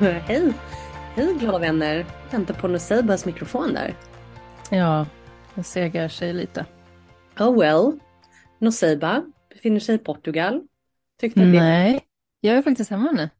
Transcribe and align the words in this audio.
Hej! 0.26 0.52
Hej 1.14 1.34
glada 1.34 1.58
vänner. 1.58 2.06
Väntar 2.30 2.54
på 2.54 2.68
Noseibas 2.68 3.26
mikrofon 3.26 3.72
där. 3.74 3.94
Ja, 4.70 5.06
den 5.54 5.64
segar 5.64 6.08
sig 6.08 6.32
lite. 6.32 6.66
Oh 7.38 7.60
well. 7.60 8.00
Noseiba 8.58 9.24
befinner 9.50 9.80
sig 9.80 9.94
i 9.94 9.98
Portugal. 9.98 10.62
Tyckte 11.20 11.40
att 11.40 11.52
det... 11.52 11.60
Nej, 11.60 12.00
jag 12.40 12.56
är 12.56 12.62
faktiskt 12.62 12.90
hemma 12.90 13.12
nu. 13.12 13.30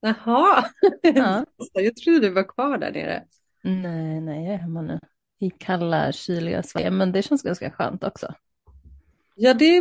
Jaha! 0.00 0.64
Ja. 1.02 1.46
Jag 1.72 1.96
trodde 1.96 2.20
du 2.20 2.30
var 2.30 2.48
kvar 2.48 2.78
där 2.78 2.92
nere. 2.92 3.24
Nej, 3.62 4.20
nej, 4.20 4.44
jag 4.44 4.54
är 4.54 4.58
hemma 4.58 4.82
nu. 4.82 5.00
I 5.40 5.50
kalla, 5.50 6.12
kyliga 6.12 6.62
Sverige, 6.62 6.90
men 6.90 7.12
det 7.12 7.22
känns 7.22 7.42
ganska 7.42 7.70
skönt 7.70 8.04
också. 8.04 8.34
Ja, 9.34 9.54
det 9.54 9.80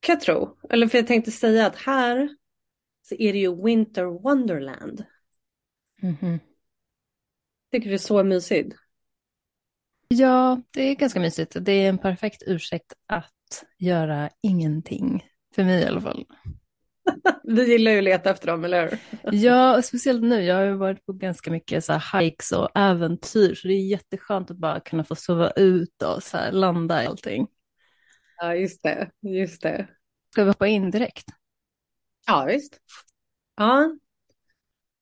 kan 0.00 0.12
jag 0.12 0.20
tro. 0.20 0.56
Eller 0.70 0.86
för 0.86 0.98
jag 0.98 1.06
tänkte 1.06 1.30
säga 1.30 1.66
att 1.66 1.76
här 1.76 2.28
så 3.08 3.14
är 3.14 3.32
det 3.32 3.38
ju 3.38 3.62
Winter 3.64 4.04
Wonderland. 4.04 5.04
Mhm. 6.02 6.40
Tycker 7.72 7.84
du 7.84 7.90
det 7.90 7.96
är 7.96 7.98
så 7.98 8.24
mysigt? 8.24 8.76
Ja, 10.08 10.62
det 10.70 10.82
är 10.82 10.94
ganska 10.94 11.20
mysigt. 11.20 11.56
Det 11.60 11.72
är 11.72 11.88
en 11.88 11.98
perfekt 11.98 12.42
ursäkt 12.46 12.92
att 13.06 13.64
göra 13.78 14.30
ingenting. 14.42 15.24
För 15.54 15.64
mig 15.64 15.82
i 15.82 15.86
alla 15.86 16.00
fall. 16.00 16.24
Vi 17.44 17.70
gillar 17.70 17.92
ju 17.92 17.98
att 17.98 18.04
leta 18.04 18.30
efter 18.30 18.46
dem, 18.46 18.64
eller 18.64 18.90
hur? 18.90 18.98
Ja, 19.32 19.82
speciellt 19.82 20.22
nu. 20.22 20.42
Jag 20.42 20.54
har 20.56 20.62
ju 20.62 20.72
varit 20.76 21.06
på 21.06 21.12
ganska 21.12 21.50
mycket 21.50 21.84
så 21.84 21.92
här 21.92 22.20
hikes 22.20 22.52
och 22.52 22.68
äventyr, 22.74 23.54
så 23.54 23.68
det 23.68 23.74
är 23.74 23.86
jätteskönt 23.88 24.50
att 24.50 24.56
bara 24.56 24.80
kunna 24.80 25.04
få 25.04 25.14
sova 25.14 25.50
ut 25.50 26.02
och 26.02 26.22
så 26.22 26.36
här 26.36 26.52
landa 26.52 27.04
i 27.04 27.06
allting. 27.06 27.46
Ja, 28.38 28.54
just 28.54 28.82
det. 28.82 29.10
Just 29.20 29.62
det. 29.62 29.88
Ska 30.32 30.44
vi 30.44 30.50
hoppa 30.50 30.66
in 30.66 30.90
direkt? 30.90 31.26
Ja, 32.26 32.44
visst. 32.48 32.78
Ja, 33.56 33.96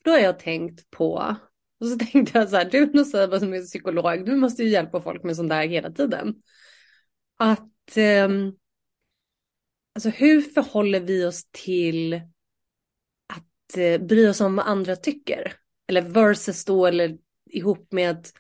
då 0.05 0.11
har 0.11 0.19
jag 0.19 0.39
tänkt 0.39 0.91
på, 0.91 1.37
och 1.81 1.87
så 1.87 1.99
tänkte 2.13 2.39
jag 2.39 2.49
så 2.49 2.57
här, 2.57 2.71
du 2.71 2.87
vad 3.27 3.41
som 3.41 3.55
är 3.55 3.63
psykolog, 3.63 4.27
du 4.27 4.37
måste 4.37 4.63
ju 4.63 4.69
hjälpa 4.69 5.01
folk 5.01 5.23
med 5.23 5.37
sånt 5.37 5.51
där 5.51 5.67
hela 5.67 5.91
tiden. 5.91 6.35
Att, 7.37 7.97
eh, 7.97 8.29
alltså 9.95 10.09
hur 10.09 10.41
förhåller 10.41 11.01
vi 11.01 11.25
oss 11.25 11.49
till 11.51 12.15
att 13.27 13.77
eh, 13.77 14.01
bry 14.01 14.29
oss 14.29 14.41
om 14.41 14.57
vad 14.57 14.67
andra 14.67 14.97
tycker? 14.97 15.53
Eller 15.87 16.03
versus 16.03 16.65
då, 16.65 16.87
eller 16.87 17.19
ihop 17.51 17.93
med 17.93 18.11
att 18.11 18.33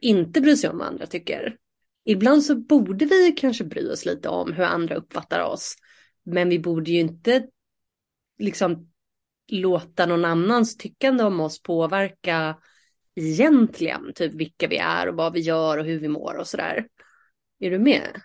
inte 0.00 0.40
bry 0.40 0.56
sig 0.56 0.70
om 0.70 0.78
vad 0.78 0.86
andra 0.86 1.06
tycker. 1.06 1.56
Ibland 2.04 2.44
så 2.44 2.54
borde 2.54 3.04
vi 3.04 3.32
kanske 3.36 3.64
bry 3.64 3.90
oss 3.90 4.04
lite 4.04 4.28
om 4.28 4.52
hur 4.52 4.64
andra 4.64 4.94
uppfattar 4.94 5.40
oss. 5.40 5.76
Men 6.22 6.48
vi 6.48 6.58
borde 6.58 6.90
ju 6.90 7.00
inte 7.00 7.46
liksom 8.38 8.90
låta 9.48 10.06
någon 10.06 10.24
annans 10.24 10.76
tyckande 10.76 11.24
om 11.24 11.40
oss 11.40 11.62
påverka 11.62 12.56
egentligen, 13.14 14.12
typ 14.14 14.34
vilka 14.34 14.66
vi 14.68 14.76
är 14.76 15.08
och 15.08 15.14
vad 15.14 15.32
vi 15.32 15.40
gör 15.40 15.78
och 15.78 15.84
hur 15.84 16.00
vi 16.00 16.08
mår 16.08 16.34
och 16.34 16.46
sådär. 16.46 16.86
Är 17.60 17.70
du 17.70 17.78
med? 17.78 18.20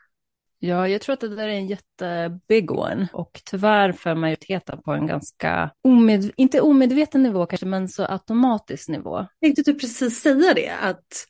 Ja, 0.59 0.88
jag 0.88 1.01
tror 1.01 1.13
att 1.13 1.19
det 1.19 1.35
där 1.35 1.47
är 1.47 1.53
en 1.53 1.67
jättebig 1.67 2.72
one 2.72 3.07
och 3.13 3.41
tyvärr 3.45 3.91
för 3.91 4.16
majoriteten 4.16 4.81
på 4.81 4.91
en 4.91 5.07
ganska, 5.07 5.72
omed, 5.81 6.31
inte 6.35 6.61
omedveten 6.61 7.23
nivå 7.23 7.45
kanske, 7.45 7.66
men 7.66 7.88
så 7.88 8.05
automatisk 8.05 8.90
nivå. 8.90 9.17
Jag 9.17 9.29
tänkte 9.41 9.63
typ 9.63 9.81
precis 9.81 10.22
säga 10.22 10.53
det, 10.53 10.69
att 10.81 11.28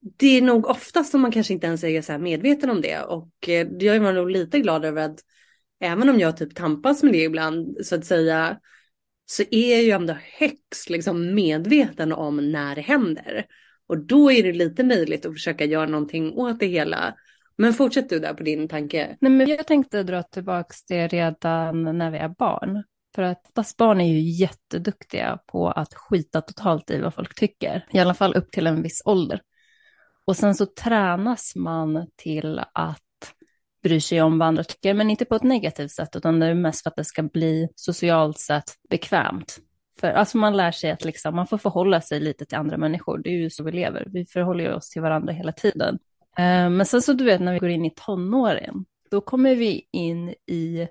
det 0.00 0.38
är 0.38 0.42
nog 0.42 0.66
oftast 0.66 1.10
som 1.10 1.20
man 1.20 1.32
kanske 1.32 1.52
inte 1.52 1.66
ens 1.66 1.84
är 1.84 2.02
så 2.02 2.18
medveten 2.18 2.70
om 2.70 2.80
det 2.80 3.02
och 3.02 3.48
eh, 3.48 3.68
jag 3.78 3.96
är 3.96 4.12
nog 4.12 4.30
lite 4.30 4.60
glad 4.60 4.84
över 4.84 5.02
att 5.02 5.20
även 5.80 6.08
om 6.08 6.18
jag 6.18 6.36
typ 6.36 6.54
tampas 6.54 7.02
med 7.02 7.12
det 7.12 7.22
ibland 7.24 7.76
så 7.86 7.94
att 7.94 8.04
säga 8.04 8.58
så 9.30 9.42
är 9.50 9.72
jag 9.72 9.82
ju 9.82 9.90
ändå 9.90 10.16
högst 10.38 10.90
liksom 10.90 11.34
medveten 11.34 12.12
om 12.12 12.52
när 12.52 12.74
det 12.74 12.80
händer. 12.80 13.46
Och 13.86 13.98
då 13.98 14.32
är 14.32 14.42
det 14.42 14.52
lite 14.52 14.84
möjligt 14.84 15.26
att 15.26 15.32
försöka 15.32 15.64
göra 15.64 15.86
någonting 15.86 16.32
åt 16.32 16.60
det 16.60 16.66
hela. 16.66 17.14
Men 17.56 17.74
fortsätt 17.74 18.08
du 18.08 18.18
där 18.18 18.34
på 18.34 18.42
din 18.42 18.68
tanke. 18.68 19.16
Nej, 19.20 19.32
men 19.32 19.48
jag 19.48 19.66
tänkte 19.66 20.02
dra 20.02 20.22
tillbaka 20.22 20.74
det 20.88 21.08
redan 21.08 21.98
när 21.98 22.10
vi 22.10 22.18
är 22.18 22.28
barn. 22.28 22.84
För 23.14 23.22
att 23.22 23.46
oftast 23.48 23.76
barn 23.76 24.00
är 24.00 24.12
ju 24.12 24.20
jätteduktiga 24.20 25.38
på 25.46 25.70
att 25.70 25.94
skita 25.94 26.40
totalt 26.40 26.90
i 26.90 27.00
vad 27.00 27.14
folk 27.14 27.34
tycker. 27.34 27.86
I 27.90 27.98
alla 27.98 28.14
fall 28.14 28.34
upp 28.34 28.50
till 28.50 28.66
en 28.66 28.82
viss 28.82 29.02
ålder. 29.04 29.40
Och 30.24 30.36
sen 30.36 30.54
så 30.54 30.66
tränas 30.66 31.56
man 31.56 32.06
till 32.16 32.60
att 32.74 33.07
bryr 33.82 34.00
sig 34.00 34.22
om 34.22 34.38
vad 34.38 34.48
andra 34.48 34.64
tycker, 34.64 34.94
men 34.94 35.10
inte 35.10 35.24
på 35.24 35.34
ett 35.34 35.42
negativt 35.42 35.90
sätt, 35.90 36.16
utan 36.16 36.40
det 36.40 36.46
är 36.46 36.54
mest 36.54 36.82
för 36.82 36.90
att 36.90 36.96
det 36.96 37.04
ska 37.04 37.22
bli 37.22 37.68
socialt 37.74 38.38
sett 38.38 38.74
bekvämt. 38.90 39.58
För 40.00 40.10
alltså 40.10 40.38
man 40.38 40.56
lär 40.56 40.72
sig 40.72 40.90
att 40.90 41.04
liksom, 41.04 41.36
man 41.36 41.46
får 41.46 41.58
förhålla 41.58 42.00
sig 42.00 42.20
lite 42.20 42.44
till 42.44 42.58
andra 42.58 42.76
människor, 42.76 43.18
det 43.18 43.30
är 43.30 43.34
ju 43.34 43.50
så 43.50 43.64
vi 43.64 43.72
lever, 43.72 44.06
vi 44.12 44.26
förhåller 44.26 44.74
oss 44.74 44.90
till 44.90 45.02
varandra 45.02 45.32
hela 45.32 45.52
tiden. 45.52 45.98
Eh, 46.36 46.70
men 46.70 46.86
sen 46.86 47.02
så 47.02 47.12
du 47.12 47.24
vet 47.24 47.40
när 47.40 47.52
vi 47.52 47.58
går 47.58 47.68
in 47.68 47.84
i 47.84 47.92
tonåren, 47.96 48.84
då 49.10 49.20
kommer 49.20 49.54
vi 49.54 49.88
in 49.92 50.34
i 50.46 50.88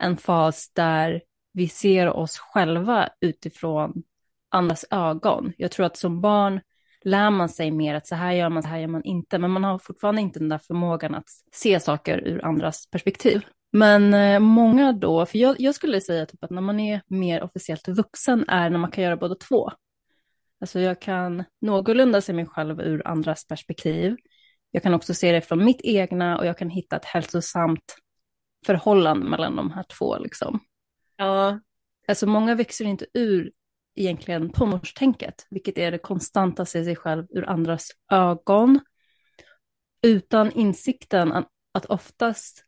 en 0.00 0.16
fas 0.16 0.70
där 0.74 1.22
vi 1.52 1.68
ser 1.68 2.08
oss 2.08 2.38
själva 2.38 3.08
utifrån 3.20 4.02
andras 4.50 4.84
ögon. 4.90 5.52
Jag 5.56 5.70
tror 5.70 5.86
att 5.86 5.96
som 5.96 6.20
barn 6.20 6.60
lär 7.04 7.30
man 7.30 7.48
sig 7.48 7.70
mer 7.70 7.94
att 7.94 8.06
så 8.06 8.14
här 8.14 8.32
gör 8.32 8.48
man, 8.48 8.62
så 8.62 8.68
här 8.68 8.78
gör 8.78 8.88
man 8.88 9.04
inte, 9.04 9.38
men 9.38 9.50
man 9.50 9.64
har 9.64 9.78
fortfarande 9.78 10.20
inte 10.20 10.38
den 10.38 10.48
där 10.48 10.58
förmågan 10.58 11.14
att 11.14 11.28
se 11.52 11.80
saker 11.80 12.18
ur 12.18 12.44
andras 12.44 12.90
perspektiv. 12.90 13.42
Men 13.72 14.14
eh, 14.14 14.40
många 14.40 14.92
då, 14.92 15.26
för 15.26 15.38
jag, 15.38 15.60
jag 15.60 15.74
skulle 15.74 16.00
säga 16.00 16.26
typ 16.26 16.44
att 16.44 16.50
när 16.50 16.62
man 16.62 16.80
är 16.80 17.02
mer 17.06 17.42
officiellt 17.42 17.88
vuxen 17.88 18.44
är 18.48 18.70
när 18.70 18.78
man 18.78 18.90
kan 18.90 19.04
göra 19.04 19.16
båda 19.16 19.34
två. 19.34 19.70
Alltså 20.60 20.80
jag 20.80 21.00
kan 21.00 21.44
någorlunda 21.60 22.20
se 22.20 22.32
mig 22.32 22.46
själv 22.46 22.80
ur 22.80 23.06
andras 23.06 23.46
perspektiv. 23.46 24.16
Jag 24.70 24.82
kan 24.82 24.94
också 24.94 25.14
se 25.14 25.32
det 25.32 25.40
från 25.40 25.64
mitt 25.64 25.80
egna 25.82 26.38
och 26.38 26.46
jag 26.46 26.58
kan 26.58 26.70
hitta 26.70 26.96
ett 26.96 27.04
hälsosamt 27.04 27.96
förhållande 28.66 29.26
mellan 29.26 29.56
de 29.56 29.70
här 29.70 29.84
två. 29.98 30.18
Liksom. 30.18 30.60
Ja, 31.16 31.58
Alltså 32.08 32.26
många 32.26 32.54
växer 32.54 32.84
inte 32.84 33.06
ur 33.14 33.52
egentligen 33.94 34.50
tonårstänket, 34.50 35.46
vilket 35.50 35.78
är 35.78 35.90
det 35.90 35.98
konstanta 35.98 36.64
se 36.64 36.84
sig 36.84 36.96
själv 36.96 37.26
ur 37.30 37.48
andras 37.48 37.88
ögon, 38.12 38.80
utan 40.02 40.52
insikten 40.52 41.32
att, 41.32 41.48
att 41.72 41.86
oftast 41.86 42.64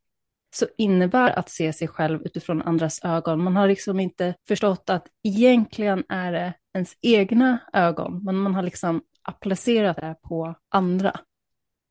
så 0.54 0.66
innebär 0.78 1.30
att 1.30 1.48
se 1.50 1.72
sig 1.72 1.88
själv 1.88 2.22
utifrån 2.22 2.62
andras 2.62 3.00
ögon. 3.04 3.44
Man 3.44 3.56
har 3.56 3.68
liksom 3.68 4.00
inte 4.00 4.34
förstått 4.48 4.90
att 4.90 5.06
egentligen 5.22 6.04
är 6.08 6.32
det 6.32 6.54
ens 6.74 6.96
egna 7.00 7.58
ögon, 7.72 8.24
men 8.24 8.36
man 8.36 8.54
har 8.54 8.62
liksom 8.62 9.02
applicerat 9.22 9.96
det 9.96 10.16
på 10.22 10.54
andra. 10.68 11.20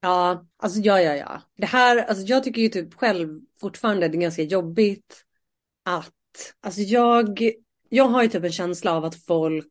ja, 0.02 0.46
alltså 0.58 0.80
ja, 0.80 1.02
ja, 1.02 1.16
ja. 1.16 1.42
Det 1.58 1.66
här, 1.66 1.98
alltså 2.06 2.24
jag 2.24 2.44
tycker 2.44 2.62
ju 2.62 2.70
typ 2.70 2.94
själv 2.94 3.42
fortfarande 3.62 4.08
det 4.08 4.18
är 4.18 4.22
ganska 4.22 4.42
jobbigt 4.42 5.24
att, 5.86 6.14
alltså 6.62 6.82
jag, 6.82 7.40
jag 7.96 8.08
har 8.08 8.24
ju 8.24 8.30
typ 8.30 8.44
en 8.44 8.52
känsla 8.52 8.94
av 8.94 9.06
att 9.06 9.26
folk, 9.26 9.68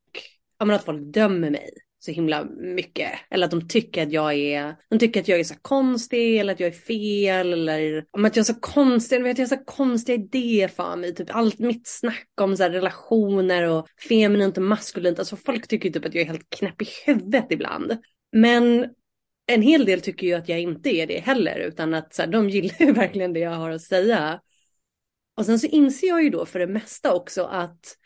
ja 0.58 0.64
men 0.64 0.76
att 0.76 0.84
folk 0.84 1.02
dömer 1.14 1.50
mig 1.50 1.70
så 1.98 2.10
himla 2.10 2.44
mycket. 2.44 3.10
Eller 3.30 3.44
att 3.44 3.50
de 3.50 3.68
tycker 3.68 4.02
att 4.02 4.12
jag 4.12 4.34
är, 4.34 4.76
de 4.88 4.98
tycker 4.98 5.20
att 5.20 5.28
jag 5.28 5.40
är 5.40 5.44
så 5.44 5.54
konstig 5.62 6.38
eller 6.38 6.52
att 6.52 6.60
jag 6.60 6.66
är 6.66 6.78
fel 6.78 7.52
eller 7.52 8.04
om 8.10 8.24
att 8.24 8.36
jag 8.36 8.42
är 8.42 8.52
så 8.52 8.60
konstig, 8.60 9.16
jag 9.16 9.22
vet 9.22 9.38
jag 9.38 9.44
har 9.44 9.56
så 9.56 9.64
konstiga 9.64 10.18
idéer 10.18 10.68
för 10.68 10.96
mig. 10.96 11.14
Typ 11.14 11.34
allt 11.34 11.58
mitt 11.58 11.86
snack 11.86 12.28
om 12.40 12.56
så 12.56 12.62
här 12.62 12.70
relationer 12.70 13.68
och 13.68 13.86
feminint 14.08 14.56
och 14.56 14.62
maskulint. 14.62 15.18
Alltså 15.18 15.36
folk 15.36 15.68
tycker 15.68 15.88
ju 15.88 15.92
typ 15.92 16.04
att 16.04 16.14
jag 16.14 16.22
är 16.22 16.26
helt 16.26 16.50
knäpp 16.50 16.82
i 16.82 16.86
huvudet 17.06 17.46
ibland. 17.50 17.98
Men 18.32 18.88
en 19.46 19.62
hel 19.62 19.84
del 19.84 20.00
tycker 20.00 20.26
ju 20.26 20.34
att 20.34 20.48
jag 20.48 20.60
inte 20.60 20.90
är 20.90 21.06
det 21.06 21.18
heller 21.18 21.58
utan 21.58 21.94
att 21.94 22.14
så 22.14 22.22
här, 22.22 22.28
de 22.28 22.50
gillar 22.50 22.76
ju 22.78 22.92
verkligen 22.92 23.32
det 23.32 23.40
jag 23.40 23.50
har 23.50 23.70
att 23.70 23.82
säga. 23.82 24.40
Och 25.36 25.46
sen 25.46 25.58
så 25.58 25.66
inser 25.66 26.08
jag 26.08 26.22
ju 26.22 26.30
då 26.30 26.46
för 26.46 26.58
det 26.58 26.66
mesta 26.66 27.14
också 27.14 27.44
att 27.44 27.98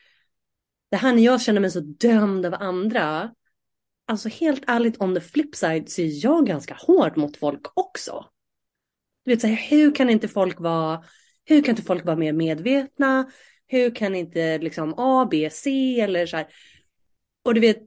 det 0.90 0.96
här 0.96 1.12
när 1.12 1.22
jag 1.22 1.42
känner 1.42 1.60
mig 1.60 1.70
så 1.70 1.80
dömd 1.80 2.46
av 2.46 2.54
andra, 2.54 3.34
alltså 4.06 4.28
helt 4.28 4.64
ärligt 4.66 5.00
on 5.00 5.14
the 5.14 5.20
flip 5.20 5.54
side 5.54 5.90
så 5.90 6.02
är 6.02 6.24
jag 6.24 6.46
ganska 6.46 6.74
hård 6.74 7.16
mot 7.16 7.36
folk 7.36 7.66
också. 7.74 8.26
Du 9.24 9.30
vet 9.30 9.40
så 9.40 9.46
här, 9.46 9.56
hur 9.70 9.94
kan 9.94 10.10
inte 10.10 10.28
folk 10.28 10.60
vara, 10.60 11.04
hur 11.44 11.62
kan 11.62 11.72
inte 11.72 11.82
folk 11.82 12.04
vara 12.04 12.16
mer 12.16 12.32
medvetna? 12.32 13.30
Hur 13.66 13.94
kan 13.94 14.14
inte 14.14 14.58
liksom 14.58 14.94
A, 14.96 15.28
B, 15.30 15.50
C 15.52 16.00
eller 16.00 16.26
så 16.26 16.36
här. 16.36 16.46
Och 17.44 17.54
du 17.54 17.60
vet, 17.60 17.86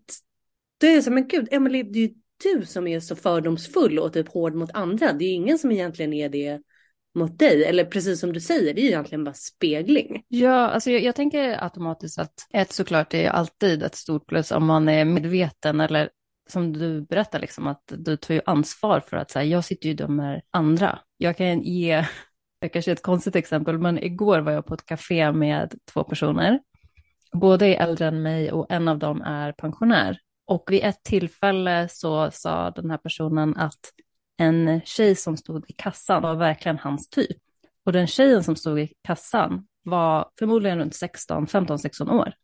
då 0.77 0.87
är 0.87 0.93
jag 0.93 1.03
så 1.03 1.09
här 1.09 1.15
men 1.15 1.27
gud, 1.27 1.47
Emily, 1.51 1.83
det 1.83 1.99
är 1.99 2.07
ju 2.07 2.13
du 2.43 2.65
som 2.65 2.87
är 2.87 2.99
så 2.99 3.15
fördomsfull 3.15 3.99
och 3.99 4.13
typ 4.13 4.27
hård 4.27 4.55
mot 4.55 4.71
andra. 4.73 5.13
Det 5.13 5.25
är 5.25 5.27
ju 5.27 5.33
ingen 5.33 5.59
som 5.59 5.71
egentligen 5.71 6.13
är 6.13 6.29
det 6.29 6.61
mot 7.15 7.39
dig. 7.39 7.63
Eller 7.65 7.85
precis 7.85 8.19
som 8.19 8.33
du 8.33 8.39
säger, 8.39 8.73
det 8.73 8.81
är 8.81 8.83
ju 8.83 8.89
egentligen 8.89 9.23
bara 9.23 9.33
spegling. 9.33 10.23
Ja, 10.27 10.69
alltså 10.69 10.91
jag, 10.91 11.01
jag 11.01 11.15
tänker 11.15 11.63
automatiskt 11.63 12.19
att 12.19 12.33
ett 12.53 12.71
såklart 12.71 13.13
är 13.13 13.29
alltid 13.29 13.83
ett 13.83 13.95
stort 13.95 14.27
plus 14.27 14.51
om 14.51 14.65
man 14.65 14.89
är 14.89 15.05
medveten 15.05 15.79
eller 15.79 16.09
som 16.49 16.73
du 16.73 17.01
berättar, 17.01 17.39
liksom, 17.39 17.67
att 17.67 17.83
du 17.87 18.17
tar 18.17 18.33
ju 18.33 18.41
ansvar 18.45 18.99
för 18.99 19.17
att 19.17 19.31
så 19.31 19.39
här, 19.39 19.45
jag 19.45 19.65
sitter 19.65 19.85
ju 19.85 19.93
och 19.93 19.97
dömer 19.97 20.41
andra. 20.51 20.99
Jag 21.17 21.37
kan 21.37 21.61
ge, 21.61 22.05
det 22.61 22.69
kanske 22.69 22.91
är 22.91 22.95
ett 22.95 23.03
konstigt 23.03 23.35
exempel, 23.35 23.77
men 23.77 24.03
igår 24.03 24.39
var 24.39 24.51
jag 24.51 24.65
på 24.65 24.73
ett 24.73 24.85
café 24.85 25.31
med 25.31 25.75
två 25.93 26.03
personer. 26.03 26.59
Båda 27.33 27.67
är 27.67 27.75
äldre 27.75 28.07
än 28.07 28.21
mig 28.21 28.51
och 28.51 28.65
en 28.69 28.87
av 28.87 28.99
dem 28.99 29.21
är 29.21 29.51
pensionär. 29.51 30.19
Och 30.47 30.63
vid 30.71 30.83
ett 30.83 31.03
tillfälle 31.03 31.87
så 31.89 32.31
sa 32.31 32.71
den 32.71 32.89
här 32.89 32.97
personen 32.97 33.57
att 33.57 33.79
en 34.39 34.81
tjej 34.85 35.15
som 35.15 35.37
stod 35.37 35.65
i 35.69 35.73
kassan 35.73 36.21
var 36.21 36.35
verkligen 36.35 36.77
hans 36.77 37.09
typ. 37.09 37.37
Och 37.85 37.91
den 37.91 38.07
tjejen 38.07 38.43
som 38.43 38.55
stod 38.55 38.79
i 38.79 38.93
kassan 39.03 39.67
var 39.83 40.29
förmodligen 40.39 40.79
runt 40.79 40.95
16, 40.95 41.45
15-16 41.45 42.11
år. 42.11 42.33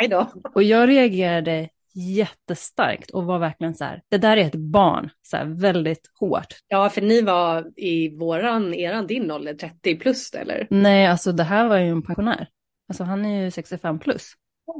Mm. 0.00 0.26
Och 0.54 0.62
jag 0.62 0.88
reagerade 0.88 1.68
jättestarkt 1.94 3.10
och 3.10 3.24
var 3.24 3.38
verkligen 3.38 3.74
så 3.74 3.84
här, 3.84 4.02
det 4.08 4.18
där 4.18 4.36
är 4.36 4.46
ett 4.46 4.54
barn, 4.54 5.10
så 5.22 5.36
här, 5.36 5.44
väldigt 5.44 6.10
hårt. 6.20 6.54
Ja, 6.68 6.90
för 6.90 7.02
ni 7.02 7.22
var 7.22 7.72
i 7.76 8.16
våran, 8.16 8.74
eran, 8.74 9.06
din 9.06 9.30
ålder, 9.30 9.54
30 9.54 9.96
plus 9.96 10.34
eller? 10.34 10.66
Nej, 10.70 11.06
alltså 11.06 11.32
det 11.32 11.42
här 11.42 11.68
var 11.68 11.78
ju 11.78 11.88
en 11.88 12.02
pensionär. 12.02 12.48
Alltså 12.88 13.04
han 13.04 13.24
är 13.24 13.44
ju 13.44 13.50
65 13.50 13.98
plus. 13.98 14.32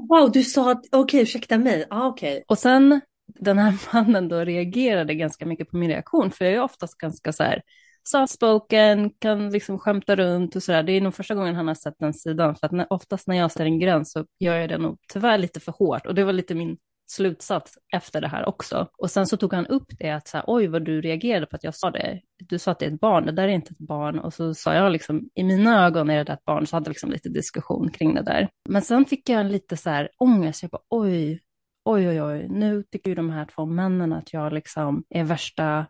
Wow, 0.09 0.32
du 0.32 0.43
sa 0.43 0.70
att, 0.70 0.87
okej, 0.87 1.00
okay, 1.00 1.23
ursäkta 1.23 1.59
mig, 1.59 1.87
ah, 1.91 2.06
okej. 2.06 2.32
Okay. 2.32 2.44
Och 2.49 2.59
sen 2.59 3.00
den 3.26 3.58
här 3.58 3.75
mannen 3.93 4.28
då 4.28 4.40
reagerade 4.44 5.14
ganska 5.14 5.46
mycket 5.46 5.70
på 5.70 5.76
min 5.76 5.90
reaktion, 5.90 6.31
för 6.31 6.44
jag 6.44 6.55
är 6.55 6.62
oftast 6.62 6.99
ganska 6.99 7.32
så 7.32 7.43
här 7.43 7.62
soft-spoken, 8.08 9.11
kan 9.19 9.50
liksom 9.50 9.78
skämta 9.78 10.17
runt 10.17 10.56
och 10.56 10.62
sådär. 10.62 10.82
Det 10.82 10.93
är 10.93 11.00
nog 11.00 11.14
första 11.14 11.34
gången 11.34 11.55
han 11.55 11.69
har 11.69 11.75
sett 11.75 11.99
den 11.99 12.14
sidan, 12.14 12.56
för 12.56 12.67
att 12.67 12.73
när, 12.73 12.93
oftast 12.93 13.28
när 13.28 13.37
jag 13.37 13.52
ser 13.52 13.64
en 13.64 13.78
gräns 13.78 14.12
så 14.12 14.26
gör 14.38 14.56
jag 14.56 14.69
det 14.69 14.78
nog 14.78 14.99
tyvärr 15.12 15.38
lite 15.38 15.61
för 15.61 15.73
hårt. 15.73 16.06
Och 16.06 16.14
det 16.14 16.25
var 16.25 16.32
lite 16.32 16.55
min 16.55 16.76
slutsats 17.06 17.78
efter 17.93 18.20
det 18.20 18.28
här 18.28 18.49
också. 18.49 18.88
Och 18.99 19.11
sen 19.11 19.26
så 19.26 19.37
tog 19.37 19.52
han 19.52 19.67
upp 19.67 19.87
det 19.99 20.11
att 20.11 20.28
så 20.28 20.37
här, 20.37 20.44
oj 20.46 20.67
vad 20.67 20.84
du 20.84 21.00
reagerade 21.00 21.46
på 21.46 21.56
att 21.56 21.64
jag 21.64 21.75
sa 21.75 21.90
det. 21.90 22.20
Du 22.38 22.58
sa 22.58 22.70
att 22.70 22.78
det 22.78 22.87
är 22.87 22.90
ett 22.90 23.00
barn, 23.00 23.26
det 23.26 23.32
där 23.32 23.49
är 23.49 23.52
inte 23.52 23.73
ett 23.73 23.87
barn. 23.88 24.19
Och 24.19 24.34
så 24.34 24.55
sa 24.55 24.75
jag 24.75 24.93
liksom, 24.93 25.28
i 25.34 25.43
mina 25.43 25.87
ögon 25.87 26.11
är 26.11 26.25
det 26.25 26.32
ett 26.32 26.44
barn, 26.44 26.67
så 26.67 26.76
hade 26.76 26.90
liksom 26.90 27.11
lite 27.11 27.28
diskussion 27.28 27.90
kring 27.90 28.14
det 28.14 28.23
där. 28.23 28.49
Men 28.69 28.82
sen 28.82 29.05
fick 29.05 29.28
jag 29.28 29.46
lite 29.46 29.76
så 29.76 29.90
här 29.90 30.08
ångest, 30.19 30.62
jag 30.62 30.70
bara 30.70 30.82
oj, 30.90 31.40
oj 31.87 32.09
oj 32.09 32.23
oj, 32.23 32.49
nu 32.49 32.83
tycker 32.83 33.11
ju 33.11 33.15
de 33.15 33.31
här 33.31 33.44
två 33.44 33.67
männen 33.67 34.12
att 34.12 34.33
jag 34.33 34.53
liksom 34.53 35.05
är 35.09 35.25
värsta 35.25 35.87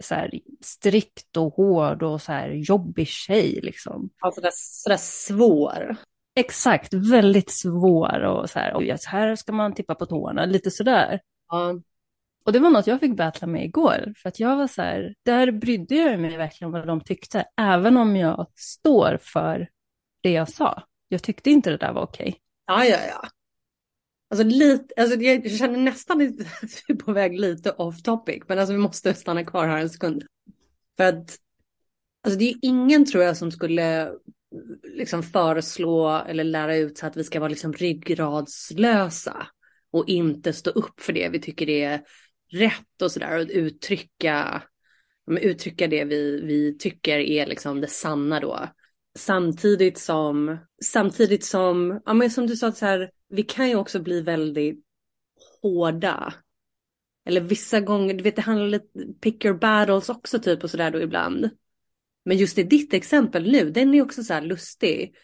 så 0.00 0.14
här, 0.14 0.30
strikt 0.60 1.36
och 1.36 1.54
hård 1.54 2.02
och 2.02 2.22
så 2.22 2.32
här 2.32 2.48
jobbig 2.48 3.08
tjej 3.08 3.60
liksom. 3.62 4.10
Alltså 4.18 4.40
sådär, 4.40 4.52
sådär 4.54 4.96
svår. 4.96 5.96
Exakt, 6.34 6.94
väldigt 6.94 7.50
svår 7.50 8.22
och 8.22 8.50
så 8.50 8.58
här, 8.58 8.76
oj, 8.76 8.96
här 9.06 9.36
ska 9.36 9.52
man 9.52 9.74
tippa 9.74 9.94
på 9.94 10.06
tårna, 10.06 10.44
lite 10.44 10.70
sådär. 10.70 11.20
Ja. 11.48 11.80
Och 12.44 12.52
det 12.52 12.58
var 12.58 12.70
något 12.70 12.86
jag 12.86 13.00
fick 13.00 13.16
battla 13.16 13.46
med 13.46 13.64
igår, 13.64 14.14
för 14.16 14.28
att 14.28 14.40
jag 14.40 14.56
var 14.56 14.66
så 14.66 14.82
här, 14.82 15.14
där 15.24 15.50
brydde 15.50 15.94
jag 15.94 16.20
mig 16.20 16.36
verkligen 16.36 16.72
vad 16.72 16.86
de 16.86 17.00
tyckte, 17.00 17.44
även 17.56 17.96
om 17.96 18.16
jag 18.16 18.46
står 18.54 19.18
för 19.22 19.68
det 20.20 20.30
jag 20.30 20.48
sa. 20.48 20.82
Jag 21.08 21.22
tyckte 21.22 21.50
inte 21.50 21.70
det 21.70 21.76
där 21.76 21.92
var 21.92 22.02
okej. 22.02 22.28
Okay. 22.28 22.40
Ja, 22.66 22.84
ja, 22.84 22.98
ja. 23.08 23.28
Alltså, 24.30 24.46
lite, 24.46 24.94
alltså 24.96 25.16
jag 25.20 25.50
känner 25.50 25.78
nästan 25.78 26.22
att 26.62 26.82
vi 26.88 26.94
är 26.94 26.98
på 26.98 27.12
väg 27.12 27.40
lite 27.40 27.70
off 27.70 28.02
topic, 28.02 28.42
men 28.46 28.58
alltså 28.58 28.72
vi 28.72 28.78
måste 28.78 29.14
stanna 29.14 29.44
kvar 29.44 29.68
här 29.68 29.78
en 29.78 29.90
sekund. 29.90 30.24
För 30.96 31.04
att 31.04 31.38
alltså 32.22 32.38
det 32.38 32.50
är 32.50 32.54
ingen 32.62 33.06
tror 33.06 33.24
jag 33.24 33.36
som 33.36 33.50
skulle 33.50 34.12
liksom 34.82 35.22
föreslå 35.22 36.22
eller 36.28 36.44
lära 36.44 36.76
ut 36.76 36.98
så 36.98 37.06
att 37.06 37.16
vi 37.16 37.24
ska 37.24 37.40
vara 37.40 37.48
liksom 37.48 37.72
ryggradslösa 37.72 39.46
och 39.90 40.08
inte 40.08 40.52
stå 40.52 40.70
upp 40.70 41.00
för 41.00 41.12
det 41.12 41.28
vi 41.28 41.40
tycker 41.40 41.68
är 41.68 42.02
rätt 42.52 43.02
och 43.02 43.12
sådär 43.12 43.38
och 43.38 43.46
uttrycka, 43.50 44.62
uttrycka 45.40 45.86
det 45.86 46.04
vi, 46.04 46.40
vi 46.40 46.78
tycker 46.78 47.18
är 47.18 47.46
liksom 47.46 47.80
det 47.80 47.90
sanna 47.90 48.40
då. 48.40 48.68
Samtidigt 49.18 49.98
som, 49.98 50.58
samtidigt 50.84 51.44
som, 51.44 52.00
ja 52.06 52.14
men 52.14 52.30
som 52.30 52.46
du 52.46 52.56
sa 52.56 52.72
så 52.72 52.86
här, 52.86 53.10
vi 53.28 53.42
kan 53.42 53.68
ju 53.68 53.76
också 53.76 54.00
bli 54.00 54.20
väldigt 54.20 54.84
hårda. 55.62 56.34
Eller 57.26 57.40
vissa 57.40 57.80
gånger, 57.80 58.14
du 58.14 58.22
vet 58.22 58.36
det 58.36 58.42
handlar 58.42 58.68
lite, 58.68 59.12
pick 59.20 59.44
your 59.44 59.58
battles 59.58 60.08
också 60.08 60.38
typ 60.38 60.64
och 60.64 60.70
sådär 60.70 60.90
då 60.90 61.00
ibland. 61.00 61.50
Men 62.24 62.36
just 62.36 62.58
i 62.58 62.62
ditt 62.62 62.94
exempel 62.94 63.52
nu, 63.52 63.70
den 63.70 63.94
är 63.94 64.02
också 64.02 64.22
så 64.22 64.34
här 64.34 64.42
lustig. 64.42 65.14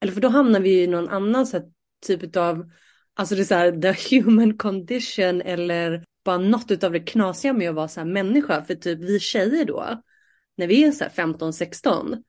Eller 0.00 0.12
för 0.12 0.20
då 0.20 0.28
hamnar 0.28 0.60
vi 0.60 0.82
i 0.82 0.86
någon 0.86 1.08
annan 1.08 1.46
så 1.46 1.72
typ 2.06 2.36
av, 2.36 2.70
alltså 3.14 3.34
det 3.34 3.40
är 3.40 3.44
så 3.44 3.54
här 3.54 3.80
the 3.80 4.16
human 4.16 4.56
condition 4.56 5.42
eller 5.42 6.04
bara 6.24 6.38
något 6.38 6.84
av 6.84 6.92
det 6.92 7.00
knasiga 7.00 7.52
med 7.52 7.68
att 7.68 7.74
vara 7.74 7.88
så 7.88 8.00
här 8.00 8.06
människa. 8.06 8.64
För 8.64 8.74
typ 8.74 8.98
vi 8.98 9.20
tjejer 9.20 9.64
då, 9.64 10.02
när 10.56 10.66
vi 10.66 10.84
är 10.84 10.92
så 10.92 11.04
här 11.04 11.10
15-16, 11.10 12.22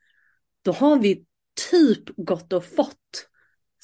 då 0.62 0.72
har 0.72 1.00
vi 1.00 1.26
typ 1.72 2.04
gått 2.18 2.54
och 2.54 2.66
fått 2.66 3.30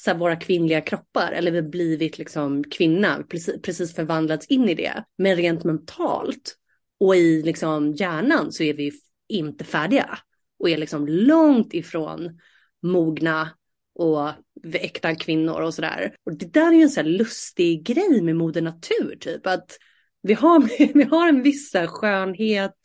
så 0.04 0.10
här, 0.10 0.18
våra 0.18 0.36
kvinnliga 0.36 0.80
kroppar 0.80 1.32
eller 1.32 1.50
vi 1.50 1.60
har 1.60 1.68
blivit 1.68 2.18
liksom 2.18 2.64
kvinna, 2.64 3.24
precis, 3.28 3.62
precis 3.62 3.94
förvandlats 3.94 4.46
in 4.46 4.68
i 4.68 4.74
det. 4.74 5.04
Men 5.18 5.36
rent 5.36 5.64
mentalt 5.64 6.56
och 7.00 7.16
i 7.16 7.42
liksom 7.42 7.92
hjärnan 7.92 8.52
så 8.52 8.62
är 8.62 8.74
vi 8.74 8.92
inte 9.28 9.64
färdiga 9.64 10.18
och 10.58 10.70
är 10.70 10.76
liksom 10.76 11.06
långt 11.08 11.74
ifrån 11.74 12.40
mogna 12.82 13.50
och 13.94 14.30
äkta 14.74 15.14
kvinnor 15.14 15.60
och 15.60 15.74
sådär. 15.74 16.16
Och 16.24 16.38
det 16.38 16.52
där 16.52 16.68
är 16.68 16.76
ju 16.76 16.82
en 16.82 16.90
sån 16.90 17.04
här 17.04 17.12
lustig 17.12 17.86
grej 17.86 18.22
med 18.22 18.36
moder 18.36 18.62
natur 18.62 19.16
typ 19.20 19.46
att 19.46 19.76
vi 20.22 20.34
har, 20.34 20.60
vi 20.94 21.02
har 21.02 21.28
en 21.28 21.42
viss 21.42 21.72
skönhet 21.86 22.76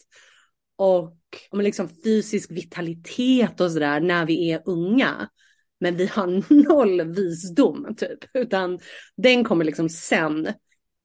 och 0.76 1.18
liksom 1.54 1.90
fysisk 2.04 2.52
vitalitet 2.52 3.62
och 3.62 3.72
sådär 3.72 4.00
när 4.00 4.26
vi 4.26 4.52
är 4.52 4.62
unga. 4.66 5.30
Men 5.80 5.96
vi 5.96 6.06
har 6.06 6.28
noll 6.70 7.02
visdom 7.02 7.96
typ, 7.98 8.20
utan 8.34 8.80
den 9.18 9.44
kommer 9.44 9.66
liksom 9.66 9.90
sen 9.90 10.54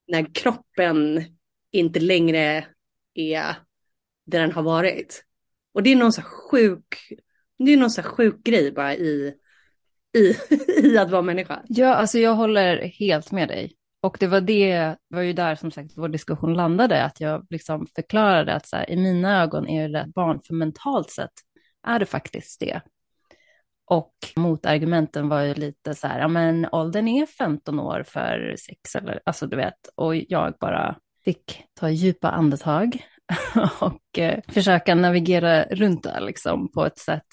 när 0.09 0.35
kroppen 0.35 1.25
inte 1.71 2.01
längre 2.01 2.67
är 3.15 3.57
där 4.27 4.41
den 4.41 4.53
har 4.53 4.63
varit. 4.63 5.25
Och 5.73 5.83
det 5.83 5.93
är 5.93 5.97
någon 5.97 6.13
så 6.13 6.23
sjuk, 6.23 6.97
det 7.59 7.73
är 7.73 7.77
någon 7.77 7.91
så 7.91 8.03
sjuk 8.03 8.45
grej 8.45 8.73
bara 8.73 8.95
i, 8.95 9.35
i, 10.19 10.35
i 10.83 10.99
att 10.99 11.11
vara 11.11 11.23
människa. 11.23 11.63
Ja, 11.69 11.95
alltså 11.95 12.19
jag 12.19 12.35
håller 12.35 12.77
helt 12.79 13.33
med 13.33 13.49
dig. 13.49 13.77
Och 14.01 14.17
det 14.21 14.27
var 14.27 14.41
det, 14.41 14.97
var 15.09 15.23
ju 15.23 15.33
där 15.33 15.55
som 15.55 15.71
sagt 15.71 15.93
vår 15.97 16.09
diskussion 16.09 16.55
landade, 16.55 17.05
att 17.05 17.21
jag 17.21 17.47
liksom 17.51 17.87
förklarade 17.95 18.55
att 18.55 18.67
så 18.67 18.77
här, 18.77 18.91
i 18.91 18.97
mina 18.97 19.43
ögon 19.43 19.69
är 19.69 19.89
det 19.89 20.01
ett 20.01 20.15
barn, 20.15 20.41
för 20.47 20.55
mentalt 20.55 21.11
sett 21.11 21.33
är 21.87 21.99
det 21.99 22.07
faktiskt 22.07 22.61
det. 22.61 22.81
Och 23.93 24.15
motargumenten 24.37 25.29
var 25.29 25.41
ju 25.41 25.55
lite 25.55 25.95
så 25.95 26.07
här, 26.07 26.21
ja 26.21 26.29
men 26.29 26.69
åldern 26.73 27.09
är 27.09 27.27
15 27.27 27.81
år 27.81 28.05
för 28.07 28.57
sex, 28.59 28.95
eller 28.95 29.21
alltså 29.25 29.47
du 29.47 29.57
vet, 29.57 29.89
och 29.95 30.17
jag 30.17 30.55
bara 30.61 30.97
fick 31.25 31.65
ta 31.75 31.91
djupa 31.91 32.31
andetag 32.31 33.07
och 33.81 34.19
eh, 34.19 34.41
försöka 34.49 34.95
navigera 34.95 35.65
runt 35.65 36.03
det 36.03 36.21
liksom 36.21 36.73
på 36.73 36.87
ett 36.87 36.99
sätt 36.99 37.27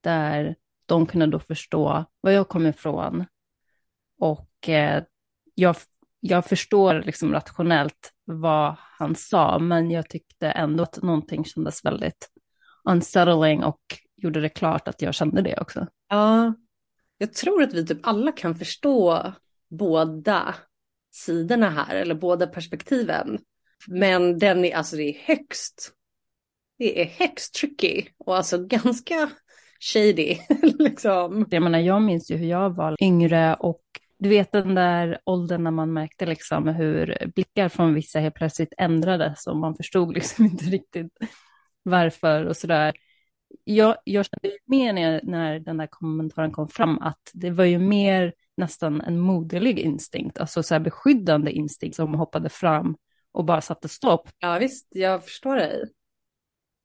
där 0.00 0.56
de 0.86 1.06
kunde 1.06 1.26
då 1.26 1.38
förstå 1.38 2.04
var 2.20 2.30
jag 2.30 2.48
kom 2.48 2.66
ifrån. 2.66 3.24
Och 4.18 4.68
eh, 4.68 5.02
jag, 5.54 5.76
jag 6.20 6.46
förstår 6.46 7.02
liksom 7.06 7.32
rationellt 7.32 8.12
vad 8.24 8.76
han 8.98 9.14
sa, 9.14 9.58
men 9.58 9.90
jag 9.90 10.08
tyckte 10.08 10.50
ändå 10.50 10.82
att 10.82 11.02
någonting 11.02 11.44
kändes 11.44 11.84
väldigt 11.84 12.30
unsettling 12.84 13.64
och 13.64 13.80
gjorde 14.22 14.40
det 14.40 14.48
klart 14.48 14.88
att 14.88 15.02
jag 15.02 15.14
kände 15.14 15.42
det 15.42 15.60
också. 15.60 15.86
Ja, 16.08 16.54
jag 17.18 17.32
tror 17.32 17.62
att 17.62 17.74
vi 17.74 17.86
typ 17.86 18.06
alla 18.06 18.32
kan 18.32 18.54
förstå 18.54 19.32
båda 19.70 20.54
sidorna 21.10 21.70
här, 21.70 21.94
eller 21.94 22.14
båda 22.14 22.46
perspektiven. 22.46 23.38
Men 23.86 24.38
den 24.38 24.64
är, 24.64 24.76
alltså 24.76 24.96
det 24.96 25.02
är 25.02 25.18
högst, 25.24 25.92
det 26.78 27.02
är 27.02 27.06
högst 27.06 27.54
tricky 27.54 28.04
och 28.18 28.36
alltså 28.36 28.66
ganska 28.66 29.30
shady. 29.80 30.38
liksom. 30.78 31.46
Jag 31.50 31.62
menar, 31.62 31.78
jag 31.78 32.02
minns 32.02 32.30
ju 32.30 32.36
hur 32.36 32.46
jag 32.46 32.70
var 32.70 32.96
yngre 33.02 33.54
och 33.54 33.82
du 34.18 34.28
vet 34.28 34.52
den 34.52 34.74
där 34.74 35.20
åldern 35.24 35.64
när 35.64 35.70
man 35.70 35.92
märkte 35.92 36.26
liksom 36.26 36.68
hur 36.68 37.30
blickar 37.34 37.68
från 37.68 37.94
vissa 37.94 38.18
helt 38.18 38.34
plötsligt 38.34 38.74
ändrades 38.78 39.46
och 39.46 39.56
man 39.56 39.74
förstod 39.74 40.14
liksom 40.14 40.44
inte 40.44 40.64
riktigt 40.64 41.12
varför 41.82 42.44
och 42.44 42.56
sådär. 42.56 42.94
Jag, 43.64 43.96
jag 44.04 44.26
kände 44.26 44.58
mer 44.66 44.92
när, 44.92 45.20
när 45.22 45.58
den 45.58 45.76
där 45.76 45.86
kommentaren 45.86 46.52
kom 46.52 46.68
fram 46.68 46.98
att 46.98 47.30
det 47.32 47.50
var 47.50 47.64
ju 47.64 47.78
mer 47.78 48.32
nästan 48.56 49.00
en 49.00 49.18
moderlig 49.18 49.78
instinkt, 49.78 50.38
alltså 50.38 50.62
så 50.62 50.74
här 50.74 50.80
beskyddande 50.80 51.50
instinkt 51.50 51.96
som 51.96 52.14
hoppade 52.14 52.48
fram 52.48 52.96
och 53.32 53.44
bara 53.44 53.60
satte 53.60 53.88
stopp. 53.88 54.28
Ja 54.38 54.58
visst, 54.58 54.86
jag 54.90 55.24
förstår 55.24 55.56
dig. 55.56 55.84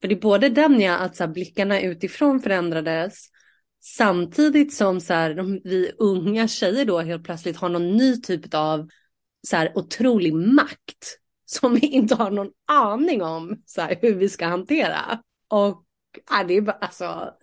För 0.02 0.08
det 0.08 0.16
är 0.16 0.22
både 0.22 0.50
den 0.50 0.82
ja, 0.82 0.98
att 0.98 1.16
så 1.16 1.24
här, 1.24 1.32
blickarna 1.32 1.82
utifrån 1.82 2.40
förändrades 2.40 3.30
samtidigt 3.80 4.74
som 4.74 5.02
så 5.02 5.14
här, 5.14 5.34
de, 5.34 5.62
vi 5.64 5.92
unga 5.98 6.48
tjejer 6.48 6.86
då 6.86 7.00
helt 7.00 7.24
plötsligt 7.24 7.58
har 7.58 7.70
någon 7.70 7.98
ny 7.98 8.22
typ 8.22 8.54
av 8.54 8.90
så 9.48 9.56
här, 9.56 9.78
otrolig 9.78 10.34
makt 10.34 11.20
som 11.46 11.74
vi 11.74 11.88
inte 11.88 12.16
har 12.16 12.32
någon 12.32 12.52
aning 12.72 13.24
om 13.24 13.62
så 13.66 13.82
här, 13.82 13.98
hur 14.02 14.16
vi 14.16 14.30
ska 14.30 14.46
hantera. 14.46 15.22
Och 15.50 15.85
ja, 16.30 16.44
det 16.44 16.54
är 16.54 16.62
bara 16.62 16.78
alltså 16.82 17.34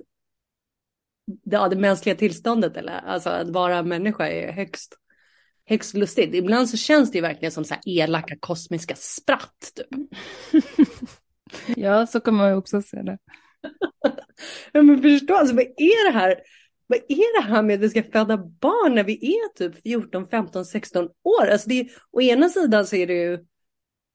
ja, 1.42 1.68
det 1.68 1.76
mänskliga 1.76 2.14
tillståndet 2.14 2.76
eller 2.76 2.92
alltså 2.92 3.30
att 3.30 3.50
vara 3.50 3.82
människa 3.82 4.28
är 4.28 4.52
högst, 4.52 4.94
högst 5.66 5.94
lustigt. 5.94 6.34
Ibland 6.34 6.68
så 6.68 6.76
känns 6.76 7.10
det 7.10 7.18
ju 7.18 7.22
verkligen 7.22 7.52
som 7.52 7.64
så 7.64 7.74
här 7.74 7.82
elaka 7.86 8.36
kosmiska 8.40 8.94
spratt. 8.96 9.72
Typ. 9.74 10.10
ja, 11.76 12.06
så 12.06 12.20
kan 12.20 12.34
man 12.34 12.48
ju 12.48 12.56
också 12.56 12.82
se 12.82 13.02
det. 13.02 13.18
ja, 14.72 14.82
men 14.82 15.02
förstå, 15.02 15.34
alltså 15.34 15.54
vad 15.54 15.64
är 15.64 16.12
det 16.12 16.18
här? 16.18 16.36
Vad 16.86 16.98
är 16.98 17.42
det 17.42 17.48
här 17.48 17.62
med 17.62 17.74
att 17.74 17.80
vi 17.80 17.88
ska 17.88 18.02
föda 18.02 18.36
barn 18.36 18.94
när 18.94 19.04
vi 19.04 19.36
är 19.36 19.54
typ 19.54 19.82
14, 19.82 20.28
15, 20.28 20.64
16 20.64 21.04
år? 21.04 21.46
Alltså 21.46 21.68
det 21.68 21.88
å 22.10 22.20
ena 22.20 22.48
sidan 22.48 22.86
så 22.86 22.96
är 22.96 23.06
det 23.06 23.14
ju 23.14 23.38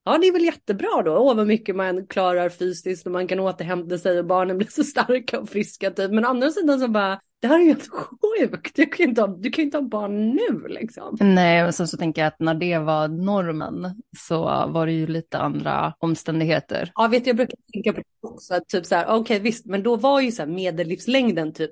Ja, 0.07 0.17
det 0.17 0.27
är 0.27 0.33
väl 0.33 0.43
jättebra 0.43 1.01
då. 1.05 1.17
Åh, 1.17 1.35
vad 1.35 1.47
mycket 1.47 1.75
man 1.75 2.07
klarar 2.07 2.49
fysiskt 2.49 3.05
och 3.05 3.11
man 3.11 3.27
kan 3.27 3.39
återhämta 3.39 3.97
sig 3.97 4.19
och 4.19 4.25
barnen 4.25 4.57
blir 4.57 4.67
så 4.67 4.83
starka 4.83 5.39
och 5.39 5.49
friska 5.49 5.91
typ. 5.91 6.11
Men 6.11 6.25
å 6.25 6.27
andra 6.27 6.49
sidan 6.49 6.79
så 6.79 6.87
bara, 6.87 7.19
det 7.41 7.47
här 7.47 7.59
är 7.59 7.63
ju 7.63 7.67
helt 7.67 7.89
sjukt. 8.39 8.75
Du 8.75 8.85
kan 8.85 9.03
ju 9.03 9.09
inte 9.09 9.21
ha, 9.21 9.27
du 9.27 9.49
kan 9.49 9.63
inte 9.63 9.77
ha 9.77 9.81
barn 9.81 10.29
nu 10.29 10.67
liksom. 10.67 11.17
Nej, 11.19 11.65
och 11.65 11.75
sen 11.75 11.87
så 11.87 11.97
tänker 11.97 12.21
jag 12.21 12.27
att 12.27 12.39
när 12.39 12.53
det 12.53 12.77
var 12.77 13.07
normen 13.07 14.01
så 14.17 14.41
var 14.67 14.85
det 14.85 14.91
ju 14.91 15.07
lite 15.07 15.37
andra 15.37 15.93
omständigheter. 15.99 16.91
Ja, 16.95 17.07
vet 17.07 17.23
du, 17.23 17.29
jag 17.29 17.37
brukar 17.37 17.57
tänka 17.73 17.93
på 17.93 17.99
det 17.99 18.27
också, 18.27 18.53
att 18.53 18.67
typ 18.67 18.85
så 18.85 18.95
här, 18.95 19.05
okej 19.05 19.19
okay, 19.19 19.39
visst, 19.39 19.65
men 19.65 19.83
då 19.83 19.95
var 19.95 20.21
ju 20.21 20.31
så 20.31 20.41
här 20.41 20.49
medellivslängden 20.49 21.53
typ 21.53 21.71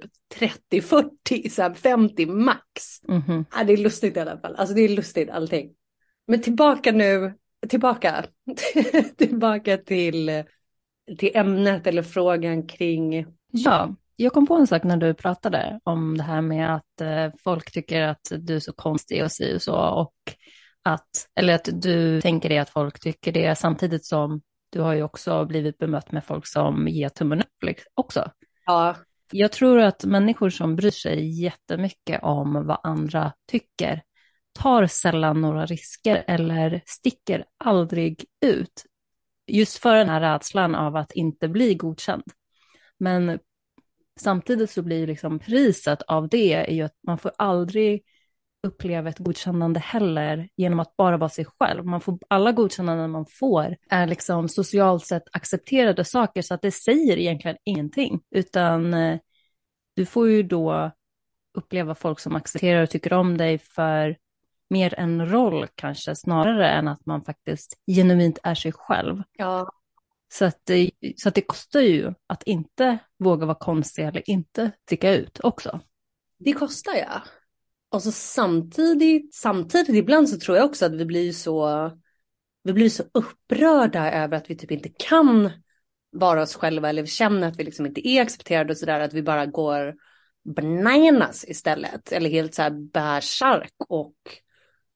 30-40, 0.72 1.50
så 1.50 1.62
här 1.62 1.74
50 1.74 2.26
max. 2.26 3.04
Mm 3.08 3.22
-hmm. 3.22 3.46
ja, 3.58 3.64
det 3.64 3.74
är 3.74 3.78
lustigt 3.78 4.18
i 4.18 4.20
alla 4.20 4.38
fall. 4.38 4.56
Alltså 4.56 4.76
det 4.76 4.82
är 4.82 4.90
lustigt 4.90 5.30
allting. 5.30 5.70
Men 6.28 6.42
tillbaka 6.42 6.92
nu 6.92 7.34
tillbaka, 7.70 8.26
tillbaka 9.18 9.78
till, 9.78 10.44
till 11.18 11.32
ämnet 11.34 11.88
eller 11.88 12.04
frågan 12.04 12.68
kring... 12.68 13.26
Ja, 13.52 13.96
jag 14.16 14.34
kom 14.34 14.48
på 14.48 14.56
en 14.56 14.68
sak 14.68 14.84
när 14.84 14.98
du 14.98 15.14
pratade 15.14 15.80
om 15.84 16.18
det 16.18 16.24
här 16.24 16.42
med 16.42 16.76
att 16.76 17.02
eh, 17.02 17.32
folk 17.44 17.72
tycker 17.72 18.02
att 18.02 18.32
du 18.40 18.56
är 18.56 18.60
så 18.60 18.74
konstig 18.74 19.24
och 19.24 19.32
si 19.32 19.56
och 19.58 19.62
så 19.62 19.76
och 19.76 20.14
att, 20.84 21.10
eller 21.36 21.56
att 21.56 21.70
du 21.74 22.22
tänker 22.22 22.50
dig 22.50 22.58
att 22.58 22.70
folk 22.70 23.00
tycker 23.00 23.32
det 23.32 23.56
samtidigt 23.56 24.06
som 24.06 24.42
du 24.70 24.82
har 24.82 24.94
ju 24.94 25.04
också 25.04 25.46
blivit 25.46 25.78
bemött 25.78 26.12
med 26.12 26.26
folk 26.26 26.48
som 26.48 26.88
ger 26.88 27.10
tummen 27.10 27.42
upp 27.42 27.76
också. 27.94 28.32
Ja. 28.66 28.96
Jag 29.32 29.52
tror 29.52 29.80
att 29.80 30.06
människor 30.06 30.50
som 30.50 30.76
bryr 30.76 30.92
sig 30.92 31.44
jättemycket 31.44 32.24
om 32.24 32.68
vad 32.68 32.80
andra 32.84 33.32
tycker 33.52 34.02
tar 34.56 34.88
sällan 34.88 35.42
några 35.42 35.66
risker 35.66 36.24
eller 36.28 36.82
sticker 36.86 37.46
aldrig 37.58 38.26
ut. 38.46 38.86
Just 39.48 39.78
för 39.78 39.96
den 39.96 40.10
här 40.10 40.22
rädslan 40.22 40.76
av 40.76 40.96
att 40.96 41.12
inte 41.12 41.48
bli 41.48 41.76
godkänd. 41.76 42.24
Men 42.98 43.40
samtidigt 44.20 44.72
så 44.72 44.82
blir 44.82 45.08
liksom 45.08 45.40
priset 45.40 46.02
av 46.02 46.30
det 46.30 46.54
är 46.54 46.74
ju 46.74 46.82
att 46.82 46.98
man 47.08 47.18
får 47.18 47.32
aldrig 47.38 48.04
uppleva 48.64 49.10
ett 49.10 49.20
godkännande 49.20 49.80
heller 49.80 50.50
genom 50.56 50.80
att 50.80 50.98
bara 50.98 51.18
vara 51.18 51.30
sig 51.30 51.46
själv. 51.46 51.86
Man 51.86 52.02
får, 52.02 52.20
alla 52.28 52.52
godkännanden 52.52 53.12
man 53.12 53.26
får 53.26 53.76
är 53.90 54.08
liksom 54.08 54.50
socialt 54.50 55.06
sett 55.06 55.24
accepterade 55.32 56.06
saker 56.06 56.42
så 56.42 56.54
att 56.54 56.62
det 56.62 56.72
säger 56.72 57.18
egentligen 57.18 57.58
ingenting. 57.64 58.22
Utan 58.32 58.94
eh, 58.94 59.20
du 59.96 60.06
får 60.06 60.30
ju 60.30 60.44
då 60.44 60.92
uppleva 61.54 61.96
folk 61.96 62.20
som 62.20 62.36
accepterar 62.36 62.84
och 62.84 62.90
tycker 62.90 63.14
om 63.14 63.38
dig 63.38 63.58
för 63.58 64.18
mer 64.70 65.00
en 65.00 65.30
roll 65.30 65.68
kanske, 65.76 66.16
snarare 66.16 66.70
än 66.70 66.88
att 66.88 67.06
man 67.06 67.24
faktiskt 67.24 67.78
genuint 67.88 68.40
är 68.44 68.56
sig 68.56 68.72
själv. 68.72 69.24
Ja. 69.38 69.72
Så 70.34 70.46
att, 70.46 70.60
det, 70.64 70.92
så 71.18 71.30
att 71.30 71.36
det 71.36 71.42
kostar 71.42 71.82
ju 71.82 72.14
att 72.28 72.44
inte 72.44 72.98
våga 73.20 73.46
vara 73.46 73.58
konstig 73.58 74.04
eller 74.06 74.30
inte 74.30 74.72
sticka 74.86 75.14
ut 75.14 75.40
också. 75.44 75.80
Det 76.40 76.54
kostar 76.54 76.94
ja. 76.94 77.22
Och 77.90 78.04
så 78.04 78.12
samtidigt, 78.12 79.36
samtidigt 79.36 79.96
ibland 79.96 80.30
så 80.30 80.40
tror 80.40 80.58
jag 80.58 80.66
också 80.66 80.86
att 80.86 80.96
vi 80.96 81.06
blir 81.06 81.32
så, 81.32 81.92
vi 82.64 82.74
blir 82.74 82.90
så 82.90 83.04
upprörda 83.14 84.12
över 84.12 84.38
att 84.38 84.50
vi 84.50 84.56
typ 84.56 84.72
inte 84.72 84.90
kan 84.90 85.52
vara 86.12 86.42
oss 86.42 86.56
själva 86.56 86.90
eller 86.90 87.02
vi 87.02 87.08
känner 87.08 87.48
att 87.48 87.60
vi 87.60 87.64
liksom 87.64 87.86
inte 87.86 88.08
är 88.08 88.22
accepterade 88.22 88.74
och 88.74 88.78
sådär, 88.78 89.00
att 89.00 89.14
vi 89.14 89.22
bara 89.22 89.46
går 89.46 89.96
bananas 90.56 91.46
istället. 91.48 92.12
Eller 92.12 92.30
helt 92.30 92.54
så 92.54 92.62
här 92.62 92.92
bärsark 92.92 93.74
och 93.88 94.16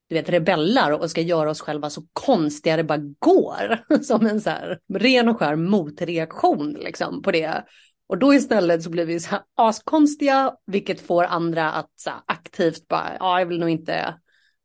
du 0.10 0.16
vet, 0.16 0.30
rebellar 0.30 0.92
och 0.92 1.10
ska 1.10 1.22
göra 1.22 1.50
oss 1.50 1.62
själva 1.62 1.90
så 1.90 2.04
konstiga 2.14 2.78
det 2.78 2.84
bara 2.84 3.02
går. 3.20 3.80
Som 4.04 4.26
en 4.26 4.42
så 4.42 4.50
här 4.50 4.80
ren 4.94 5.30
och 5.30 5.40
skär 5.40 5.56
motreaktion 5.56 6.74
liksom 6.74 7.22
på 7.22 7.32
det. 7.32 7.64
Och 8.08 8.18
då 8.18 8.34
istället 8.34 8.84
så 8.84 8.90
blir 8.90 9.06
vi 9.06 9.20
så 9.20 9.30
här 9.30 9.42
askonstiga, 9.56 10.54
vilket 10.66 11.02
får 11.02 11.24
andra 11.24 11.72
att 11.72 11.90
så 11.96 12.10
här, 12.10 12.20
aktivt 12.26 12.88
bara, 12.88 13.18
ja, 13.20 13.40
jag 13.40 13.46
vill 13.46 13.60
nog 13.60 13.70
inte 13.70 14.16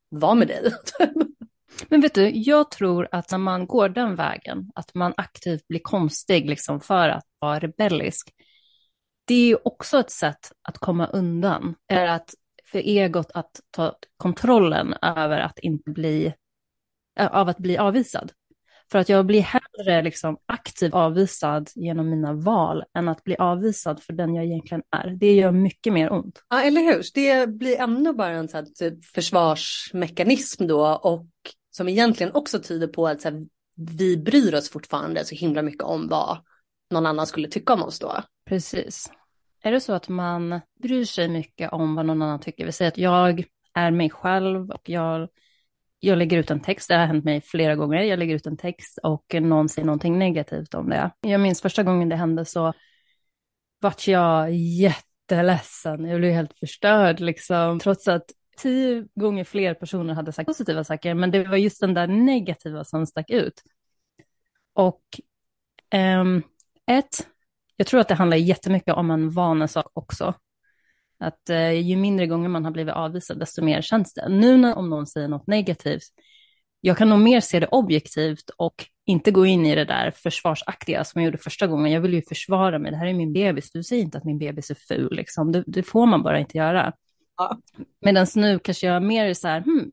vara 0.09 0.35
med 0.35 0.49
dig. 0.49 0.73
Men 1.89 2.01
vet 2.01 2.15
du, 2.15 2.31
jag 2.31 2.71
tror 2.71 3.09
att 3.13 3.31
när 3.31 3.39
man 3.39 3.67
går 3.67 3.89
den 3.89 4.17
vägen, 4.17 4.71
att 4.75 4.95
man 4.95 5.15
aktivt 5.17 5.69
blir 5.69 5.81
konstig 5.83 6.49
liksom 6.51 6.81
för 6.81 7.09
att 7.09 7.25
vara 7.39 7.59
rebellisk, 7.59 8.33
det 9.25 9.51
är 9.51 9.67
också 9.67 9.99
ett 9.99 10.11
sätt 10.11 10.53
att 10.63 10.79
komma 10.79 11.07
undan. 11.07 11.75
Är 11.89 12.07
att 12.07 12.35
för 12.75 12.79
egot 12.79 13.31
att 13.35 13.61
ta 13.71 13.95
kontrollen 14.17 14.95
över 15.03 15.39
att 15.39 15.59
inte 15.59 15.91
bli, 15.91 16.35
av 17.21 17.49
att 17.49 17.59
bli 17.59 17.79
avvisad. 17.79 18.33
För 18.93 18.99
att 18.99 19.09
jag 19.09 19.27
blir 19.27 19.41
hellre 19.41 20.03
liksom 20.03 20.37
aktivt 20.47 20.95
avvisad 20.95 21.71
genom 21.75 22.11
mina 22.11 22.33
val 22.33 22.85
än 22.95 23.09
att 23.09 23.25
bli 23.25 23.37
avvisad 23.37 24.03
för 24.03 24.13
den 24.13 24.35
jag 24.35 24.45
egentligen 24.45 24.83
är. 24.91 25.11
Det 25.11 25.33
gör 25.33 25.51
mycket 25.51 25.93
mer 25.93 26.13
ont. 26.13 26.43
Ja, 26.49 26.63
eller 26.63 26.81
hur? 26.81 27.03
Det 27.15 27.49
blir 27.49 27.81
ännu 27.81 28.13
bara 28.13 28.31
en 28.31 28.49
så 28.49 28.65
typ 28.75 29.05
försvarsmekanism 29.05 30.67
då 30.67 30.87
och 30.87 31.27
som 31.71 31.89
egentligen 31.89 32.33
också 32.35 32.59
tyder 32.59 32.87
på 32.87 33.07
att 33.07 33.21
så 33.21 33.29
här, 33.29 33.47
vi 33.77 34.17
bryr 34.17 34.55
oss 34.55 34.71
fortfarande 34.71 35.25
så 35.25 35.35
himla 35.35 35.63
mycket 35.63 35.83
om 35.83 36.09
vad 36.09 36.39
någon 36.91 37.07
annan 37.07 37.27
skulle 37.27 37.49
tycka 37.49 37.73
om 37.73 37.83
oss 37.83 37.99
då. 37.99 38.23
Precis. 38.49 39.11
Är 39.65 39.73
det 39.73 39.81
så 39.81 39.93
att 39.93 40.09
man 40.09 40.61
bryr 40.83 41.05
sig 41.05 41.29
mycket 41.29 41.73
om 41.73 41.95
vad 41.95 42.07
någon 42.07 42.23
annan 42.23 42.41
tycker? 42.41 42.67
Vi 42.67 42.73
säger 42.73 42.91
att 42.91 42.99
jag 42.99 43.45
är 43.75 43.91
mig 43.91 44.11
själv 44.11 44.71
och 44.71 44.89
jag, 44.89 45.29
jag 46.01 46.19
lägger 46.19 46.39
ut 46.39 46.51
en 46.51 46.61
text, 46.61 46.89
det 46.89 46.95
har 46.95 47.07
hänt 47.07 47.25
mig 47.25 47.41
flera 47.41 47.77
gånger, 47.77 48.03
jag 48.03 48.19
lägger 48.19 48.35
ut 48.35 48.47
en 48.47 48.57
text 48.57 48.99
och 49.03 49.35
någon 49.35 49.69
säger 49.69 49.87
någonting 49.87 50.19
negativt 50.19 50.75
om 50.75 50.91
det. 50.91 51.11
Jag 51.21 51.41
minns 51.41 51.63
första 51.63 51.83
gången 51.83 52.09
det 52.09 52.17
hände 52.17 52.45
så 52.45 52.73
vart 53.81 54.07
jag 54.07 54.55
jätteledsen, 54.55 56.05
jag 56.05 56.21
blev 56.21 56.33
helt 56.33 56.59
förstörd 56.59 57.21
liksom, 57.21 57.79
trots 57.79 58.09
att 58.09 58.25
tio 58.57 59.07
gånger 59.15 59.45
fler 59.45 59.75
personer 59.75 60.15
hade 60.15 60.33
sagt 60.33 60.47
positiva 60.47 60.85
saker, 60.85 61.15
men 61.15 61.31
det 61.31 61.45
var 61.45 61.57
just 61.57 61.81
den 61.81 61.95
där 61.95 62.07
negativa 62.07 62.85
som 62.85 63.07
stack 63.07 63.31
ut. 63.31 63.63
Och 64.73 65.03
um, 65.95 66.43
ett, 66.87 67.29
jag 67.77 67.87
tror 67.87 68.01
att 68.01 68.09
det 68.09 68.15
handlar 68.15 68.37
jättemycket 68.37 68.95
om 68.95 69.11
en 69.11 69.31
vanesak 69.31 69.87
också. 69.93 70.35
Att 71.19 71.51
eh, 71.51 71.71
ju 71.71 71.97
mindre 71.97 72.27
gånger 72.27 72.49
man 72.49 72.65
har 72.65 72.73
blivit 72.73 72.95
avvisad, 72.95 73.39
desto 73.39 73.65
mer 73.65 73.83
känns 73.83 74.15
det. 74.15 74.29
Nu 74.29 74.57
när, 74.57 74.75
om 74.75 74.91
någon 74.91 75.07
säger 75.07 75.29
något 75.29 75.47
negativt, 75.47 76.13
jag 76.81 76.99
kan 76.99 77.09
nog 77.09 77.19
mer 77.19 77.41
se 77.41 77.61
det 77.61 77.67
objektivt 77.67 78.51
och 78.57 78.87
inte 79.07 79.31
gå 79.31 79.47
in 79.47 79.67
i 79.67 79.75
det 79.75 79.85
där 79.85 80.11
försvarsaktiga 80.11 81.05
som 81.05 81.21
jag 81.21 81.27
gjorde 81.27 81.39
första 81.39 81.67
gången. 81.67 81.93
Jag 81.93 82.01
vill 82.01 82.15
ju 82.15 82.23
försvara 82.23 82.79
mig, 82.79 82.91
det 82.91 82.97
här 82.97 83.07
är 83.07 83.15
min 83.15 83.33
bebis, 83.33 83.73
du 83.73 83.83
säger 83.83 84.03
inte 84.03 84.19
att 84.19 84.25
min 84.25 84.39
bebis 84.39 84.71
är 84.71 84.75
ful, 84.75 85.17
liksom. 85.17 85.53
det, 85.53 85.65
det 85.67 85.83
får 85.83 86.07
man 86.07 86.23
bara 86.23 86.39
inte 86.39 86.59
göra. 86.59 86.93
Ja. 87.37 87.59
Medan 88.01 88.27
nu 88.35 88.59
kanske 88.59 88.87
jag 88.87 89.03
mer 89.03 89.25
är 89.25 89.35
så 89.35 89.49
här, 89.49 89.61
hmm, 89.61 89.93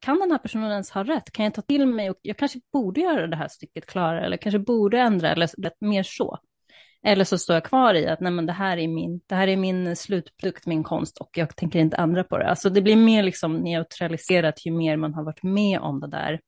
kan 0.00 0.18
den 0.18 0.30
här 0.30 0.38
personen 0.38 0.70
ens 0.70 0.90
ha 0.90 1.04
rätt? 1.04 1.32
Kan 1.32 1.44
jag 1.44 1.54
ta 1.54 1.62
till 1.62 1.86
mig 1.86 2.10
och 2.10 2.16
jag 2.22 2.36
kanske 2.36 2.60
borde 2.72 3.00
göra 3.00 3.26
det 3.26 3.36
här 3.36 3.48
stycket 3.48 3.86
klarare 3.86 4.26
eller 4.26 4.36
kanske 4.36 4.58
borde 4.58 5.00
ändra 5.00 5.30
eller 5.30 5.48
mer 5.84 6.02
så. 6.02 6.38
Eller 7.06 7.24
så 7.24 7.38
står 7.38 7.54
jag 7.54 7.64
kvar 7.64 7.94
i 7.94 8.06
att 8.06 8.20
nej, 8.20 8.32
men 8.32 8.46
det, 8.46 8.52
här 8.52 8.76
är 8.76 8.88
min, 8.88 9.20
det 9.26 9.34
här 9.34 9.48
är 9.48 9.56
min 9.56 9.96
slutprodukt, 9.96 10.66
min 10.66 10.84
konst 10.84 11.18
och 11.18 11.30
jag 11.32 11.56
tänker 11.56 11.78
inte 11.78 11.96
ändra 11.96 12.24
på 12.24 12.38
det. 12.38 12.48
Alltså 12.48 12.70
det 12.70 12.82
blir 12.82 12.96
mer 12.96 13.22
liksom 13.22 13.56
neutraliserat 13.56 14.66
ju 14.66 14.72
mer 14.72 14.96
man 14.96 15.14
har 15.14 15.24
varit 15.24 15.42
med 15.42 15.80
om 15.80 16.00
det 16.00 16.08
där. 16.08 16.40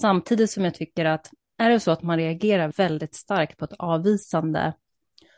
Samtidigt 0.00 0.50
som 0.50 0.64
jag 0.64 0.74
tycker 0.74 1.04
att 1.04 1.30
är 1.58 1.70
det 1.70 1.80
så 1.80 1.90
att 1.90 2.02
man 2.02 2.16
reagerar 2.16 2.72
väldigt 2.76 3.14
starkt 3.14 3.56
på 3.56 3.64
ett 3.64 3.72
avvisande 3.78 4.72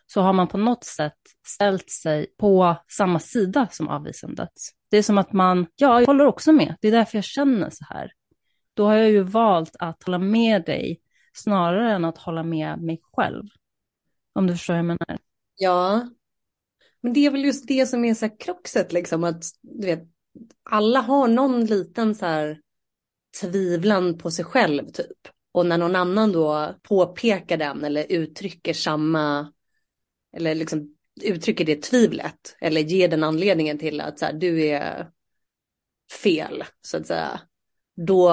så 0.07 0.21
har 0.21 0.33
man 0.33 0.49
på 0.49 0.59
något 0.59 0.85
sätt 0.85 1.19
ställt 1.47 1.91
sig 1.91 2.27
på 2.39 2.77
samma 2.89 3.19
sida 3.19 3.69
som 3.71 3.89
avvisandet. 3.89 4.53
Det 4.91 4.97
är 4.97 5.03
som 5.03 5.19
att 5.19 5.33
man, 5.33 5.67
ja, 5.77 6.01
jag 6.01 6.07
håller 6.07 6.27
också 6.27 6.53
med, 6.53 6.77
det 6.81 6.89
är 6.89 6.93
därför 6.93 7.19
jag 7.19 7.25
känner 7.25 7.71
så 7.71 7.85
här. 7.89 8.13
Då 8.75 8.87
har 8.87 8.95
jag 8.95 9.11
ju 9.11 9.23
valt 9.23 9.77
att 9.79 10.03
hålla 10.03 10.19
med 10.19 10.65
dig 10.65 11.01
snarare 11.33 11.93
än 11.93 12.05
att 12.05 12.19
hålla 12.19 12.43
med 12.43 12.83
mig 12.83 13.01
själv. 13.13 13.45
Om 14.33 14.47
du 14.47 14.53
förstår 14.53 14.75
vad 14.75 14.79
jag 14.79 14.85
menar. 14.85 15.19
Ja, 15.57 16.09
men 17.01 17.13
det 17.13 17.27
är 17.27 17.31
väl 17.31 17.45
just 17.45 17.69
det 17.69 17.87
som 17.87 18.05
är 18.05 18.15
så 18.15 18.27
här 18.27 18.41
kruxet, 18.41 18.93
liksom 18.93 19.25
att 19.25 19.45
du 19.61 19.87
vet, 19.87 20.03
alla 20.71 21.01
har 21.01 21.29
någon 21.29 21.65
liten 21.65 22.15
så 22.15 22.27
här 22.27 22.61
tvivlan 23.41 24.19
på 24.19 24.31
sig 24.31 24.45
själv 24.45 24.87
typ. 24.87 25.29
Och 25.53 25.67
när 25.67 25.79
någon 25.79 25.97
annan 25.97 26.33
då 26.33 26.75
påpekar 26.83 27.57
den 27.57 27.85
eller 27.85 28.13
uttrycker 28.13 28.73
samma, 28.73 29.53
eller 30.37 30.55
liksom 30.55 30.97
uttrycker 31.23 31.65
det 31.65 31.83
tvivlet 31.83 32.57
eller 32.61 32.81
ger 32.81 33.09
den 33.09 33.25
anledningen 33.25 33.79
till 33.79 34.01
att 34.01 34.19
så 34.19 34.25
här, 34.25 34.33
du 34.33 34.67
är 34.67 35.11
fel 36.23 36.65
så 36.81 36.97
att 36.97 37.07
säga. 37.07 37.41
Då, 38.07 38.33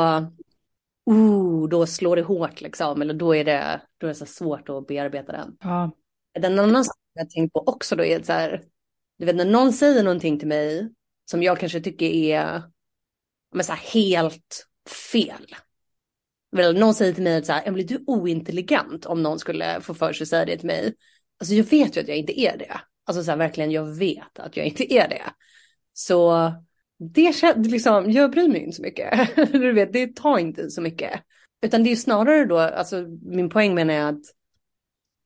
uh, 1.10 1.68
då 1.70 1.86
slår 1.86 2.16
det 2.16 2.22
hårt 2.22 2.62
liksom, 2.62 3.02
eller 3.02 3.14
då 3.14 3.36
är 3.36 3.46
det, 3.46 3.82
då 4.00 4.08
är 4.08 4.10
det 4.10 4.16
så 4.16 4.26
svårt 4.26 4.70
att 4.70 4.88
bearbeta 4.88 5.32
den. 5.32 5.58
Ja. 5.60 5.92
Den 6.40 6.60
annan 6.60 6.86
sak 6.86 6.96
jag 7.14 7.30
tänkt 7.30 7.54
på 7.54 7.60
också 7.60 7.96
då 7.96 8.04
är 8.04 8.24
så 8.24 8.34
här, 8.34 8.64
du 9.18 9.26
vet 9.26 9.36
när 9.36 9.46
någon 9.46 9.74
säger 9.74 10.04
någonting 10.04 10.40
till 10.40 10.48
mig 10.48 10.90
som 11.26 11.44
jag 11.44 11.60
kanske 11.60 11.82
tycker 11.82 12.06
är 12.06 12.64
men 13.54 13.64
så 13.64 13.74
här, 13.74 13.94
helt 13.94 14.68
fel. 15.12 15.56
Eller 16.58 16.80
någon 16.80 16.94
säger 16.94 17.14
till 17.14 17.24
mig 17.24 17.46
så 17.46 17.54
här, 17.54 17.68
Emily, 17.68 17.84
du 17.84 17.96
är 17.96 18.04
ointelligent 18.08 19.06
om 19.06 19.24
någon 19.24 19.40
skulle 19.40 19.82
få 19.82 19.94
för 19.94 20.14
sig 20.14 20.24
att 20.24 20.30
säga 20.30 20.46
det 20.46 20.58
till 20.58 20.68
mig. 20.68 20.94
Alltså 21.40 21.54
jag 21.54 21.64
vet 21.64 21.98
ju 21.98 22.02
att 22.02 22.08
jag 22.08 22.18
inte 22.18 22.40
är 22.40 22.58
det. 22.58 22.82
Alltså 23.06 23.24
så 23.24 23.32
här, 23.32 23.38
verkligen, 23.38 23.72
jag 23.72 23.96
vet 23.98 24.40
att 24.40 24.58
jag 24.58 24.66
inte 24.66 24.94
är 24.94 25.08
det. 25.08 25.24
Så 25.94 26.52
det 27.00 27.36
känns 27.36 27.68
liksom, 27.68 28.12
jag 28.12 28.32
bryr 28.32 28.48
mig 28.48 28.62
inte 28.62 28.76
så 28.76 28.82
mycket. 28.82 29.36
du 29.52 29.74
vet, 29.74 29.94
det 29.94 30.16
tar 30.16 30.38
inte 30.38 30.70
så 30.70 30.82
mycket. 30.82 31.22
Utan 31.62 31.84
det 31.84 31.92
är 31.92 31.96
snarare 31.96 32.46
då, 32.46 32.60
alltså 32.60 33.06
min 33.22 33.50
poäng 33.50 33.76
menar 33.76 33.94
jag 33.94 34.10
att 34.10 34.22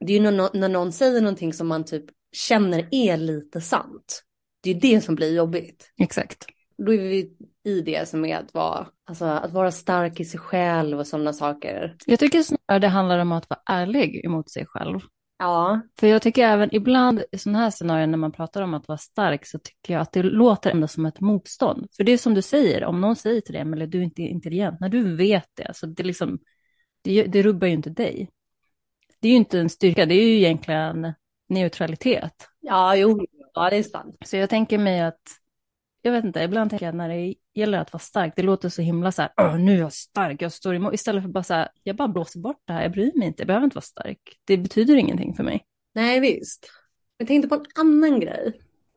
det 0.06 0.14
är 0.14 0.18
ju 0.20 0.32
när, 0.32 0.58
när 0.58 0.70
någon 0.70 0.92
säger 0.92 1.22
någonting 1.22 1.54
som 1.54 1.68
man 1.68 1.86
typ 1.86 2.06
känner 2.32 2.88
är 2.92 3.18
lite 3.18 3.62
sant. 3.62 4.24
Det 4.64 4.70
är 4.70 4.76
det 4.76 5.02
som 5.02 5.16
blir 5.16 5.36
jobbigt. 5.36 5.94
Exakt. 5.98 6.46
Då 6.78 6.94
är 6.94 6.98
vi 6.98 7.32
i 7.64 7.82
det 7.82 8.10
som 8.10 8.26
är 8.26 8.38
att 8.38 8.54
vara, 8.54 8.88
alltså, 9.06 9.26
att 9.26 9.52
vara 9.52 9.72
stark 9.72 10.20
i 10.20 10.26
sig 10.26 10.40
själv 10.40 11.00
och 11.00 11.08
sådana 11.08 11.34
saker. 11.34 11.96
Jag 12.06 12.20
tycker 12.20 12.42
snarare 12.42 12.80
det 12.80 12.88
handlar 12.88 13.20
om 13.20 13.32
att 13.32 13.50
vara 13.50 13.60
ärlig 13.66 14.26
emot 14.26 14.52
sig 14.52 14.66
själv. 14.66 15.00
Ja. 15.38 15.82
För 16.00 16.08
jag 16.08 16.22
tycker 16.22 16.44
även 16.44 16.76
ibland 16.76 17.24
i 17.32 17.38
sådana 17.38 17.60
här 17.60 17.70
scenarier 17.70 18.08
när 18.08 18.18
man 18.18 18.32
pratar 18.32 18.62
om 18.62 18.74
att 18.74 18.88
vara 18.88 18.98
stark 18.98 19.46
så 19.46 19.60
tycker 19.60 19.94
jag 19.94 20.02
att 20.02 20.12
det 20.12 20.24
låter 20.24 20.72
ändå 20.72 20.88
som 20.88 21.06
ett 21.06 21.20
motstånd. 21.20 21.88
För 21.98 22.04
det 22.04 22.12
är 22.12 22.18
som 22.18 22.34
du 22.34 22.42
säger, 22.42 22.84
om 22.86 23.02
någon 23.02 23.16
säger 23.16 23.42
till 23.42 23.54
dig, 23.54 23.62
eller 23.62 23.88
du 23.88 24.00
är 24.00 24.04
inte 24.04 24.22
intelligent, 24.22 24.80
när 24.80 24.90
du 24.90 25.16
vet 25.16 25.50
det, 25.54 25.72
så 25.74 25.86
det, 25.86 26.04
liksom, 26.04 26.40
det, 27.02 27.24
det 27.24 27.42
rubbar 27.42 27.68
ju 27.68 27.74
inte 27.74 27.90
dig. 27.90 28.30
Det 29.20 29.28
är 29.28 29.32
ju 29.32 29.38
inte 29.38 29.60
en 29.60 29.70
styrka, 29.70 30.06
det 30.06 30.16
är 30.16 30.26
ju 30.26 30.38
egentligen 30.38 31.14
neutralitet. 31.50 32.48
Ja, 32.60 32.96
jo, 32.96 33.26
ja 33.54 33.70
det 33.70 33.76
är 33.76 33.84
sant. 33.84 34.18
Så 34.26 34.38
jag 34.38 34.50
tänker 34.50 34.78
mig 34.78 35.02
att, 35.02 35.22
jag 36.06 36.12
vet 36.12 36.26
inte, 36.26 36.40
ibland 36.40 36.70
tänker 36.70 36.86
jag 36.86 36.96
när 36.96 37.10
det 37.10 37.36
gäller 37.54 37.78
att 37.78 37.94
vara 37.94 38.00
stark, 38.00 38.34
det 38.36 38.42
låter 38.42 38.70
så 38.70 38.82
himla 38.82 39.12
så 39.12 39.22
här, 39.22 39.58
nu 39.58 39.74
är 39.74 39.80
jag 39.80 39.94
stark, 39.94 40.42
jag 40.42 40.52
står 40.52 40.76
emot, 40.76 40.94
istället 40.94 41.24
för 41.24 41.30
bara 41.30 41.44
så 41.44 41.54
här, 41.54 41.70
jag 41.84 41.96
bara 41.96 42.08
blåser 42.08 42.40
bort 42.40 42.62
det 42.68 42.74
här, 42.74 42.82
jag 42.82 42.92
bryr 42.92 43.12
mig 43.16 43.28
inte, 43.28 43.42
jag 43.42 43.48
behöver 43.48 43.64
inte 43.64 43.76
vara 43.76 43.82
stark. 43.82 44.20
Det 44.46 44.58
betyder 44.58 44.96
ingenting 44.96 45.34
för 45.34 45.44
mig. 45.44 45.66
Nej, 45.96 46.20
visst. 46.20 46.70
Jag 47.18 47.28
tänkte 47.28 47.50
på 47.50 47.56
en 47.56 47.66
annan 47.76 48.20
grej. 48.20 48.54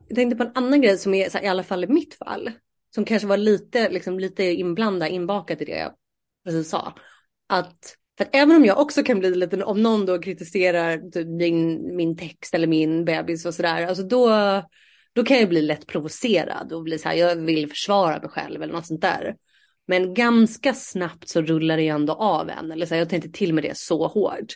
Jag 0.07 0.15
tänkte 0.15 0.35
på 0.35 0.43
en 0.43 0.51
annan 0.55 0.81
grej 0.81 0.97
som 0.97 1.13
är, 1.13 1.29
här, 1.33 1.43
i 1.43 1.47
alla 1.47 1.63
fall 1.63 1.83
i 1.83 1.87
mitt 1.87 2.13
fall, 2.13 2.51
som 2.95 3.05
kanske 3.05 3.27
var 3.27 3.37
lite, 3.37 3.89
liksom, 3.89 4.19
lite 4.19 4.43
inblandad, 4.43 5.09
inbakat 5.09 5.61
i 5.61 5.65
det 5.65 5.77
jag 5.77 5.93
precis 6.45 6.69
sa. 6.69 6.93
Att 7.49 7.95
för 8.17 8.23
att 8.23 8.35
även 8.35 8.55
om 8.55 8.65
jag 8.65 8.79
också 8.79 9.03
kan 9.03 9.19
bli 9.19 9.35
lite, 9.35 9.63
om 9.63 9.83
någon 9.83 10.05
då 10.05 10.19
kritiserar 10.19 11.09
typ 11.11 11.27
min, 11.27 11.95
min 11.95 12.17
text 12.17 12.53
eller 12.53 12.67
min 12.67 13.05
bebis 13.05 13.45
och 13.45 13.53
sådär, 13.53 13.87
alltså 13.87 14.03
då, 14.03 14.29
då 15.17 15.23
kan 15.23 15.39
jag 15.39 15.49
bli 15.49 15.61
lätt 15.61 15.87
provocerad 15.87 16.73
och 16.73 16.83
bli 16.83 16.99
så 16.99 17.09
här, 17.09 17.15
jag 17.15 17.35
vill 17.35 17.69
försvara 17.69 18.19
mig 18.19 18.29
själv 18.29 18.63
eller 18.63 18.73
något 18.73 18.85
sånt 18.85 19.01
där. 19.01 19.35
Men 19.87 20.13
ganska 20.13 20.73
snabbt 20.73 21.29
så 21.29 21.41
rullar 21.41 21.77
det 21.77 21.83
ju 21.83 21.89
ändå 21.89 22.13
av 22.13 22.49
en, 22.49 22.71
eller 22.71 22.85
så 22.85 22.93
här, 22.93 23.01
jag 23.01 23.09
tänkte 23.09 23.29
till 23.29 23.53
med 23.53 23.63
det 23.63 23.77
så 23.77 24.07
hårt. 24.07 24.53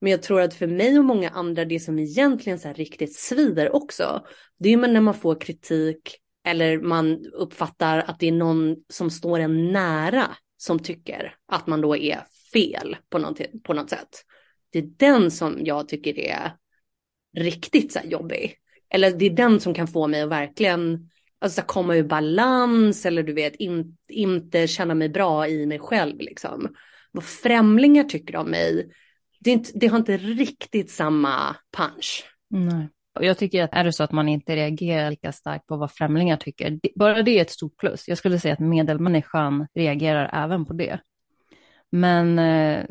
Men 0.00 0.10
jag 0.12 0.22
tror 0.22 0.40
att 0.40 0.54
för 0.54 0.66
mig 0.66 0.98
och 0.98 1.04
många 1.04 1.30
andra, 1.30 1.64
det 1.64 1.80
som 1.80 1.98
egentligen 1.98 2.58
så 2.58 2.68
här 2.68 2.74
riktigt 2.74 3.16
svider 3.16 3.74
också, 3.74 4.26
det 4.58 4.68
är 4.68 4.70
ju 4.70 4.86
när 4.86 5.00
man 5.00 5.14
får 5.14 5.40
kritik 5.40 6.16
eller 6.46 6.78
man 6.78 7.26
uppfattar 7.32 7.98
att 7.98 8.20
det 8.20 8.28
är 8.28 8.32
någon 8.32 8.76
som 8.88 9.10
står 9.10 9.38
en 9.38 9.72
nära 9.72 10.26
som 10.56 10.78
tycker 10.78 11.34
att 11.46 11.66
man 11.66 11.80
då 11.80 11.96
är 11.96 12.20
fel 12.52 12.96
på 13.10 13.18
något, 13.18 13.40
på 13.62 13.74
något 13.74 13.90
sätt. 13.90 14.24
Det 14.70 14.78
är 14.78 14.88
den 14.96 15.30
som 15.30 15.58
jag 15.60 15.88
tycker 15.88 16.18
är 16.18 16.52
riktigt 17.36 17.92
så 17.92 18.00
jobbig. 18.04 18.58
Eller 18.90 19.10
det 19.10 19.26
är 19.26 19.30
den 19.30 19.60
som 19.60 19.74
kan 19.74 19.88
få 19.88 20.06
mig 20.06 20.22
att 20.22 20.28
verkligen 20.28 21.10
alltså, 21.38 21.62
komma 21.62 21.96
ur 21.96 22.04
balans 22.04 23.06
eller 23.06 23.22
du 23.22 23.32
vet 23.32 23.56
in, 23.56 23.96
inte 24.08 24.66
känna 24.66 24.94
mig 24.94 25.08
bra 25.08 25.48
i 25.48 25.66
mig 25.66 25.78
själv. 25.78 26.18
Liksom. 26.18 26.74
Vad 27.12 27.24
främlingar 27.24 28.04
tycker 28.04 28.36
om 28.36 28.50
mig, 28.50 28.90
det, 29.40 29.50
inte, 29.50 29.70
det 29.74 29.86
har 29.86 29.98
inte 29.98 30.16
riktigt 30.16 30.90
samma 30.90 31.56
punch. 31.76 32.24
Nej. 32.50 32.88
Och 33.14 33.24
jag 33.24 33.38
tycker 33.38 33.62
att 33.62 33.74
är 33.74 33.84
det 33.84 33.92
så 33.92 34.04
att 34.04 34.12
man 34.12 34.28
inte 34.28 34.56
reagerar 34.56 35.10
lika 35.10 35.32
starkt 35.32 35.66
på 35.66 35.76
vad 35.76 35.92
främlingar 35.92 36.36
tycker, 36.36 36.78
bara 36.94 37.22
det 37.22 37.30
är 37.30 37.42
ett 37.42 37.50
stort 37.50 37.76
plus. 37.76 38.08
Jag 38.08 38.18
skulle 38.18 38.40
säga 38.40 38.54
att 38.54 38.60
medelmänniskan 38.60 39.66
reagerar 39.74 40.44
även 40.44 40.64
på 40.64 40.72
det. 40.72 41.00
Men 41.90 42.38
eh, 42.38 42.84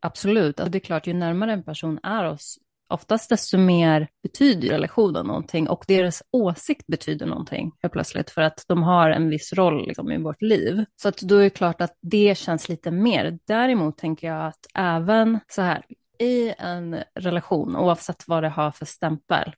absolut, 0.00 0.60
alltså 0.60 0.70
det 0.70 0.78
är 0.78 0.80
klart, 0.80 1.06
ju 1.06 1.12
närmare 1.12 1.52
en 1.52 1.64
person 1.64 2.00
är 2.02 2.24
oss, 2.24 2.58
oftast 2.94 3.28
desto 3.28 3.58
mer 3.58 4.08
betyder 4.22 4.68
relationen 4.68 5.26
någonting 5.26 5.68
och 5.68 5.84
deras 5.88 6.22
åsikt 6.30 6.86
betyder 6.86 7.26
någonting 7.26 7.72
helt 7.82 7.92
plötsligt 7.92 8.30
för 8.30 8.42
att 8.42 8.64
de 8.68 8.82
har 8.82 9.10
en 9.10 9.28
viss 9.28 9.52
roll 9.52 9.86
liksom, 9.86 10.12
i 10.12 10.18
vårt 10.18 10.42
liv. 10.42 10.84
Så 10.96 11.08
att 11.08 11.18
då 11.18 11.36
är 11.36 11.42
det 11.42 11.50
klart 11.50 11.80
att 11.80 11.98
det 12.00 12.38
känns 12.38 12.68
lite 12.68 12.90
mer. 12.90 13.38
Däremot 13.46 13.98
tänker 13.98 14.26
jag 14.26 14.46
att 14.46 14.66
även 14.74 15.40
så 15.48 15.62
här, 15.62 15.84
i 16.18 16.54
en 16.58 16.96
relation, 17.14 17.76
oavsett 17.76 18.24
vad 18.26 18.42
det 18.42 18.48
har 18.48 18.70
för 18.70 18.86
stämpel, 18.86 19.54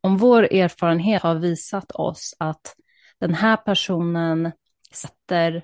om 0.00 0.16
vår 0.16 0.52
erfarenhet 0.52 1.22
har 1.22 1.34
visat 1.34 1.92
oss 1.92 2.34
att 2.38 2.74
den 3.20 3.34
här 3.34 3.56
personen 3.56 4.52
sätter 4.92 5.62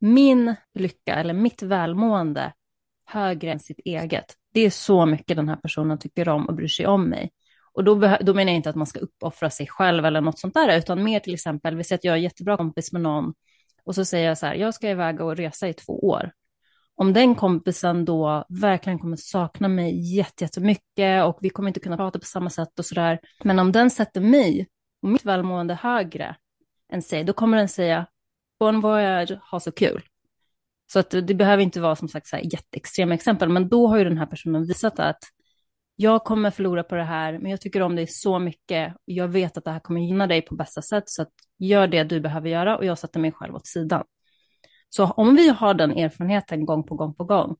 min 0.00 0.54
lycka 0.74 1.14
eller 1.14 1.34
mitt 1.34 1.62
välmående 1.62 2.52
högre 3.06 3.52
än 3.52 3.60
sitt 3.60 3.80
eget. 3.84 4.34
Det 4.58 4.66
är 4.66 4.70
så 4.70 5.06
mycket 5.06 5.36
den 5.36 5.48
här 5.48 5.56
personen 5.56 5.98
tycker 5.98 6.28
om 6.28 6.46
och 6.46 6.54
bryr 6.54 6.68
sig 6.68 6.86
om 6.86 7.08
mig. 7.08 7.30
Och 7.72 7.84
då, 7.84 7.94
då 8.20 8.34
menar 8.34 8.52
jag 8.52 8.56
inte 8.56 8.70
att 8.70 8.76
man 8.76 8.86
ska 8.86 8.98
uppoffra 8.98 9.50
sig 9.50 9.66
själv 9.66 10.04
eller 10.04 10.20
något 10.20 10.38
sånt 10.38 10.54
där, 10.54 10.78
utan 10.78 11.04
mer 11.04 11.20
till 11.20 11.34
exempel, 11.34 11.76
vi 11.76 11.84
säger 11.84 11.98
att 11.98 12.04
jag 12.04 12.14
är 12.14 12.18
jättebra 12.18 12.56
kompis 12.56 12.92
med 12.92 13.02
någon 13.02 13.34
och 13.84 13.94
så 13.94 14.04
säger 14.04 14.28
jag 14.28 14.38
så 14.38 14.46
här, 14.46 14.54
jag 14.54 14.74
ska 14.74 14.90
iväg 14.90 15.20
och 15.20 15.36
resa 15.36 15.68
i 15.68 15.72
två 15.72 15.98
år. 15.98 16.32
Om 16.94 17.12
den 17.12 17.34
kompisen 17.34 18.04
då 18.04 18.44
verkligen 18.48 18.98
kommer 18.98 19.16
sakna 19.16 19.68
mig 19.68 20.16
jättemycket 20.16 21.24
och 21.24 21.38
vi 21.40 21.50
kommer 21.50 21.68
inte 21.68 21.80
kunna 21.80 21.96
prata 21.96 22.18
på 22.18 22.26
samma 22.26 22.50
sätt 22.50 22.78
och 22.78 22.84
så 22.84 22.94
där, 22.94 23.18
men 23.44 23.58
om 23.58 23.72
den 23.72 23.90
sätter 23.90 24.20
mig 24.20 24.68
och 25.02 25.08
mitt 25.08 25.24
välmående 25.24 25.74
högre 25.74 26.36
än 26.92 27.02
sig, 27.02 27.24
då 27.24 27.32
kommer 27.32 27.56
den 27.56 27.68
säga, 27.68 28.06
Bon 28.60 28.80
voyage, 28.80 29.38
ha 29.50 29.60
så 29.60 29.72
kul. 29.72 30.02
Så 30.92 30.98
att 30.98 31.10
det 31.10 31.34
behöver 31.34 31.62
inte 31.62 31.80
vara 31.80 31.96
som 31.96 32.08
sagt 32.08 32.26
så 32.26 32.36
här 32.36 32.44
jätteextrema 32.52 33.14
exempel, 33.14 33.48
men 33.48 33.68
då 33.68 33.86
har 33.86 33.98
ju 33.98 34.04
den 34.04 34.18
här 34.18 34.26
personen 34.26 34.66
visat 34.66 34.98
att 34.98 35.18
jag 35.96 36.24
kommer 36.24 36.50
förlora 36.50 36.82
på 36.82 36.94
det 36.94 37.04
här, 37.04 37.38
men 37.38 37.50
jag 37.50 37.60
tycker 37.60 37.82
om 37.82 37.96
dig 37.96 38.06
så 38.06 38.38
mycket. 38.38 38.94
Jag 39.04 39.28
vet 39.28 39.56
att 39.56 39.64
det 39.64 39.70
här 39.70 39.80
kommer 39.80 40.00
gynna 40.00 40.26
dig 40.26 40.42
på 40.42 40.54
bästa 40.54 40.82
sätt, 40.82 41.04
så 41.06 41.22
att 41.22 41.32
gör 41.58 41.86
det 41.86 42.04
du 42.04 42.20
behöver 42.20 42.48
göra 42.48 42.76
och 42.76 42.84
jag 42.84 42.98
sätter 42.98 43.20
mig 43.20 43.32
själv 43.32 43.54
åt 43.54 43.66
sidan. 43.66 44.04
Så 44.88 45.04
om 45.04 45.36
vi 45.36 45.48
har 45.48 45.74
den 45.74 45.90
erfarenheten 45.90 46.66
gång 46.66 46.84
på 46.84 46.94
gång 46.94 47.14
på 47.14 47.24
gång 47.24 47.56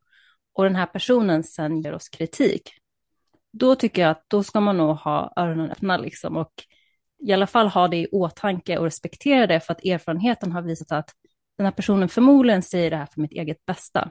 och 0.53 0.64
den 0.64 0.77
här 0.77 0.87
personen 0.87 1.45
sen 1.45 1.83
ger 1.83 1.95
oss 1.95 2.09
kritik, 2.09 2.71
då 3.53 3.75
tycker 3.75 4.03
jag 4.03 4.11
att 4.11 4.25
då 4.29 4.43
ska 4.43 4.61
man 4.61 4.77
nog 4.77 4.97
ha 4.97 5.33
öronen 5.37 5.71
öppna 5.71 5.97
liksom 5.97 6.37
och 6.37 6.53
i 7.27 7.33
alla 7.33 7.47
fall 7.47 7.69
ha 7.69 7.88
det 7.88 7.97
i 7.97 8.07
åtanke 8.07 8.79
och 8.79 8.85
respektera 8.85 9.47
det 9.47 9.61
för 9.61 9.73
att 9.73 9.85
erfarenheten 9.85 10.53
har 10.53 10.62
visat 10.62 10.93
att 10.93 11.11
den 11.59 11.66
här 11.66 11.73
personen 11.73 12.09
förmodligen 12.09 12.62
säger 12.62 12.90
det 12.90 12.97
här 12.97 13.07
för 13.07 13.21
mitt 13.21 13.33
eget 13.33 13.66
bästa. 13.66 14.11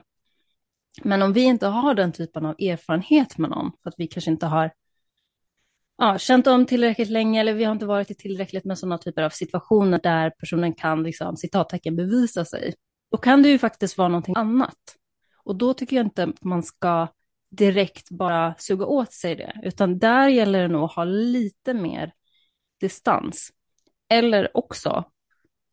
Men 1.02 1.22
om 1.22 1.32
vi 1.32 1.40
inte 1.40 1.66
har 1.66 1.94
den 1.94 2.12
typen 2.12 2.46
av 2.46 2.54
erfarenhet 2.58 3.38
med 3.38 3.50
någon, 3.50 3.72
för 3.82 3.90
att 3.90 3.94
vi 3.98 4.06
kanske 4.06 4.30
inte 4.30 4.46
har 4.46 4.72
ja, 5.98 6.18
känt 6.18 6.46
om 6.46 6.66
tillräckligt 6.66 7.08
länge 7.08 7.40
eller 7.40 7.54
vi 7.54 7.64
har 7.64 7.72
inte 7.72 7.86
varit 7.86 8.10
i 8.10 8.14
tillräckligt 8.14 8.64
med 8.64 8.78
sådana 8.78 8.98
typer 8.98 9.22
av 9.22 9.30
situationer 9.30 10.00
där 10.02 10.30
personen 10.30 10.74
kan 10.74 11.02
liksom, 11.02 11.36
citattecken 11.36 11.96
bevisa 11.96 12.44
sig. 12.44 12.74
Då 13.10 13.18
kan 13.18 13.42
det 13.42 13.48
ju 13.48 13.58
faktiskt 13.58 13.98
vara 13.98 14.08
någonting 14.08 14.34
annat. 14.36 14.96
Och 15.44 15.56
då 15.56 15.74
tycker 15.74 15.96
jag 15.96 16.06
inte 16.06 16.24
att 16.24 16.44
man 16.44 16.62
ska 16.62 17.08
direkt 17.50 18.10
bara 18.10 18.54
suga 18.58 18.86
åt 18.86 19.12
sig 19.12 19.36
det, 19.36 19.60
utan 19.62 19.98
där 19.98 20.28
gäller 20.28 20.62
det 20.62 20.68
nog 20.68 20.84
att 20.84 20.94
ha 20.94 21.04
lite 21.04 21.74
mer 21.74 22.12
distans. 22.80 23.50
Eller 24.08 24.56
också, 24.56 25.04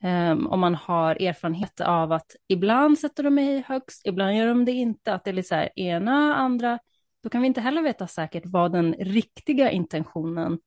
um, 0.05 0.47
om 0.47 0.59
man 0.59 0.75
har 0.75 1.21
erfarenhet 1.21 1.81
av 1.81 2.11
att 2.11 2.35
ibland 2.47 2.99
sätter 2.99 3.23
de 3.23 3.35
mig 3.35 3.63
högst, 3.67 4.05
ibland 4.05 4.37
gör 4.37 4.47
de 4.47 4.65
det 4.65 4.71
inte, 4.71 5.13
att 5.13 5.23
det 5.23 5.29
är 5.29 5.33
lite 5.33 5.47
så 5.47 5.55
här 5.55 5.79
ena, 5.79 6.35
andra, 6.35 6.79
då 7.23 7.29
kan 7.29 7.41
vi 7.41 7.47
inte 7.47 7.61
heller 7.61 7.81
veta 7.81 8.07
säkert 8.07 8.43
vad 8.45 8.71
den 8.71 8.93
riktiga 8.93 9.71
intentionen, 9.71 10.59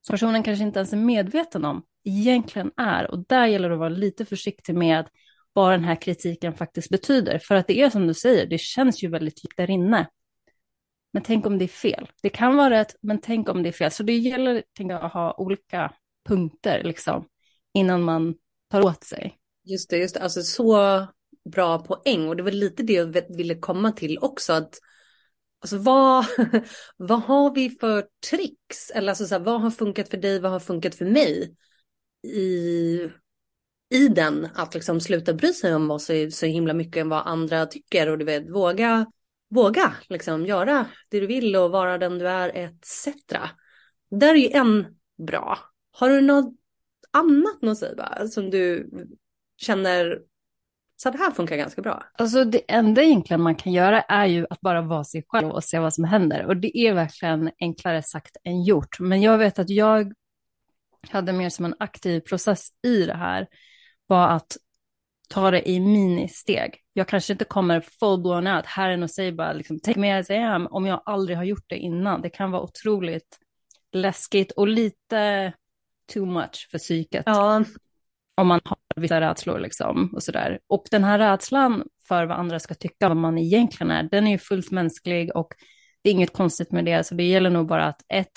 som 0.00 0.12
personen 0.12 0.42
kanske 0.42 0.64
inte 0.64 0.78
ens 0.78 0.92
är 0.92 0.96
medveten 0.96 1.64
om, 1.64 1.82
egentligen 2.04 2.70
är. 2.76 3.10
Och 3.10 3.26
där 3.26 3.46
gäller 3.46 3.68
det 3.68 3.74
att 3.74 3.78
vara 3.78 3.88
lite 3.88 4.24
försiktig 4.24 4.74
med 4.74 5.08
vad 5.52 5.72
den 5.72 5.84
här 5.84 5.96
kritiken 5.96 6.54
faktiskt 6.54 6.90
betyder. 6.90 7.38
För 7.38 7.54
att 7.54 7.66
det 7.66 7.80
är 7.80 7.90
som 7.90 8.06
du 8.06 8.14
säger, 8.14 8.46
det 8.46 8.58
känns 8.60 9.02
ju 9.02 9.08
väldigt 9.08 9.44
djupt 9.44 9.56
där 9.56 9.70
inne. 9.70 10.08
Men 11.12 11.22
tänk 11.22 11.46
om 11.46 11.58
det 11.58 11.64
är 11.64 11.68
fel. 11.68 12.08
Det 12.22 12.28
kan 12.28 12.56
vara 12.56 12.70
rätt, 12.70 12.96
men 13.02 13.20
tänk 13.20 13.48
om 13.48 13.62
det 13.62 13.68
är 13.68 13.72
fel. 13.72 13.90
Så 13.90 14.02
det 14.02 14.16
gäller 14.16 14.62
tänker 14.76 14.94
jag, 14.94 15.04
att 15.04 15.12
ha 15.12 15.34
olika 15.38 15.92
punkter 16.28 16.82
liksom, 16.84 17.24
innan 17.74 18.02
man 18.02 18.34
tar 18.72 18.86
åt 18.86 19.04
sig. 19.04 19.38
Just 19.64 19.90
det, 19.90 19.98
just 19.98 20.14
det. 20.14 20.20
Alltså 20.20 20.42
så 20.42 21.06
bra 21.50 21.78
poäng. 21.78 22.28
Och 22.28 22.36
det 22.36 22.42
var 22.42 22.50
lite 22.50 22.82
det 22.82 22.92
jag 22.92 23.36
ville 23.36 23.54
komma 23.54 23.92
till 23.92 24.18
också. 24.18 24.52
Att, 24.52 24.78
alltså 25.60 25.78
vad, 25.78 26.26
vad 26.96 27.22
har 27.22 27.54
vi 27.54 27.70
för 27.70 28.06
tricks? 28.30 28.90
Eller 28.94 29.08
alltså 29.08 29.26
så 29.26 29.34
här, 29.34 29.42
vad 29.42 29.60
har 29.60 29.70
funkat 29.70 30.08
för 30.08 30.16
dig? 30.16 30.40
Vad 30.40 30.52
har 30.52 30.60
funkat 30.60 30.94
för 30.94 31.04
mig? 31.04 31.56
I, 32.22 33.10
i 33.90 34.08
den 34.08 34.48
att 34.54 34.74
liksom 34.74 35.00
sluta 35.00 35.34
bry 35.34 35.52
sig 35.52 35.74
om 35.74 35.88
vad 35.88 36.02
så, 36.02 36.30
så 36.30 36.46
himla 36.46 36.74
mycket 36.74 37.00
än 37.00 37.08
vad 37.08 37.26
andra 37.26 37.66
tycker. 37.66 38.08
Och 38.08 38.18
du 38.18 38.24
vet, 38.24 38.50
våga 38.50 39.06
våga 39.54 39.92
liksom 40.08 40.46
göra 40.46 40.86
det 41.08 41.20
du 41.20 41.26
vill 41.26 41.56
och 41.56 41.70
vara 41.70 41.98
den 41.98 42.18
du 42.18 42.28
är 42.28 42.48
etc. 42.48 43.08
Där 44.10 44.34
är 44.34 44.38
ju 44.38 44.50
en 44.50 44.86
bra. 45.26 45.58
Har 45.90 46.08
du 46.08 46.20
något 46.20 46.54
annat 47.12 47.80
att 47.98 48.32
som 48.32 48.50
du 48.50 48.90
känner 49.56 50.22
så 51.02 51.10
det 51.10 51.18
här 51.18 51.30
funkar 51.30 51.56
ganska 51.56 51.82
bra? 51.82 52.02
Alltså 52.18 52.44
det 52.44 52.62
enda 52.68 53.02
egentligen 53.02 53.42
man 53.42 53.54
kan 53.54 53.72
göra 53.72 54.00
är 54.00 54.26
ju 54.26 54.46
att 54.50 54.60
bara 54.60 54.82
vara 54.82 55.04
sig 55.04 55.24
själv 55.28 55.50
och 55.50 55.64
se 55.64 55.78
vad 55.78 55.94
som 55.94 56.04
händer. 56.04 56.46
Och 56.46 56.56
det 56.56 56.78
är 56.78 56.94
verkligen 56.94 57.50
enklare 57.60 58.02
sagt 58.02 58.36
än 58.44 58.62
gjort. 58.62 59.00
Men 59.00 59.22
jag 59.22 59.38
vet 59.38 59.58
att 59.58 59.70
jag 59.70 60.12
hade 61.10 61.32
mer 61.32 61.48
som 61.48 61.64
en 61.64 61.74
aktiv 61.78 62.20
process 62.20 62.68
i 62.82 63.06
det 63.06 63.14
här 63.14 63.48
var 64.06 64.28
att 64.28 64.56
ta 65.28 65.50
det 65.50 65.68
i 65.68 65.80
ministeg. 65.80 66.80
Jag 66.92 67.08
kanske 67.08 67.32
inte 67.32 67.44
kommer 67.44 67.80
full 67.80 68.22
blown 68.22 68.46
out, 68.46 68.66
herren 68.66 69.02
och 69.02 69.10
säger 69.10 69.32
bara 69.32 69.52
liksom, 69.52 69.80
take 69.80 70.00
me 70.00 70.18
as 70.18 70.30
I 70.30 70.36
am, 70.36 70.66
om 70.66 70.86
jag 70.86 71.02
aldrig 71.04 71.36
har 71.36 71.44
gjort 71.44 71.64
det 71.66 71.78
innan. 71.78 72.22
Det 72.22 72.30
kan 72.30 72.50
vara 72.50 72.62
otroligt 72.62 73.38
läskigt 73.92 74.52
och 74.52 74.68
lite 74.68 75.52
too 76.12 76.26
much 76.26 76.68
för 76.70 76.78
psyket. 76.78 77.22
Ja. 77.26 77.64
Om 78.36 78.46
man 78.46 78.60
har 78.64 78.78
vissa 78.96 79.20
rädslor 79.20 79.58
liksom 79.58 80.10
och 80.14 80.22
sådär. 80.22 80.60
Och 80.66 80.84
den 80.90 81.04
här 81.04 81.18
rädslan 81.18 81.84
för 82.08 82.26
vad 82.26 82.38
andra 82.38 82.60
ska 82.60 82.74
tycka 82.74 83.08
om 83.08 83.20
man 83.20 83.38
egentligen 83.38 83.90
är, 83.90 84.02
den 84.02 84.26
är 84.26 84.30
ju 84.30 84.38
fullt 84.38 84.70
mänsklig 84.70 85.36
och 85.36 85.48
det 86.02 86.10
är 86.10 86.12
inget 86.12 86.32
konstigt 86.32 86.72
med 86.72 86.84
det. 86.84 87.06
Så 87.06 87.14
det 87.14 87.24
gäller 87.24 87.50
nog 87.50 87.66
bara 87.66 87.84
att 87.84 88.00
ett, 88.08 88.32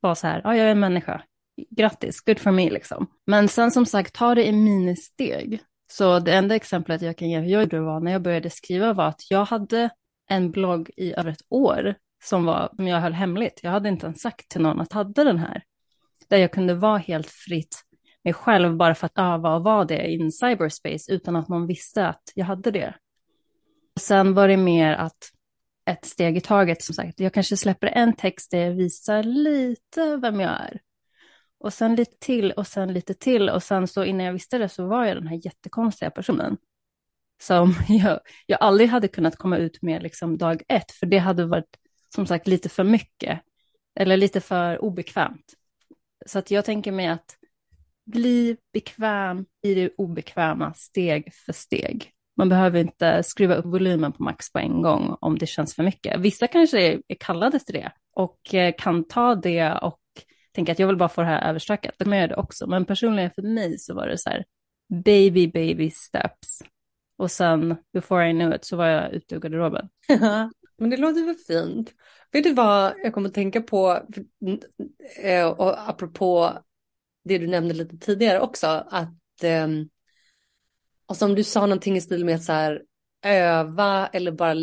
vara 0.00 0.14
så 0.14 0.26
här, 0.26 0.40
ja 0.44 0.56
jag 0.56 0.66
är 0.66 0.70
en 0.70 0.80
människa, 0.80 1.22
grattis, 1.70 2.20
good 2.20 2.38
for 2.38 2.50
me 2.50 2.70
liksom. 2.70 3.06
Men 3.26 3.48
sen 3.48 3.70
som 3.70 3.86
sagt, 3.86 4.14
ta 4.14 4.34
det 4.34 4.46
i 4.46 4.52
ministeg. 4.52 5.60
Så 5.90 6.18
det 6.18 6.32
enda 6.32 6.54
exemplet 6.54 7.02
jag 7.02 7.16
kan 7.16 7.30
ge 7.30 7.38
hur 7.38 7.50
jag 7.50 7.62
gjorde 7.62 7.80
var 7.80 8.00
när 8.00 8.12
jag 8.12 8.22
började 8.22 8.50
skriva 8.50 8.92
var 8.92 9.06
att 9.06 9.30
jag 9.30 9.44
hade 9.44 9.90
en 10.30 10.50
blogg 10.50 10.90
i 10.96 11.14
över 11.14 11.30
ett 11.30 11.44
år 11.48 11.94
som, 12.24 12.44
var, 12.44 12.72
som 12.76 12.88
jag 12.88 13.00
höll 13.00 13.12
hemligt. 13.12 13.60
Jag 13.62 13.70
hade 13.70 13.88
inte 13.88 14.06
ens 14.06 14.20
sagt 14.20 14.48
till 14.48 14.60
någon 14.60 14.80
att 14.80 14.88
jag 14.90 14.98
hade 14.98 15.24
den 15.24 15.38
här. 15.38 15.62
Där 16.28 16.36
jag 16.36 16.52
kunde 16.52 16.74
vara 16.74 16.98
helt 16.98 17.30
fritt 17.30 17.84
mig 18.28 18.34
själv 18.34 18.76
bara 18.76 18.94
för 18.94 19.06
att 19.06 19.18
öva 19.18 19.54
och 19.54 19.64
vara 19.64 19.84
det 19.84 20.06
i 20.06 20.30
cyberspace 20.30 21.12
utan 21.12 21.36
att 21.36 21.48
någon 21.48 21.66
visste 21.66 22.06
att 22.06 22.22
jag 22.34 22.46
hade 22.46 22.70
det. 22.70 22.94
Och 23.94 24.00
sen 24.00 24.34
var 24.34 24.48
det 24.48 24.56
mer 24.56 24.92
att 24.92 25.30
ett 25.90 26.04
steg 26.04 26.36
i 26.36 26.40
taget 26.40 26.82
som 26.82 26.94
sagt. 26.94 27.20
Jag 27.20 27.34
kanske 27.34 27.56
släpper 27.56 27.86
en 27.86 28.12
text 28.12 28.50
där 28.50 28.58
jag 28.58 28.74
visar 28.74 29.22
lite 29.22 30.16
vem 30.16 30.40
jag 30.40 30.50
är. 30.50 30.80
Och 31.58 31.72
sen 31.72 31.94
lite 31.94 32.16
till 32.20 32.52
och 32.52 32.66
sen 32.66 32.92
lite 32.92 33.14
till 33.14 33.48
och 33.48 33.62
sen 33.62 33.88
så 33.88 34.04
innan 34.04 34.26
jag 34.26 34.32
visste 34.32 34.58
det 34.58 34.68
så 34.68 34.86
var 34.86 35.04
jag 35.04 35.16
den 35.16 35.26
här 35.26 35.40
jättekonstiga 35.44 36.10
personen. 36.10 36.56
Som 37.42 37.74
jag, 37.88 38.20
jag 38.46 38.58
aldrig 38.62 38.88
hade 38.88 39.08
kunnat 39.08 39.36
komma 39.36 39.56
ut 39.56 39.82
med 39.82 40.02
liksom 40.02 40.38
dag 40.38 40.62
ett, 40.68 40.92
för 40.92 41.06
det 41.06 41.18
hade 41.18 41.46
varit 41.46 41.76
som 42.14 42.26
sagt 42.26 42.46
lite 42.46 42.68
för 42.68 42.84
mycket. 42.84 43.40
Eller 44.00 44.16
lite 44.16 44.40
för 44.40 44.84
obekvämt. 44.84 45.57
Så 46.26 46.38
att 46.38 46.50
jag 46.50 46.64
tänker 46.64 46.92
mig 46.92 47.06
att 47.06 47.36
bli 48.06 48.56
bekväm 48.72 49.46
i 49.62 49.74
det 49.74 49.90
obekväma 49.96 50.74
steg 50.74 51.34
för 51.34 51.52
steg. 51.52 52.12
Man 52.36 52.48
behöver 52.48 52.80
inte 52.80 53.22
skruva 53.22 53.54
upp 53.54 53.64
volymen 53.64 54.12
på 54.12 54.22
max 54.22 54.52
på 54.52 54.58
en 54.58 54.82
gång 54.82 55.16
om 55.20 55.38
det 55.38 55.46
känns 55.46 55.74
för 55.74 55.82
mycket. 55.82 56.20
Vissa 56.20 56.46
kanske 56.46 56.80
är 56.80 57.16
kallade 57.20 57.58
till 57.58 57.74
det 57.74 57.92
och 58.12 58.54
eh, 58.54 58.74
kan 58.78 59.04
ta 59.04 59.34
det 59.34 59.72
och 59.72 60.00
tänka 60.54 60.72
att 60.72 60.78
jag 60.78 60.86
vill 60.86 60.96
bara 60.96 61.08
få 61.08 61.20
det 61.20 61.26
här 61.26 61.48
överstökat. 61.48 61.94
Då 61.98 62.04
kan 62.04 62.12
det 62.12 62.36
också. 62.36 62.66
Men 62.66 62.84
personligen 62.84 63.30
för 63.34 63.42
mig 63.42 63.78
så 63.78 63.94
var 63.94 64.06
det 64.06 64.18
så 64.18 64.30
här 64.30 64.44
baby, 65.04 65.48
baby 65.48 65.90
steps. 65.90 66.62
Och 67.18 67.30
sen 67.30 67.76
before 67.92 68.30
I 68.30 68.32
knew 68.32 68.56
it 68.56 68.64
så 68.64 68.76
var 68.76 68.86
jag 68.86 69.12
ute 69.12 69.34
ur 69.34 69.40
garderoben. 69.40 69.88
men 70.78 70.90
det 70.90 70.96
låter 70.96 71.26
väl 71.26 71.34
fint. 71.34 71.94
Vet 72.32 72.44
du 72.44 72.54
vad 72.54 72.92
jag 73.04 73.14
kommer 73.14 73.28
att 73.28 73.34
tänka 73.34 73.60
på, 73.60 74.02
eh, 75.22 75.46
och 75.46 75.88
apropå 75.88 76.58
det 77.24 77.38
du 77.38 77.46
nämnde 77.46 77.74
lite 77.74 77.98
tidigare 77.98 78.40
också, 78.40 78.66
att 78.90 79.42
ehm, 79.42 79.80
alltså 79.80 79.88
Och 81.06 81.16
som 81.16 81.34
du 81.34 81.44
sa 81.44 81.60
någonting 81.60 81.96
i 81.96 82.00
stil 82.00 82.24
med 82.24 82.34
att 82.34 82.44
så 82.44 82.52
här, 82.52 82.82
öva 83.22 84.06
eller 84.06 84.32
bara 84.32 84.54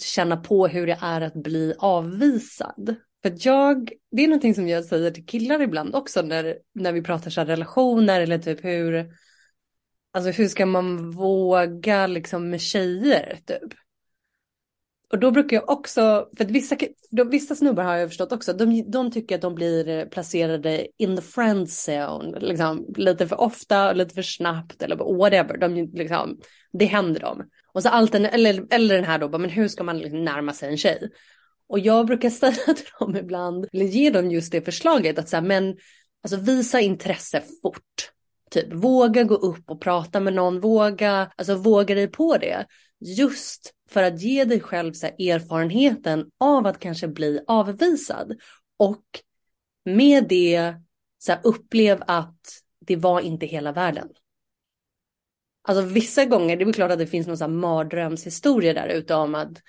känna 0.00 0.36
på 0.36 0.66
hur 0.66 0.86
det 0.86 0.98
är 1.00 1.20
att 1.20 1.34
bli 1.34 1.74
avvisad. 1.78 2.94
För 3.22 3.30
att 3.30 3.44
jag, 3.44 3.92
det 4.10 4.24
är 4.24 4.28
någonting 4.28 4.54
som 4.54 4.68
jag 4.68 4.84
säger 4.84 5.10
till 5.10 5.26
killar 5.26 5.62
ibland 5.62 5.94
också 5.94 6.22
när, 6.22 6.58
när 6.74 6.92
vi 6.92 7.02
pratar 7.02 7.30
så 7.30 7.44
relationer 7.44 8.20
eller 8.20 8.38
typ 8.38 8.64
hur, 8.64 9.12
alltså 10.12 10.30
hur 10.30 10.48
ska 10.48 10.66
man 10.66 11.10
våga 11.10 12.06
liksom 12.06 12.50
med 12.50 12.60
tjejer 12.60 13.38
typ. 13.46 13.74
Och 15.14 15.20
då 15.20 15.30
brukar 15.30 15.56
jag 15.56 15.70
också, 15.70 16.28
för 16.36 16.44
att 16.44 16.50
vissa, 16.50 16.76
de, 17.10 17.30
vissa 17.30 17.54
snubbar 17.54 17.84
har 17.84 17.96
jag 17.96 18.08
förstått 18.08 18.32
också, 18.32 18.52
de, 18.52 18.90
de 18.90 19.10
tycker 19.10 19.34
att 19.34 19.40
de 19.40 19.54
blir 19.54 19.88
eh, 19.88 20.04
placerade 20.04 20.86
in 20.98 21.16
the 21.16 21.22
friend 21.22 21.68
zone, 21.68 22.40
liksom, 22.40 22.86
lite 22.96 23.28
för 23.28 23.40
ofta, 23.40 23.92
lite 23.92 24.14
för 24.14 24.22
snabbt 24.22 24.82
eller 24.82 24.96
whatever. 24.96 25.56
De, 25.58 25.74
liksom, 25.92 26.38
det 26.72 26.84
händer 26.84 27.20
dem. 27.20 27.42
Och 27.72 27.82
så 27.82 27.88
allt 27.88 28.14
eller, 28.14 28.66
eller 28.70 28.94
den 28.94 29.04
här 29.04 29.18
då, 29.18 29.38
men 29.38 29.50
hur 29.50 29.68
ska 29.68 29.84
man 29.84 29.98
liksom 29.98 30.24
närma 30.24 30.52
sig 30.52 30.68
en 30.68 30.76
tjej? 30.76 31.10
Och 31.68 31.78
jag 31.78 32.06
brukar 32.06 32.30
säga 32.40 32.74
till 32.74 32.86
dem 32.98 33.16
ibland, 33.16 33.66
eller 33.72 33.86
ge 33.86 34.10
dem 34.10 34.30
just 34.30 34.52
det 34.52 34.62
förslaget, 34.62 35.18
att 35.18 35.28
så 35.28 35.36
här, 35.36 35.42
men 35.42 35.76
alltså 36.22 36.40
visa 36.40 36.80
intresse 36.80 37.42
fort. 37.62 38.10
Typ 38.50 38.72
våga 38.72 39.24
gå 39.24 39.34
upp 39.34 39.70
och 39.70 39.80
prata 39.80 40.20
med 40.20 40.34
någon, 40.34 40.60
våga, 40.60 41.30
alltså 41.36 41.54
våga 41.54 41.94
dig 41.94 42.08
på 42.08 42.36
det. 42.36 42.66
Just 43.00 43.74
för 43.94 44.02
att 44.02 44.20
ge 44.20 44.44
dig 44.44 44.60
själv 44.60 44.92
så 44.92 45.06
här, 45.06 45.30
erfarenheten 45.30 46.30
av 46.40 46.66
att 46.66 46.78
kanske 46.78 47.08
bli 47.08 47.40
avvisad. 47.46 48.36
Och 48.76 49.04
med 49.84 50.28
det 50.28 50.74
så 51.18 51.32
här, 51.32 51.40
upplev 51.44 52.02
att 52.06 52.40
det 52.80 52.96
var 52.96 53.20
inte 53.20 53.46
hela 53.46 53.72
världen. 53.72 54.08
Alltså 55.68 55.84
vissa 55.84 56.24
gånger, 56.24 56.56
det 56.56 56.64
är 56.64 56.72
klart 56.72 56.90
att 56.90 56.98
det 56.98 57.06
finns 57.06 57.26
någon 57.26 57.38
så 57.38 57.44
här 57.44 57.50
mardrömshistoria 57.50 58.72
där 58.72 58.88
ute 58.88 59.14
om 59.14 59.34
att 59.34 59.62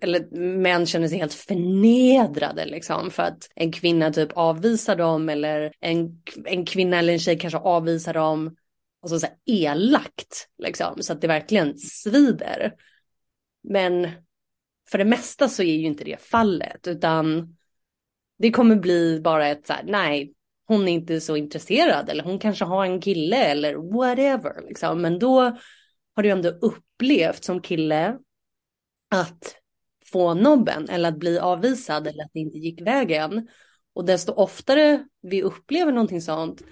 eller 0.00 0.36
män 0.56 0.86
känner 0.86 1.08
sig 1.08 1.18
helt 1.18 1.34
förnedrade 1.34 2.66
liksom 2.66 3.10
för 3.10 3.22
att 3.22 3.48
en 3.54 3.72
kvinna 3.72 4.12
typ 4.12 4.32
avvisar 4.32 4.96
dem 4.96 5.28
eller 5.28 5.72
en, 5.80 6.22
en 6.44 6.66
kvinna 6.66 6.98
eller 6.98 7.12
en 7.12 7.18
tjej 7.18 7.38
kanske 7.38 7.58
avvisar 7.58 8.14
dem 8.14 8.56
alltså 9.02 9.18
så 9.18 9.26
här 9.26 9.36
elakt 9.46 10.48
liksom 10.58 10.94
så 11.00 11.12
att 11.12 11.20
det 11.20 11.26
verkligen 11.26 11.78
svider. 11.78 12.74
Men 13.62 14.08
för 14.90 14.98
det 14.98 15.04
mesta 15.04 15.48
så 15.48 15.62
är 15.62 15.76
ju 15.76 15.86
inte 15.86 16.04
det 16.04 16.22
fallet 16.22 16.86
utan 16.86 17.56
det 18.38 18.50
kommer 18.50 18.76
bli 18.76 19.20
bara 19.20 19.48
ett 19.48 19.66
så 19.66 19.72
här, 19.72 19.84
nej, 19.86 20.34
hon 20.66 20.88
är 20.88 20.92
inte 20.92 21.20
så 21.20 21.36
intresserad 21.36 22.08
eller 22.08 22.24
hon 22.24 22.38
kanske 22.38 22.64
har 22.64 22.84
en 22.84 23.00
kille 23.00 23.36
eller 23.36 23.74
whatever 23.74 24.68
liksom. 24.68 25.02
Men 25.02 25.18
då 25.18 25.40
har 26.14 26.22
du 26.22 26.28
ändå 26.28 26.48
upplevt 26.48 27.44
som 27.44 27.62
kille 27.62 28.18
att 29.10 29.56
få 30.12 30.34
nobben 30.34 30.88
eller 30.88 31.08
att 31.08 31.18
bli 31.18 31.38
avvisad 31.38 32.06
eller 32.06 32.24
att 32.24 32.30
det 32.32 32.40
inte 32.40 32.58
gick 32.58 32.80
vägen. 32.80 33.48
Och 33.94 34.04
desto 34.04 34.32
oftare 34.32 35.04
vi 35.22 35.42
upplever 35.42 35.92
någonting 35.92 36.22
sånt, 36.22 36.62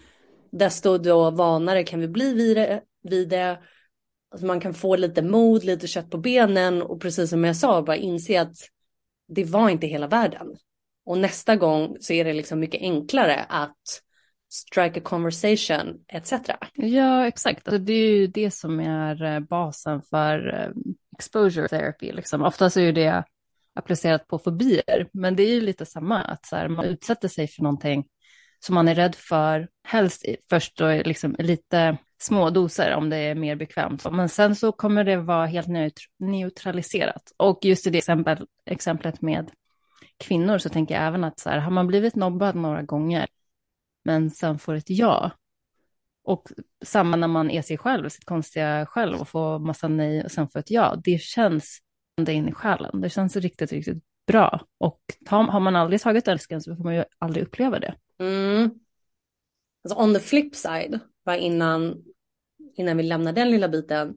desto 0.52 0.98
då 0.98 1.30
vanare 1.30 1.84
kan 1.84 2.00
vi 2.00 2.08
bli 2.08 2.34
vid 2.34 2.56
det. 2.56 2.82
Vid 3.02 3.28
det. 3.28 3.58
Alltså 4.36 4.46
man 4.46 4.60
kan 4.60 4.74
få 4.74 4.96
lite 4.96 5.22
mod, 5.22 5.64
lite 5.64 5.86
kött 5.86 6.10
på 6.10 6.18
benen 6.18 6.82
och 6.82 7.00
precis 7.00 7.30
som 7.30 7.44
jag 7.44 7.56
sa, 7.56 7.82
bara 7.82 7.96
inse 7.96 8.40
att 8.40 8.56
det 9.28 9.44
var 9.44 9.70
inte 9.70 9.86
hela 9.86 10.06
världen. 10.06 10.56
Och 11.04 11.18
nästa 11.18 11.56
gång 11.56 11.96
så 12.00 12.12
är 12.12 12.24
det 12.24 12.32
liksom 12.32 12.60
mycket 12.60 12.80
enklare 12.80 13.46
att 13.48 14.02
strike 14.52 15.00
a 15.00 15.02
conversation 15.04 16.04
etc. 16.08 16.32
Ja, 16.74 17.26
exakt. 17.26 17.68
Alltså, 17.68 17.78
det 17.78 17.92
är 17.92 18.10
ju 18.10 18.26
det 18.26 18.50
som 18.50 18.80
är 18.80 19.22
eh, 19.22 19.40
basen 19.40 20.02
för 20.02 20.54
eh, 20.54 20.70
exposure 21.18 21.68
therapy. 21.68 22.12
Liksom. 22.12 22.42
Oftast 22.42 22.76
är 22.76 22.92
det 22.92 23.24
applicerat 23.74 24.28
på 24.28 24.38
fobier, 24.38 25.08
men 25.12 25.36
det 25.36 25.42
är 25.42 25.54
ju 25.54 25.60
lite 25.60 25.86
samma, 25.86 26.22
att 26.22 26.46
så 26.46 26.56
här, 26.56 26.68
man 26.68 26.84
utsätter 26.84 27.28
sig 27.28 27.48
för 27.48 27.62
någonting 27.62 28.06
som 28.58 28.74
man 28.74 28.88
är 28.88 28.94
rädd 28.94 29.14
för, 29.14 29.68
helst 29.88 30.24
först 30.50 30.78
då 30.78 31.02
liksom 31.04 31.36
lite 31.38 31.98
små 32.18 32.50
doser 32.50 32.94
om 32.94 33.10
det 33.10 33.16
är 33.16 33.34
mer 33.34 33.56
bekvämt. 33.56 34.12
Men 34.12 34.28
sen 34.28 34.56
så 34.56 34.72
kommer 34.72 35.04
det 35.04 35.16
vara 35.16 35.46
helt 35.46 35.68
neutraliserat. 36.18 37.32
Och 37.36 37.58
just 37.62 37.86
i 37.86 37.90
det 37.90 37.98
exempel, 37.98 38.46
exemplet 38.66 39.22
med 39.22 39.50
kvinnor 40.18 40.58
så 40.58 40.68
tänker 40.68 40.94
jag 40.94 41.04
även 41.04 41.24
att 41.24 41.40
så 41.40 41.50
här, 41.50 41.58
har 41.58 41.70
man 41.70 41.86
blivit 41.86 42.14
nobbad 42.14 42.56
några 42.56 42.82
gånger 42.82 43.26
men 44.04 44.30
sen 44.30 44.58
får 44.58 44.74
ett 44.74 44.90
ja. 44.90 45.30
Och 46.22 46.48
samma 46.84 47.16
när 47.16 47.28
man 47.28 47.50
är 47.50 47.62
sig 47.62 47.78
själv, 47.78 48.08
sitt 48.08 48.24
konstiga 48.24 48.86
själv 48.86 49.20
och 49.20 49.28
får 49.28 49.58
massa 49.58 49.88
nej 49.88 50.24
och 50.24 50.30
sen 50.30 50.48
får 50.48 50.60
ett 50.60 50.70
ja. 50.70 51.00
Det 51.04 51.20
känns 51.20 51.80
ända 52.18 52.32
in 52.32 52.48
i 52.48 52.52
själen. 52.52 53.00
Det 53.00 53.10
känns 53.10 53.36
riktigt, 53.36 53.72
riktigt 53.72 54.04
bra. 54.26 54.66
Och 54.78 55.00
har 55.26 55.60
man 55.60 55.76
aldrig 55.76 56.00
tagit 56.00 56.28
älskan 56.28 56.60
så 56.60 56.76
får 56.76 56.84
man 56.84 56.94
ju 56.94 57.04
aldrig 57.18 57.46
uppleva 57.46 57.78
det. 57.78 57.94
Mm. 58.18 58.70
Alltså 59.84 60.02
on 60.02 60.14
the 60.14 60.20
flip 60.20 60.54
side, 60.54 61.00
bara 61.26 61.36
innan, 61.36 61.94
innan 62.76 62.96
vi 62.96 63.02
lämnar 63.02 63.32
den 63.32 63.50
lilla 63.50 63.68
biten, 63.68 64.16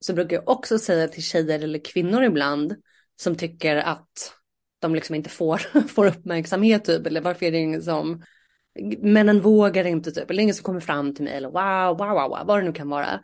så 0.00 0.14
brukar 0.14 0.36
jag 0.36 0.48
också 0.48 0.78
säga 0.78 1.08
till 1.08 1.22
tjejer 1.22 1.60
eller 1.60 1.84
kvinnor 1.84 2.22
ibland 2.22 2.76
som 3.16 3.36
tycker 3.36 3.76
att 3.76 4.32
de 4.78 4.94
liksom 4.94 5.14
inte 5.14 5.30
får, 5.30 5.58
får 5.88 6.06
uppmärksamhet 6.06 6.84
typ, 6.84 7.06
eller 7.06 7.20
varför 7.20 7.46
är 7.46 7.52
det 7.52 7.58
ingen 7.58 7.82
som, 7.82 8.22
männen 8.98 9.40
vågar 9.40 9.84
inte 9.84 10.12
typ, 10.12 10.30
eller 10.30 10.42
ingen 10.42 10.54
som 10.54 10.64
kommer 10.64 10.80
fram 10.80 11.14
till 11.14 11.24
mig, 11.24 11.34
eller 11.34 11.48
wow, 11.48 11.98
wow, 11.98 12.08
wow, 12.08 12.30
wow 12.30 12.46
vad 12.46 12.58
det 12.58 12.64
nu 12.64 12.72
kan 12.72 12.88
vara. 12.88 13.20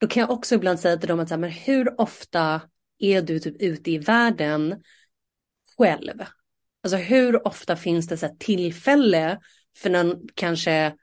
Då 0.00 0.06
kan 0.06 0.20
jag 0.20 0.30
också 0.30 0.54
ibland 0.54 0.80
säga 0.80 0.96
till 0.96 1.08
dem 1.08 1.20
att 1.20 1.28
så 1.28 1.34
här, 1.34 1.40
men 1.40 1.50
hur 1.50 2.00
ofta 2.00 2.60
är 2.98 3.22
du 3.22 3.38
typ 3.38 3.62
ute 3.62 3.90
i 3.90 3.98
världen 3.98 4.82
själv? 5.78 6.24
Alltså 6.82 6.96
hur 6.96 7.46
ofta 7.46 7.76
finns 7.76 8.08
det 8.08 8.16
så 8.16 8.26
här 8.26 8.34
tillfälle 8.38 9.38
för 9.76 9.90
någon 9.90 10.28
kanske 10.34 10.94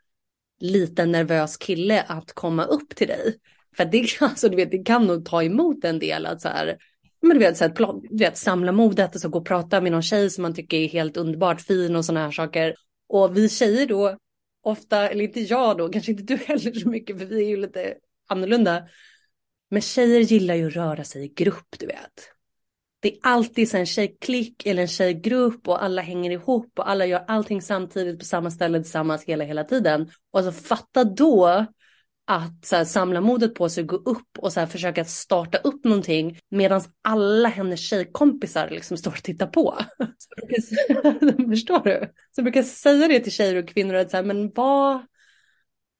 liten 0.60 1.12
nervös 1.12 1.58
kille 1.58 2.04
att 2.08 2.34
komma 2.34 2.66
upp 2.66 2.96
till 2.96 3.08
dig? 3.08 3.36
För 3.78 3.86
det, 3.86 4.08
alltså, 4.22 4.50
du 4.50 4.56
vet, 4.56 4.72
det 4.72 4.84
kan 4.84 5.08
nog 5.08 5.26
ta 5.26 5.44
emot 5.44 5.84
en 5.84 6.00
del 6.00 6.26
att 6.26 6.42
så 6.42 6.50
här, 6.50 6.78
men 7.22 7.38
du 7.38 7.40
vet, 7.40 7.58
så 7.58 7.64
här, 7.64 7.74
du 8.10 8.18
vet, 8.18 8.38
samla 8.38 8.72
modet, 8.72 9.16
och 9.16 9.22
så 9.22 9.30
gå 9.30 9.40
och 9.40 9.46
prata 9.46 9.82
med 9.82 9.92
någon 9.92 10.02
tjej 10.02 10.30
som 10.30 10.42
man 10.42 10.54
tycker 10.54 10.78
är 10.78 10.88
helt 10.88 11.18
underbart 11.18 11.62
fin 11.62 11.96
och 11.96 12.06
sådana 12.06 12.26
här 12.26 12.32
saker. 12.32 12.76
Och 13.08 13.38
vi 13.38 13.50
tjejer 13.50 13.88
då, 13.88 14.18
ofta, 14.64 15.10
eller 15.10 15.24
inte 15.24 15.40
jag 15.40 15.78
då, 15.78 15.90
kanske 15.90 16.12
inte 16.12 16.24
du 16.24 16.36
heller 16.48 16.74
så 16.74 16.90
mycket, 16.90 17.20
för 17.20 17.26
vi 17.26 17.44
är 17.44 17.50
ju 17.50 17.58
lite 17.58 17.96
annorlunda. 18.28 18.88
Men 19.70 19.82
tjejer 19.82 20.20
gillar 20.20 20.56
ju 20.56 20.68
att 20.68 20.76
röra 20.76 21.04
sig 21.04 21.26
i 21.26 21.28
grupp, 21.28 21.76
du 21.80 21.86
vet. 21.86 22.35
Det 23.06 23.16
är 23.16 23.20
alltid 23.22 23.76
en 23.76 23.86
tjejklick 23.86 24.66
eller 24.66 24.82
en 24.82 24.88
tjejgrupp 24.88 25.68
och 25.68 25.84
alla 25.84 26.02
hänger 26.02 26.32
ihop 26.32 26.80
och 26.80 26.90
alla 26.90 27.06
gör 27.06 27.24
allting 27.28 27.62
samtidigt 27.62 28.20
på 28.20 28.26
samma 28.26 28.52
ställe 28.52 28.82
tillsammans 28.82 29.24
hela, 29.24 29.44
hela 29.44 29.64
tiden. 29.64 30.10
Och 30.32 30.44
så 30.44 30.52
fatta 30.52 31.04
då 31.04 31.66
att 32.28 32.66
så 32.66 32.76
här, 32.76 32.86
samla 32.86 33.22
modet 33.22 33.56
på 33.56 33.70
sig, 33.70 33.84
gå 33.84 33.96
upp 33.96 34.40
och 34.40 34.54
så 34.54 34.60
här, 34.60 34.68
försöka 34.68 35.06
starta 35.06 35.58
upp 35.58 35.84
någonting 35.84 36.40
medan 36.50 36.82
alla 37.02 37.50
hennes 37.50 37.80
tjejkompisar 37.80 38.70
liksom 38.70 38.98
står 38.98 39.12
och 39.12 39.24
tittar 39.24 39.48
på. 39.48 39.76
Så 40.18 41.50
förstår 41.50 41.84
du? 41.84 42.00
Så 42.32 42.40
jag 42.40 42.44
brukar 42.44 42.64
säga 42.64 43.08
det 43.08 43.20
till 43.20 43.32
tjejer 43.32 43.56
och 43.56 43.68
kvinnor 43.68 43.96
att 43.96 44.12
så 44.12 44.18
här, 44.18 44.24
men 44.24 44.52
vad 44.56 45.02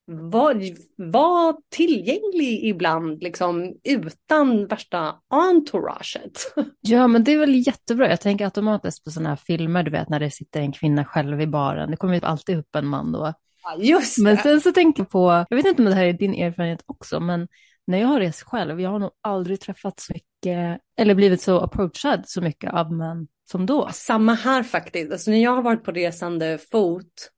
var, 0.08 0.56
var 0.96 1.58
tillgänglig 1.70 2.64
ibland 2.64 3.24
liksom 3.24 3.74
utan 3.84 4.68
värsta 4.68 5.16
entouraget. 5.30 6.54
Ja, 6.82 7.08
men 7.08 7.24
det 7.24 7.34
är 7.34 7.38
väl 7.38 7.68
jättebra. 7.68 8.10
Jag 8.10 8.22
tänker 8.22 8.46
automatiskt 8.46 9.04
på 9.04 9.12
sådana 9.12 9.30
här 9.30 9.36
filmer, 9.36 9.84
du 9.84 9.92
vet 9.92 10.10
när 10.10 10.20
det 10.20 10.32
sitter 10.32 10.60
en 10.60 10.72
kvinna 10.72 11.06
själv 11.06 11.42
i 11.42 11.48
baren. 11.48 11.92
Det 11.92 11.98
kommer 11.98 12.14
ju 12.14 12.22
alltid 12.26 12.58
upp 12.58 12.76
en 12.76 12.88
man 12.88 13.12
då. 13.12 13.34
Ja, 13.64 13.76
just 13.78 14.18
det. 14.18 14.24
Men 14.24 14.38
sen 14.38 14.62
så 14.62 14.72
tänker 14.72 15.02
jag 15.02 15.10
på, 15.10 15.46
jag 15.50 15.58
vet 15.58 15.66
inte 15.66 15.82
om 15.82 15.90
det 15.90 15.96
här 15.96 16.06
är 16.06 16.14
din 16.14 16.36
erfarenhet 16.36 16.84
också, 16.86 17.20
men 17.20 17.48
när 17.88 17.98
jag 17.98 18.08
har 18.08 18.20
rest 18.20 18.42
själv, 18.42 18.82
jag 18.82 18.90
har 18.90 19.00
nog 19.00 19.12
aldrig 19.22 19.60
träffat 19.60 20.00
så 20.00 20.14
mycket, 20.14 20.82
eller 20.98 21.16
blivit 21.16 21.42
så 21.42 21.60
approachad 21.60 22.24
så 22.26 22.42
mycket 22.42 22.74
av 22.74 22.94
män 22.94 23.28
som 23.52 23.66
då. 23.66 23.90
Samma 23.94 24.34
här 24.34 24.64
faktiskt. 24.64 25.12
Alltså 25.12 25.32
när 25.32 25.44
jag 25.44 25.52
har 25.52 25.62
varit 25.62 25.84
på 25.84 25.92
resande 25.92 26.58
fot 26.72 27.32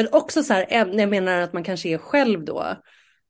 men 0.00 0.08
också 0.12 0.42
så 0.42 0.54
här, 0.54 0.66
jag 0.70 1.08
menar 1.08 1.40
att 1.40 1.52
man 1.52 1.64
kanske 1.64 1.88
är 1.88 1.98
själv 1.98 2.44
då. 2.44 2.76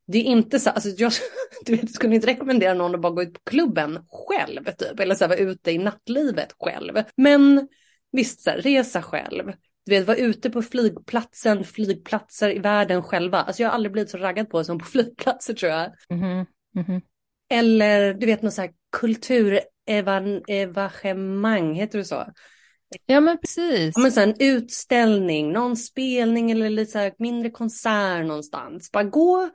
Det 0.06 0.18
är 0.18 0.22
inte 0.22 0.61
så, 0.61 0.70
alltså 0.70 0.88
jag 0.88 1.12
du 1.66 1.76
vet, 1.76 1.94
skulle 1.94 2.14
inte 2.14 2.26
rekommendera 2.26 2.74
någon 2.74 2.94
att 2.94 3.00
bara 3.00 3.12
gå 3.12 3.22
ut 3.22 3.33
på 3.33 3.40
klubben 3.50 3.98
själv 4.09 4.64
typ, 4.64 5.00
eller 5.00 5.14
så 5.14 5.24
här, 5.24 5.28
vara 5.28 5.38
ute 5.38 5.70
i 5.70 5.78
nattlivet 5.78 6.54
själv. 6.59 7.02
Men 7.16 7.68
visst, 8.12 8.40
så 8.40 8.50
här, 8.50 8.59
resa 8.59 9.02
själv. 9.02 9.52
Du 9.87 9.92
vet, 9.92 10.06
vara 10.06 10.16
ute 10.16 10.50
på 10.50 10.62
flygplatsen, 10.62 11.64
flygplatser 11.64 12.56
i 12.56 12.59
världen 12.59 13.02
själva. 13.02 13.42
Alltså 13.42 13.62
jag 13.62 13.68
har 13.68 13.74
aldrig 13.74 13.92
blivit 13.92 14.11
så 14.11 14.18
raggad 14.18 14.50
på 14.50 14.64
som 14.64 14.78
på 14.78 14.85
flygplatser 14.87 15.54
tror 15.54 15.72
jag. 15.72 15.92
Mm 16.11 16.24
-hmm. 16.24 16.46
Mm 16.76 16.87
-hmm. 16.87 17.00
Eller 17.50 18.14
du 18.14 18.26
vet 18.26 18.42
något 18.42 18.54
så 18.54 18.61
här 18.61 18.70
kulturevenemang, 18.92 21.74
heter 21.74 21.98
det 21.98 22.04
så? 22.04 22.26
Ja 23.07 23.20
men 23.20 23.38
precis. 23.38 23.92
Ja, 23.96 24.03
men 24.03 24.12
så 24.12 24.20
en 24.20 24.35
utställning, 24.38 25.53
någon 25.53 25.76
spelning 25.76 26.50
eller 26.50 26.70
lite 26.70 26.92
så 26.92 27.11
mindre 27.18 27.50
konsert 27.50 28.26
någonstans. 28.26 28.92
Bara 28.92 29.05
gå, 29.05 29.50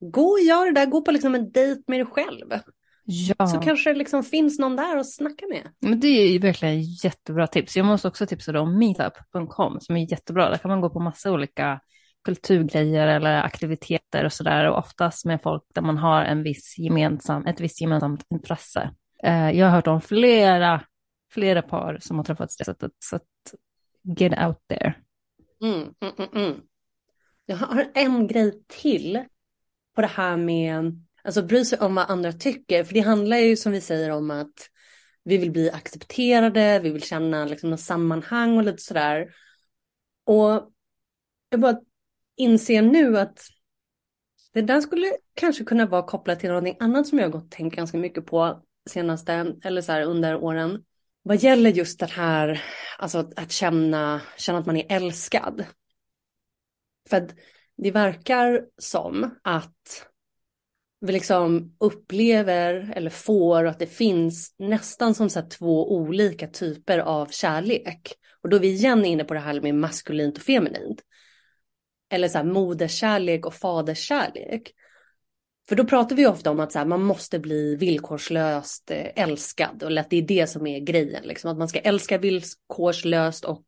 gå 0.00 0.26
och 0.26 0.40
gör 0.40 0.66
det 0.66 0.72
där, 0.72 0.86
gå 0.86 1.02
på 1.02 1.10
liksom 1.10 1.34
en 1.34 1.52
dejt 1.52 1.82
med 1.86 1.98
dig 1.98 2.06
själv. 2.06 2.60
Ja. 3.04 3.46
Så 3.46 3.60
kanske 3.60 3.92
det 3.92 3.98
liksom 3.98 4.22
finns 4.22 4.58
någon 4.58 4.76
där 4.76 4.96
att 4.96 5.12
snacka 5.12 5.46
med. 5.50 5.68
Men 5.80 6.00
det 6.00 6.08
är 6.08 6.32
ju 6.32 6.38
verkligen 6.38 6.82
jättebra 6.82 7.46
tips. 7.46 7.76
Jag 7.76 7.86
måste 7.86 8.08
också 8.08 8.26
tipsa 8.26 8.60
om 8.60 8.78
meetup.com 8.78 9.80
som 9.80 9.96
är 9.96 10.10
jättebra. 10.12 10.50
Där 10.50 10.58
kan 10.58 10.68
man 10.68 10.80
gå 10.80 10.90
på 10.90 11.00
massa 11.00 11.32
olika 11.32 11.80
kulturgrejer 12.24 13.06
eller 13.06 13.42
aktiviteter 13.42 14.24
och 14.24 14.32
sådär. 14.32 14.70
Och 14.70 14.78
oftast 14.78 15.24
med 15.24 15.42
folk 15.42 15.62
där 15.74 15.82
man 15.82 15.98
har 15.98 16.22
en 16.22 16.42
viss 16.42 16.78
gemensam, 16.78 17.46
ett 17.46 17.60
visst 17.60 17.80
gemensamt 17.80 18.22
intresse. 18.30 18.90
Eh, 19.24 19.50
jag 19.50 19.66
har 19.66 19.72
hört 19.72 19.86
om 19.86 20.00
flera 20.00 20.82
flera 21.30 21.62
par 21.62 21.98
som 22.00 22.16
har 22.16 22.24
träffats 22.24 22.56
det 22.56 22.64
sättet. 22.64 22.92
Så 22.98 23.16
att 23.16 23.54
get 24.02 24.38
out 24.46 24.58
there. 24.68 24.94
Mm, 25.62 25.94
mm, 26.00 26.14
mm, 26.18 26.28
mm, 26.34 26.60
Jag 27.46 27.56
har 27.56 27.90
en 27.94 28.26
grej 28.26 28.62
till 28.68 29.24
på 29.94 30.00
det 30.00 30.06
här 30.06 30.36
med 30.36 31.06
alltså 31.24 31.42
bry 31.42 31.64
sig 31.64 31.78
om 31.78 31.94
vad 31.94 32.10
andra 32.10 32.32
tycker. 32.32 32.84
För 32.84 32.94
det 32.94 33.00
handlar 33.00 33.36
ju 33.36 33.56
som 33.56 33.72
vi 33.72 33.80
säger 33.80 34.10
om 34.10 34.30
att 34.30 34.54
vi 35.24 35.36
vill 35.38 35.50
bli 35.50 35.70
accepterade, 35.70 36.80
vi 36.82 36.90
vill 36.90 37.02
känna 37.02 37.44
liksom 37.44 37.70
något 37.70 37.80
sammanhang 37.80 38.56
och 38.56 38.64
lite 38.64 38.82
sådär. 38.82 39.34
Och 40.24 40.72
jag 41.50 41.60
bara 41.60 41.80
inser 42.36 42.82
nu 42.82 43.18
att 43.18 43.40
det 44.52 44.62
där 44.62 44.80
skulle 44.80 45.16
kanske 45.34 45.64
kunna 45.64 45.86
vara 45.86 46.02
kopplat 46.02 46.40
till 46.40 46.48
någonting 46.48 46.76
annat 46.80 47.06
som 47.06 47.18
jag 47.18 47.26
har 47.26 47.32
gått 47.32 47.44
och 47.44 47.50
tänkt 47.50 47.76
ganska 47.76 47.98
mycket 47.98 48.26
på 48.26 48.62
senaste, 48.90 49.54
eller 49.64 49.82
så 49.82 49.92
här 49.92 50.02
under 50.02 50.36
åren 50.36 50.84
vad 51.22 51.36
gäller 51.36 51.70
just 51.70 52.00
det 52.00 52.10
här, 52.10 52.62
alltså 52.98 53.18
att, 53.18 53.38
att 53.38 53.52
känna, 53.52 54.20
känna 54.36 54.58
att 54.58 54.66
man 54.66 54.76
är 54.76 54.86
älskad. 54.88 55.64
För 57.08 57.16
att 57.16 57.34
det 57.76 57.90
verkar 57.90 58.64
som 58.78 59.38
att 59.42 60.06
vi 61.00 61.12
liksom 61.12 61.76
upplever 61.80 62.92
eller 62.96 63.10
får 63.10 63.64
att 63.64 63.78
det 63.78 63.86
finns 63.86 64.54
nästan 64.58 65.14
som 65.14 65.30
så 65.30 65.42
två 65.42 65.92
olika 65.94 66.46
typer 66.46 66.98
av 66.98 67.26
kärlek. 67.26 68.14
Och 68.42 68.48
då 68.48 68.56
är 68.56 68.60
vi 68.60 68.68
igen 68.68 69.04
inne 69.04 69.24
på 69.24 69.34
det 69.34 69.40
här 69.40 69.60
med 69.60 69.74
maskulint 69.74 70.38
och 70.38 70.44
feminint. 70.44 71.02
Eller 72.10 72.28
så 72.28 72.38
här 72.38 72.44
moderskärlek 72.44 73.46
och 73.46 73.54
faderskärlek. 73.54 74.72
För 75.68 75.76
då 75.76 75.84
pratar 75.84 76.16
vi 76.16 76.26
ofta 76.26 76.50
om 76.50 76.60
att 76.60 76.72
så 76.72 76.78
här, 76.78 76.86
man 76.86 77.02
måste 77.02 77.38
bli 77.38 77.76
villkorslöst 77.76 78.90
eh, 78.90 79.06
älskad 79.16 79.82
och 79.82 79.98
att 79.98 80.10
det 80.10 80.16
är 80.16 80.22
det 80.22 80.46
som 80.46 80.66
är 80.66 80.80
grejen. 80.80 81.22
Liksom. 81.24 81.50
Att 81.50 81.58
man 81.58 81.68
ska 81.68 81.78
älska 81.78 82.18
villkorslöst 82.18 83.44
och 83.44 83.64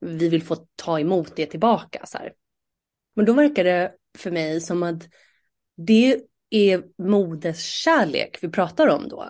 vi 0.00 0.28
vill 0.28 0.42
få 0.42 0.56
ta 0.76 1.00
emot 1.00 1.36
det 1.36 1.46
tillbaka. 1.46 2.06
Så 2.06 2.18
här. 2.18 2.32
Men 3.14 3.24
då 3.24 3.32
verkar 3.32 3.64
det 3.64 3.92
för 4.18 4.30
mig 4.30 4.60
som 4.60 4.82
att 4.82 5.02
det 5.76 6.20
är 6.50 6.82
moderskärlek 6.98 8.38
vi 8.42 8.48
pratar 8.48 8.88
om 8.88 9.08
då. 9.08 9.28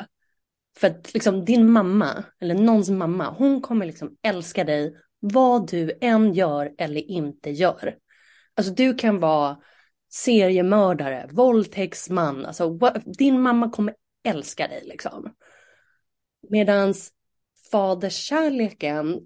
För 0.78 0.86
att 0.86 1.14
liksom 1.14 1.44
din 1.44 1.70
mamma, 1.70 2.24
eller 2.40 2.54
någons 2.54 2.90
mamma, 2.90 3.30
hon 3.30 3.60
kommer 3.60 3.86
liksom 3.86 4.16
älska 4.22 4.64
dig 4.64 4.94
vad 5.20 5.70
du 5.70 5.98
än 6.00 6.34
gör 6.34 6.72
eller 6.78 7.10
inte 7.10 7.50
gör. 7.50 7.96
Alltså 8.54 8.72
du 8.72 8.94
kan 8.94 9.20
vara 9.20 9.56
seriemördare, 10.14 11.28
våldtäktsman, 11.32 12.46
alltså 12.46 12.78
din 13.04 13.40
mamma 13.40 13.70
kommer 13.70 13.94
älska 14.24 14.68
dig 14.68 14.82
liksom. 14.84 15.34
Medans 16.48 17.12
faderskärleken, 17.72 19.20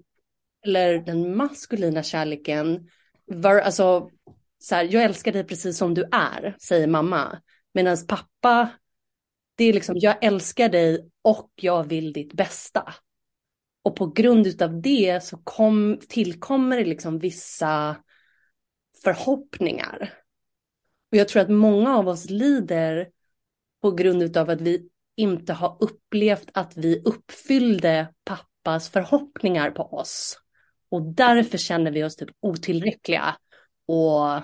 eller 0.65 0.99
den 0.99 1.37
maskulina 1.37 2.03
kärleken, 2.03 2.89
var, 3.25 3.59
alltså, 3.59 4.09
så 4.59 4.75
här, 4.75 4.83
jag 4.91 5.03
älskar 5.03 5.31
dig 5.31 5.43
precis 5.43 5.77
som 5.77 5.93
du 5.93 6.03
är, 6.11 6.55
säger 6.59 6.87
mamma. 6.87 7.41
Medan 7.73 7.97
pappa, 8.07 8.69
det 9.55 9.63
är 9.63 9.73
liksom, 9.73 9.95
jag 9.97 10.23
älskar 10.23 10.69
dig 10.69 11.09
och 11.21 11.51
jag 11.55 11.83
vill 11.83 12.13
ditt 12.13 12.33
bästa. 12.33 12.93
Och 13.83 13.95
på 13.95 14.07
grund 14.07 14.61
av 14.61 14.81
det 14.81 15.23
så 15.23 15.37
kom, 15.37 15.99
tillkommer 16.09 16.77
det 16.77 16.85
liksom 16.85 17.19
vissa 17.19 17.95
förhoppningar. 19.03 20.13
Och 21.11 21.17
jag 21.17 21.27
tror 21.27 21.41
att 21.41 21.49
många 21.49 21.97
av 21.97 22.07
oss 22.07 22.29
lider 22.29 23.09
på 23.81 23.91
grund 23.91 24.37
av 24.37 24.49
att 24.49 24.61
vi 24.61 24.89
inte 25.15 25.53
har 25.53 25.77
upplevt 25.79 26.49
att 26.53 26.77
vi 26.77 27.01
uppfyllde 27.05 28.13
pappas 28.23 28.89
förhoppningar 28.89 29.71
på 29.71 29.83
oss. 29.83 30.39
Och 30.89 31.01
därför 31.01 31.57
känner 31.57 31.91
vi 31.91 32.03
oss 32.03 32.15
typ 32.15 32.29
otillräckliga 32.39 33.35
och 33.85 34.41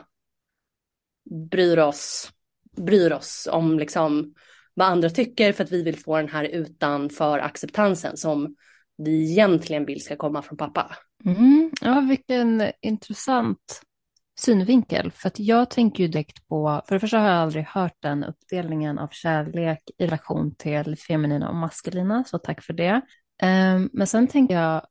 bryr 1.50 1.80
oss, 1.80 2.32
bryr 2.78 3.12
oss 3.12 3.48
om 3.52 3.80
liksom 3.80 4.34
vad 4.74 4.88
andra 4.88 5.10
tycker 5.10 5.54
för 5.54 5.64
att 5.64 5.72
vi 5.72 5.84
vill 5.84 6.00
få 6.00 6.18
den 6.18 6.30
här 6.30 6.44
utanför 6.44 7.40
acceptansen 7.40 8.18
som 8.18 8.56
vi 8.98 9.32
egentligen 9.32 9.86
vill 9.86 10.04
ska 10.04 10.16
komma 10.16 10.42
från 10.42 10.58
pappa. 10.58 10.96
Mm, 11.26 11.72
ja, 11.82 12.02
vilken 12.10 12.72
intressant 12.82 13.82
synvinkel. 14.36 15.12
För 15.12 15.28
att 15.28 15.40
jag 15.40 15.70
tänker 15.70 16.04
ju 16.04 16.08
direkt 16.10 16.48
på, 16.48 16.82
för 16.88 16.96
det 16.96 17.00
första 17.00 17.20
har 17.20 17.30
jag 17.30 17.38
aldrig 17.38 17.66
hört 17.66 17.98
den 18.00 18.24
uppdelningen 18.24 19.00
av 19.00 19.08
kärlek 19.12 19.80
i 19.98 20.06
relation 20.06 20.56
till 20.56 20.98
feminina 20.98 21.50
och 21.50 21.56
maskulina, 21.56 22.24
så 22.24 22.38
tack 22.38 22.64
för 22.64 22.74
det. 22.74 23.02
Ehm, 23.42 23.90
men 23.94 24.08
sen 24.08 24.28
tänker 24.28 24.56
jag 24.56 24.88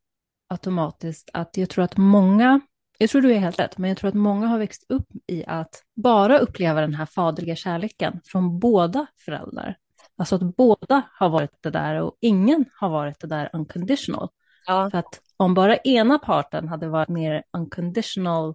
automatiskt 0.48 1.30
att 1.32 1.56
jag 1.56 1.70
tror 1.70 1.84
att 1.84 1.96
många, 1.96 2.60
jag 2.98 3.10
tror 3.10 3.22
du 3.22 3.32
är 3.32 3.38
helt 3.38 3.58
rätt, 3.58 3.78
men 3.78 3.88
jag 3.88 3.98
tror 3.98 4.08
att 4.08 4.14
många 4.14 4.46
har 4.46 4.58
växt 4.58 4.86
upp 4.88 5.08
i 5.26 5.44
att 5.46 5.82
bara 5.96 6.38
uppleva 6.38 6.80
den 6.80 6.94
här 6.94 7.06
faderliga 7.06 7.56
kärleken 7.56 8.20
från 8.24 8.58
båda 8.58 9.06
föräldrar. 9.24 9.76
Alltså 10.16 10.34
att 10.34 10.56
båda 10.56 11.02
har 11.18 11.28
varit 11.28 11.62
det 11.62 11.70
där 11.70 12.00
och 12.00 12.16
ingen 12.20 12.64
har 12.74 12.88
varit 12.88 13.20
det 13.20 13.26
där 13.26 13.50
unconditional. 13.52 14.28
Ja. 14.66 14.90
För 14.90 14.98
att 14.98 15.20
om 15.36 15.54
bara 15.54 15.76
ena 15.76 16.18
parten 16.18 16.68
hade 16.68 16.88
varit 16.88 17.08
mer 17.08 17.42
unconditional 17.52 18.54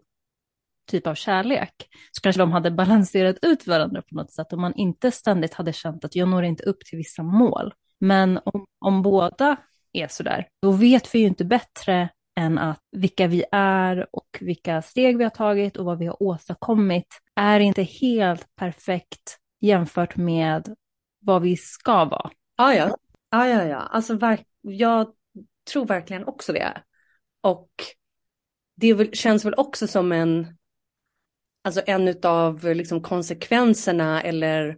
typ 0.88 1.08
av 1.08 1.15
kärlek 1.15 1.73
så 2.12 2.21
kanske 2.21 2.41
de 2.41 2.52
hade 2.52 2.71
balanserat 2.71 3.36
ut 3.41 3.67
varandra 3.67 4.02
på 4.02 4.15
något 4.15 4.32
sätt 4.32 4.54
om 4.54 4.62
man 4.62 4.73
inte 4.76 5.12
ständigt 5.12 5.54
hade 5.54 5.73
känt 5.73 6.06
att 6.06 6.15
jag 6.15 6.30
når 6.30 6.43
inte 6.43 6.63
upp 6.63 6.86
till 6.86 6.97
vissa 6.97 7.23
mål. 7.23 7.73
Men 8.00 8.39
om, 8.45 8.65
om 8.80 9.02
båda 9.02 9.58
är 9.93 10.08
sådär, 10.08 10.47
då 10.62 10.71
vet 10.71 11.15
vi 11.15 11.19
ju 11.19 11.26
inte 11.26 11.45
bättre 11.45 12.10
än 12.39 12.58
att 12.58 12.80
vilka 12.91 13.28
vi 13.28 13.43
är 13.52 14.08
och 14.12 14.38
vilka 14.41 14.82
steg 14.82 15.17
vi 15.17 15.23
har 15.23 15.32
tagit 15.32 15.78
och 15.78 15.86
vad 15.86 15.97
vi 15.97 16.06
har 16.06 16.23
åstadkommit 16.23 17.08
är 17.36 17.60
inte 17.60 17.84
helt 17.84 18.56
perfekt 18.56 19.38
jämfört 19.62 20.15
med 20.15 20.76
vad 21.19 21.41
vi 21.41 21.58
ska 21.58 22.06
vara. 22.06 22.32
Ja, 22.58 22.73
ja. 22.73 22.97
Ja, 23.30 23.47
ja, 23.47 23.63
ja. 23.63 23.78
Alltså, 23.78 24.38
jag 24.62 25.08
tror 25.71 25.86
verkligen 25.86 26.26
också 26.26 26.54
det. 26.54 26.82
Och 27.41 27.69
det 28.76 29.15
känns 29.15 29.45
väl 29.45 29.54
också 29.58 29.88
som 29.88 30.12
en, 30.12 30.57
alltså 31.67 31.82
en 31.86 32.15
av 32.23 32.63
liksom 32.75 33.01
konsekvenserna 33.01 34.21
eller 34.21 34.77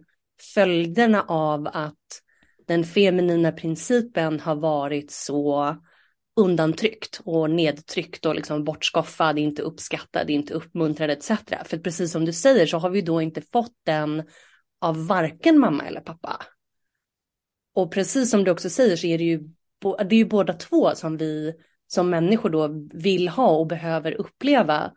följderna 0.54 1.24
av 1.28 1.66
att 1.66 2.22
den 2.66 2.84
feminina 2.84 3.52
principen 3.52 4.40
har 4.40 4.54
varit 4.54 5.10
så 5.10 5.76
undantryckt 6.36 7.20
och 7.24 7.50
nedtryckt 7.50 8.26
och 8.26 8.34
liksom 8.34 8.64
bortskoffad, 8.64 9.38
inte 9.38 9.62
uppskattad, 9.62 10.30
inte 10.30 10.54
uppmuntrad 10.54 11.10
etc. 11.10 11.30
För 11.64 11.78
precis 11.78 12.12
som 12.12 12.24
du 12.24 12.32
säger 12.32 12.66
så 12.66 12.78
har 12.78 12.90
vi 12.90 13.02
då 13.02 13.22
inte 13.22 13.42
fått 13.42 13.74
den 13.86 14.22
av 14.80 15.06
varken 15.06 15.58
mamma 15.58 15.84
eller 15.84 16.00
pappa. 16.00 16.42
Och 17.74 17.92
precis 17.92 18.30
som 18.30 18.44
du 18.44 18.50
också 18.50 18.70
säger 18.70 18.96
så 18.96 19.06
är 19.06 19.18
det 19.18 19.24
ju, 19.24 19.38
det 19.80 20.14
är 20.14 20.18
ju 20.18 20.24
båda 20.24 20.52
två 20.52 20.94
som 20.94 21.16
vi 21.16 21.54
som 21.86 22.10
människor 22.10 22.50
då 22.50 22.88
vill 22.92 23.28
ha 23.28 23.50
och 23.50 23.66
behöver 23.66 24.12
uppleva. 24.12 24.92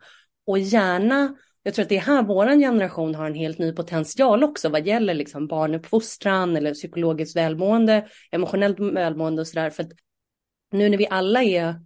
Och 0.46 0.58
gärna, 0.58 1.36
jag 1.66 1.74
tror 1.74 1.82
att 1.82 1.88
det 1.88 1.96
är 1.96 2.00
här 2.00 2.22
vår 2.22 2.46
generation 2.46 3.14
har 3.14 3.26
en 3.26 3.34
helt 3.34 3.58
ny 3.58 3.72
potential 3.72 4.44
också 4.44 4.68
vad 4.68 4.86
gäller 4.86 5.14
liksom 5.14 5.46
barnuppfostran 5.46 6.56
eller 6.56 6.74
psykologiskt 6.74 7.36
välmående, 7.36 8.08
emotionellt 8.30 8.80
välmående 8.80 9.42
och 9.42 9.48
sådär. 9.48 9.70
För 9.70 9.82
att 9.82 9.92
nu 10.72 10.88
när 10.88 10.98
vi 10.98 11.06
alla 11.10 11.42
är 11.42 11.80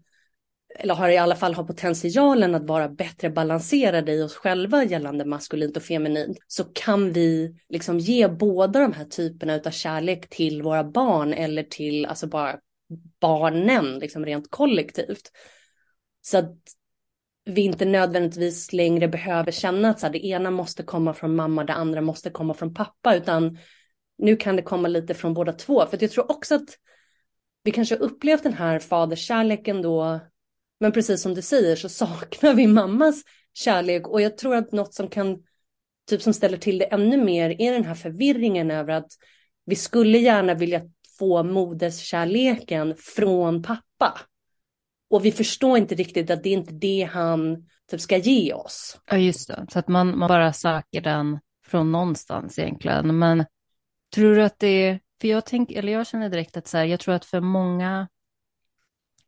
eller 0.79 0.95
har 0.95 1.09
i 1.09 1.17
alla 1.17 1.37
fall 1.37 1.55
har 1.55 1.65
potentialen 1.65 2.55
att 2.55 2.67
vara 2.67 2.89
bättre 2.89 3.31
balanserade 3.31 4.13
i 4.13 4.23
oss 4.23 4.35
själva 4.35 4.85
gällande 4.85 5.25
maskulint 5.25 5.77
och 5.77 5.83
feminint 5.83 6.39
så 6.47 6.65
kan 6.65 7.13
vi 7.13 7.57
liksom 7.69 7.99
ge 7.99 8.29
båda 8.29 8.81
de 8.81 8.93
här 8.93 9.05
typerna 9.05 9.61
av 9.67 9.71
kärlek 9.71 10.29
till 10.29 10.63
våra 10.63 10.85
barn 10.85 11.33
eller 11.33 11.63
till 11.63 12.07
alltså 12.07 12.27
bara 12.27 12.59
barnen 13.21 13.99
liksom 13.99 14.27
rent 14.27 14.51
kollektivt. 14.51 15.33
Så 16.21 16.39
att 16.39 16.57
vi 17.49 17.61
inte 17.61 17.85
nödvändigtvis 17.85 18.73
längre 18.73 19.09
behöver 19.09 19.53
känna 19.53 19.91
att 19.91 20.01
så 20.01 20.07
här, 20.07 20.13
det 20.13 20.27
ena 20.27 20.51
måste 20.51 20.83
komma 20.83 21.15
från 21.15 21.37
mamma, 21.37 21.65
det 21.65 21.73
andra 21.73 22.01
måste 22.01 22.31
komma 22.31 22.55
från 22.55 22.75
pappa, 22.75 23.17
utan 23.17 23.59
nu 24.19 24.37
kan 24.37 24.57
det 24.57 24.63
komma 24.63 24.89
lite 24.89 25.15
från 25.15 25.35
båda 25.35 25.53
två. 25.53 25.87
För 25.87 25.99
jag 26.01 26.11
tror 26.11 26.31
också 26.31 26.55
att 26.55 26.69
vi 27.65 27.71
kanske 27.71 27.95
har 27.95 28.03
upplevt 28.03 28.43
den 28.43 28.55
här 28.55 28.79
faderskärleken 28.79 29.83
då 29.83 30.21
men 30.81 30.93
precis 30.93 31.23
som 31.23 31.35
du 31.35 31.43
säger 31.43 31.77
så 31.77 31.89
saknar 31.89 32.55
vi 32.55 32.67
mammas 32.67 33.23
kärlek 33.55 34.09
och 34.09 34.21
jag 34.21 34.39
tror 34.39 34.57
att 34.57 34.73
något 34.73 34.95
som 34.95 35.09
kan, 35.09 35.43
typ 36.11 36.23
som 36.23 36.35
ställer 36.35 36.59
till 36.59 36.79
det 36.79 36.85
ännu 36.85 37.25
mer 37.25 37.61
är 37.61 37.73
den 37.73 37.85
här 37.85 37.95
förvirringen 37.95 38.71
över 38.71 38.93
att 38.93 39.13
vi 39.65 39.77
skulle 39.77 40.19
gärna 40.19 40.55
vilja 40.55 40.83
få 41.19 41.43
moderskärleken 41.43 42.95
från 42.97 43.63
pappa. 43.63 44.19
Och 45.11 45.25
vi 45.25 45.33
förstår 45.33 45.79
inte 45.79 45.95
riktigt 45.95 46.31
att 46.31 46.43
det 46.43 46.49
är 46.49 46.53
inte 46.53 46.73
det 46.73 47.09
han 47.13 47.67
typ 47.91 48.01
ska 48.01 48.17
ge 48.17 48.53
oss. 48.53 49.01
Ja, 49.11 49.17
just 49.17 49.49
det. 49.49 49.67
Så 49.69 49.79
att 49.79 49.89
man, 49.89 50.19
man 50.19 50.29
bara 50.29 50.53
söker 50.53 51.01
den 51.01 51.39
från 51.67 51.93
någonstans 51.93 52.59
egentligen. 52.59 53.19
Men 53.19 53.45
tror 54.15 54.35
du 54.35 54.43
att 54.43 54.59
det 54.59 54.67
är, 54.67 55.01
för 55.21 55.29
jag 55.29 55.47
tänker, 55.47 55.79
eller 55.79 55.93
jag 55.93 56.07
känner 56.07 56.29
direkt 56.29 56.57
att 56.57 56.67
så 56.67 56.79
här, 56.79 56.85
jag 56.85 57.01
tror 57.01 57.15
att 57.15 57.25
för 57.25 57.41
många 57.41 58.09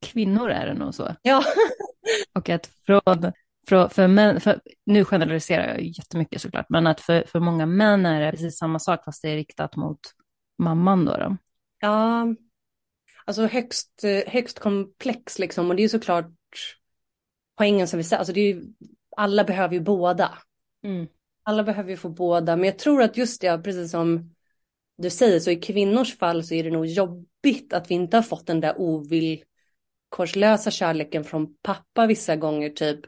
kvinnor 0.01 0.51
är 0.51 0.67
det 0.67 0.75
nog 0.75 0.95
så. 0.95 1.15
Ja. 1.23 1.45
och 2.35 2.49
att 2.49 2.67
från, 2.87 3.33
för, 3.69 3.89
för 3.89 4.09
män, 4.09 4.41
för, 4.41 4.61
nu 4.87 5.05
generaliserar 5.05 5.69
jag 5.69 5.83
jättemycket 5.83 6.43
såklart, 6.43 6.67
men 6.69 6.87
att 6.87 7.01
för, 7.01 7.25
för 7.27 7.41
många 7.41 7.67
män 7.67 8.07
är 8.07 8.21
det 8.21 8.31
precis 8.31 8.59
samma 8.59 8.79
sak 8.79 9.05
fast 9.05 9.23
det 9.23 9.29
är 9.29 9.37
riktat 9.37 9.77
mot 9.77 10.01
mamman 10.59 11.05
då. 11.05 11.17
då. 11.17 11.37
Ja, 11.81 12.27
alltså 13.31 13.47
högst, 13.47 14.05
högst 14.27 14.59
komplex 14.59 15.39
liksom 15.39 15.71
och 15.71 15.77
det 15.77 15.85
är 15.85 15.89
såklart 15.89 16.33
poängen 17.59 17.89
som 17.89 17.97
vi 17.97 18.05
säger, 18.05 18.19
alltså 18.19 18.33
det 18.33 18.41
är 18.41 18.55
ju, 18.55 18.63
alla 19.17 19.45
behöver 19.45 19.75
ju 19.75 19.81
båda. 19.81 20.39
Mm. 20.85 21.07
Alla 21.43 21.63
behöver 21.63 21.91
ju 21.91 21.97
få 21.97 22.09
båda, 22.09 22.57
men 22.57 22.65
jag 22.65 22.79
tror 22.79 23.03
att 23.03 23.17
just 23.17 23.41
det, 23.41 23.59
precis 23.59 23.91
som 23.91 24.35
du 24.99 25.11
säger, 25.11 25.41
så 25.41 25.51
i 25.51 25.57
kvinnors 25.57 26.19
fall 26.19 26.45
så 26.45 26.55
är 26.55 26.65
det 26.65 26.71
nog 26.71 26.87
jobbigt 26.87 27.73
att 27.73 27.91
vi 27.91 27.95
inte 27.95 28.17
har 28.17 28.23
fått 28.23 28.47
den 28.47 28.61
där 28.61 28.75
ovill, 28.81 29.45
korslösa 30.09 30.71
kärleken 30.71 31.25
från 31.25 31.55
pappa 31.63 32.07
vissa 32.07 32.37
gånger 32.37 32.71
typ. 32.71 33.01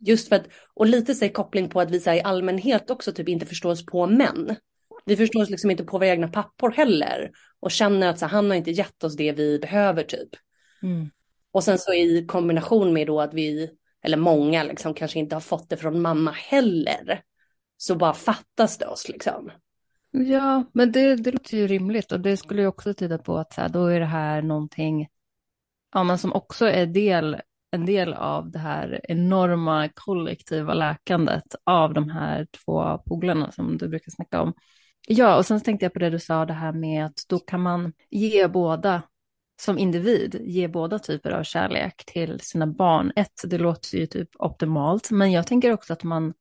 Just 0.00 0.28
för 0.28 0.36
att, 0.36 0.46
och 0.74 0.86
lite 0.86 1.14
så 1.14 1.28
koppling 1.28 1.68
på 1.68 1.80
att 1.80 1.90
vi 1.90 1.96
i 1.98 2.22
allmänhet 2.22 2.90
också 2.90 3.12
typ 3.12 3.28
inte 3.28 3.46
förstår 3.46 3.70
oss 3.70 3.86
på 3.86 4.06
män. 4.06 4.56
Vi 5.04 5.16
förstår 5.16 5.42
oss 5.42 5.50
liksom 5.50 5.70
inte 5.70 5.84
på 5.84 5.98
våra 5.98 6.08
egna 6.08 6.28
pappor 6.28 6.70
heller. 6.70 7.30
Och 7.62 7.70
känner 7.70 8.08
att 8.08 8.18
så, 8.18 8.26
han 8.26 8.50
har 8.50 8.56
inte 8.56 8.70
gett 8.70 9.04
oss 9.04 9.16
det 9.16 9.32
vi 9.32 9.58
behöver 9.58 10.02
typ. 10.02 10.28
Mm. 10.82 11.10
Och 11.52 11.64
sen 11.64 11.78
så 11.78 11.92
i 11.92 12.26
kombination 12.28 12.92
med 12.92 13.06
då 13.06 13.20
att 13.20 13.34
vi, 13.34 13.70
eller 14.04 14.16
många 14.16 14.62
liksom 14.62 14.94
kanske 14.94 15.18
inte 15.18 15.36
har 15.36 15.40
fått 15.40 15.68
det 15.68 15.76
från 15.76 16.02
mamma 16.02 16.30
heller. 16.30 17.22
Så 17.76 17.94
bara 17.94 18.14
fattas 18.14 18.78
det 18.78 18.86
oss 18.86 19.08
liksom. 19.08 19.50
Ja, 20.10 20.64
men 20.74 20.92
det, 20.92 21.16
det 21.16 21.32
låter 21.32 21.56
ju 21.56 21.66
rimligt 21.66 22.12
och 22.12 22.20
det 22.20 22.36
skulle 22.36 22.62
ju 22.62 22.68
också 22.68 22.94
tyda 22.94 23.18
på 23.18 23.38
att 23.38 23.52
så 23.52 23.60
här, 23.60 23.68
då 23.68 23.86
är 23.86 24.00
det 24.00 24.06
här 24.06 24.42
någonting 24.42 25.08
ja, 25.92 26.04
men 26.04 26.18
som 26.18 26.32
också 26.32 26.66
är 26.66 26.86
del, 26.86 27.36
en 27.70 27.86
del 27.86 28.12
av 28.12 28.50
det 28.50 28.58
här 28.58 29.00
enorma 29.04 29.88
kollektiva 29.94 30.74
läkandet 30.74 31.54
av 31.64 31.94
de 31.94 32.10
här 32.10 32.46
två 32.64 32.98
polarna 32.98 33.52
som 33.52 33.78
du 33.78 33.88
brukar 33.88 34.10
snacka 34.10 34.42
om. 34.42 34.54
Ja, 35.08 35.36
och 35.36 35.46
sen 35.46 35.60
tänkte 35.60 35.84
jag 35.84 35.92
på 35.92 35.98
det 35.98 36.10
du 36.10 36.18
sa, 36.18 36.44
det 36.46 36.52
här 36.52 36.72
med 36.72 37.06
att 37.06 37.24
då 37.28 37.38
kan 37.38 37.60
man 37.60 37.92
ge 38.10 38.48
båda 38.48 39.02
som 39.60 39.78
individ 39.78 40.40
ge 40.44 40.68
båda 40.68 40.98
typer 40.98 41.30
av 41.30 41.42
kärlek 41.42 42.04
till 42.06 42.40
sina 42.40 42.66
barn. 42.66 43.12
Ett, 43.16 43.42
det 43.44 43.58
låter 43.58 43.98
ju 43.98 44.06
typ 44.06 44.28
optimalt, 44.38 45.10
men 45.10 45.32
jag 45.32 45.46
tänker 45.46 45.72
också 45.72 45.92
att 45.92 46.02
man 46.02 46.34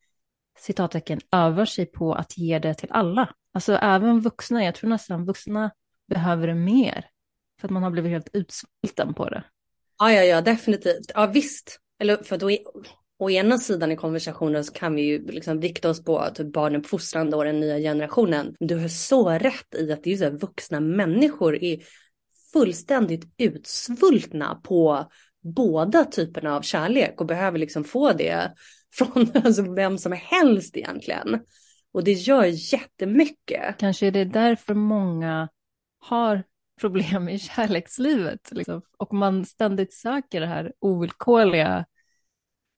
citattecken 0.60 1.20
övar 1.32 1.66
sig 1.66 1.86
på 1.86 2.14
att 2.14 2.38
ge 2.38 2.60
det 2.60 2.74
till 2.74 2.92
alla. 2.92 3.30
Alltså 3.54 3.74
även 3.74 4.20
vuxna, 4.20 4.64
jag 4.64 4.76
tror 4.76 4.90
nästan 4.90 5.26
vuxna 5.26 5.72
behöver 6.08 6.48
det 6.48 6.56
mer. 6.56 7.06
För 7.60 7.68
att 7.68 7.72
man 7.72 7.84
har 7.84 7.92
blivit 7.92 8.12
helt 8.12 8.30
utsvulten 8.34 9.14
på 9.14 9.30
det. 9.30 9.44
Ja, 10.00 10.12
ja, 10.12 10.24
ja, 10.24 10.42
definitivt. 10.42 11.12
Ja, 11.16 11.26
visst. 11.26 11.80
Eller 12.00 12.18
för 12.18 12.38
då, 12.38 12.50
å 13.22 13.30
ena 13.30 13.58
sidan 13.58 13.92
i 13.92 13.96
konversationen 13.96 14.64
så 14.64 14.74
kan 14.74 14.96
vi 14.96 15.02
ju 15.02 15.26
liksom 15.26 15.62
rikta 15.62 15.90
oss 15.90 16.04
på 16.04 16.30
typ 16.34 16.54
barnuppfostrande 16.54 17.38
och 17.38 17.46
den 17.46 17.60
nya 17.60 17.78
generationen. 17.78 18.56
Men 18.60 18.68
du 18.68 18.76
har 18.76 18.88
så 18.88 19.30
rätt 19.30 19.76
i 19.76 19.92
att 19.92 20.04
det 20.04 20.14
är 20.14 20.18
så 20.18 20.24
här, 20.24 20.32
vuxna 20.32 20.80
människor 20.80 21.64
är 21.64 21.80
fullständigt 22.54 23.34
utsvultna 23.38 24.56
på 24.64 25.12
båda 25.42 26.06
typerna 26.06 26.56
av 26.56 26.62
kärlek 26.62 27.22
och 27.22 27.28
behöver 27.28 27.60
liksom 27.60 27.84
få 27.84 28.14
det 28.14 28.54
från 28.94 29.32
alltså 29.44 29.74
vem 29.74 29.98
som 29.98 30.12
helst 30.12 30.78
egentligen. 30.78 31.40
Och 31.94 32.04
det 32.04 32.14
gör 32.14 32.74
jättemycket. 32.74 33.78
Kanske 33.78 34.08
är 34.08 34.12
det 34.12 34.26
därför 34.26 34.74
många 34.74 35.50
har 36.00 36.44
problem 36.80 37.30
i 37.30 37.40
kärlekslivet. 37.40 38.52
Liksom. 38.52 38.82
Och 38.98 39.14
man 39.14 39.46
ständigt 39.46 39.94
söker 39.94 40.40
det 40.40 40.48
här 40.48 40.74
ovillkorliga 40.80 41.86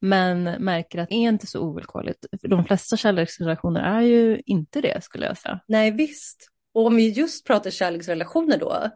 men 0.03 0.43
märker 0.43 0.99
att 0.99 1.09
det 1.09 1.15
är 1.15 1.29
inte 1.29 1.47
så 1.47 1.59
ovillkorligt. 1.59 2.25
De 2.41 2.65
flesta 2.65 2.97
kärleksrelationer 2.97 3.81
är 3.81 4.01
ju 4.01 4.41
inte 4.45 4.81
det 4.81 5.03
skulle 5.03 5.25
jag 5.25 5.37
säga. 5.37 5.59
Nej 5.67 5.91
visst. 5.91 6.47
Och 6.73 6.85
om 6.85 6.95
vi 6.95 7.09
just 7.09 7.47
pratar 7.47 7.69
kärleksrelationer 7.69 8.57
då. 8.57 8.89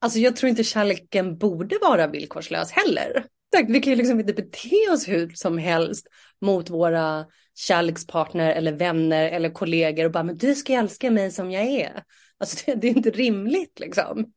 Alltså 0.00 0.18
jag 0.18 0.36
tror 0.36 0.50
inte 0.50 0.64
kärleken 0.64 1.38
borde 1.38 1.78
vara 1.78 2.06
villkorslös 2.06 2.70
heller. 2.70 3.24
Vi 3.68 3.80
kan 3.80 3.90
ju 3.90 3.96
liksom 3.96 4.20
inte 4.20 4.32
bete 4.32 4.90
oss 4.92 5.08
hur 5.08 5.28
som 5.34 5.58
helst 5.58 6.06
mot 6.40 6.70
våra 6.70 7.26
kärlekspartner 7.54 8.52
eller 8.52 8.72
vänner 8.72 9.28
eller 9.28 9.50
kollegor 9.50 10.04
och 10.04 10.12
bara 10.12 10.24
men 10.24 10.36
du 10.36 10.54
ska 10.54 10.72
älska 10.72 11.10
mig 11.10 11.30
som 11.30 11.50
jag 11.50 11.64
är. 11.64 12.02
Alltså 12.38 12.56
det, 12.66 12.74
det 12.74 12.88
är 12.88 12.96
inte 12.96 13.10
rimligt 13.10 13.80
liksom. 13.80 14.32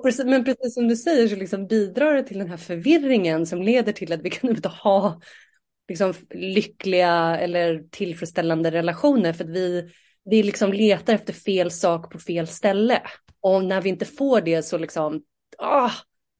Precis, 0.00 0.24
men 0.24 0.44
precis 0.44 0.74
som 0.74 0.88
du 0.88 0.96
säger 0.96 1.28
så 1.28 1.36
liksom 1.36 1.66
bidrar 1.66 2.14
det 2.14 2.22
till 2.22 2.38
den 2.38 2.50
här 2.50 2.56
förvirringen 2.56 3.46
som 3.46 3.62
leder 3.62 3.92
till 3.92 4.12
att 4.12 4.22
vi 4.22 4.30
kan 4.30 4.50
inte 4.50 4.68
ha 4.68 5.20
liksom, 5.88 6.14
lyckliga 6.30 7.38
eller 7.38 7.84
tillfredsställande 7.90 8.70
relationer 8.70 9.32
för 9.32 9.44
att 9.44 9.50
vi, 9.50 9.90
vi 10.24 10.42
liksom 10.42 10.72
letar 10.72 11.14
efter 11.14 11.32
fel 11.32 11.70
sak 11.70 12.12
på 12.12 12.18
fel 12.18 12.46
ställe. 12.46 13.02
Och 13.40 13.64
när 13.64 13.80
vi 13.82 13.88
inte 13.88 14.04
får 14.04 14.40
det 14.40 14.62
så 14.62 14.78
liksom, 14.78 15.22
ah, 15.58 15.90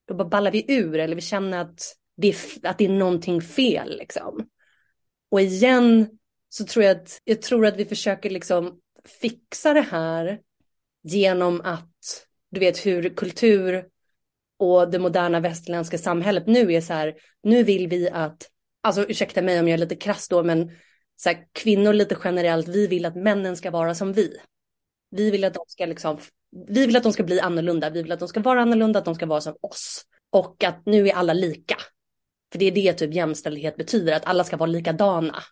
då 0.08 0.14
bara 0.14 0.28
ballar 0.28 0.50
vi 0.50 0.72
ur 0.72 0.98
eller 0.98 1.14
vi 1.14 1.20
känner 1.20 1.60
att 1.60 1.96
det 2.16 2.28
är, 2.28 2.36
att 2.62 2.78
det 2.78 2.84
är 2.84 2.88
någonting 2.88 3.40
fel 3.40 3.96
liksom. 3.98 4.48
Och 5.30 5.40
igen 5.40 6.08
så 6.48 6.64
tror 6.64 6.84
jag 6.84 6.96
att, 6.96 7.20
jag 7.24 7.42
tror 7.42 7.66
att 7.66 7.76
vi 7.76 7.84
försöker 7.84 8.30
liksom 8.30 8.80
fixa 9.20 9.72
det 9.72 9.80
här 9.80 10.40
genom 11.02 11.60
att 11.60 12.26
du 12.52 12.60
vet 12.60 12.86
hur 12.86 13.08
kultur 13.08 13.84
och 14.58 14.90
det 14.90 14.98
moderna 14.98 15.40
västerländska 15.40 15.98
samhället 15.98 16.46
nu 16.46 16.72
är 16.72 16.80
så 16.80 16.92
här, 16.92 17.14
nu 17.42 17.62
vill 17.62 17.88
vi 17.88 18.10
att, 18.10 18.48
alltså 18.82 19.04
ursäkta 19.08 19.42
mig 19.42 19.60
om 19.60 19.68
jag 19.68 19.74
är 19.74 19.78
lite 19.78 19.96
krass 19.96 20.28
då, 20.28 20.42
men 20.42 20.70
så 21.16 21.28
här, 21.28 21.46
kvinnor 21.52 21.92
lite 21.92 22.16
generellt, 22.24 22.68
vi 22.68 22.86
vill 22.86 23.06
att 23.06 23.16
männen 23.16 23.56
ska 23.56 23.70
vara 23.70 23.94
som 23.94 24.12
vi. 24.12 24.36
Vi 25.10 25.30
vill 25.30 25.44
att 25.44 25.54
de 25.54 25.64
ska 25.66 25.86
liksom, 25.86 26.18
vi 26.68 26.86
vill 26.86 26.96
att 26.96 27.02
de 27.02 27.12
ska 27.12 27.22
bli 27.22 27.40
annorlunda, 27.40 27.90
vi 27.90 28.02
vill 28.02 28.12
att 28.12 28.18
de 28.18 28.28
ska 28.28 28.40
vara 28.40 28.62
annorlunda, 28.62 28.98
att 28.98 29.04
de 29.04 29.14
ska 29.14 29.26
vara 29.26 29.40
som 29.40 29.56
oss. 29.60 30.04
Och 30.30 30.64
att 30.64 30.86
nu 30.86 31.08
är 31.08 31.14
alla 31.14 31.32
lika. 31.32 31.76
För 32.52 32.58
det 32.58 32.64
är 32.64 32.72
det 32.72 32.92
typ 32.92 33.14
jämställdhet 33.14 33.76
betyder, 33.76 34.12
att 34.12 34.24
alla 34.24 34.44
ska 34.44 34.56
vara 34.56 34.70
likadana. 34.70 35.42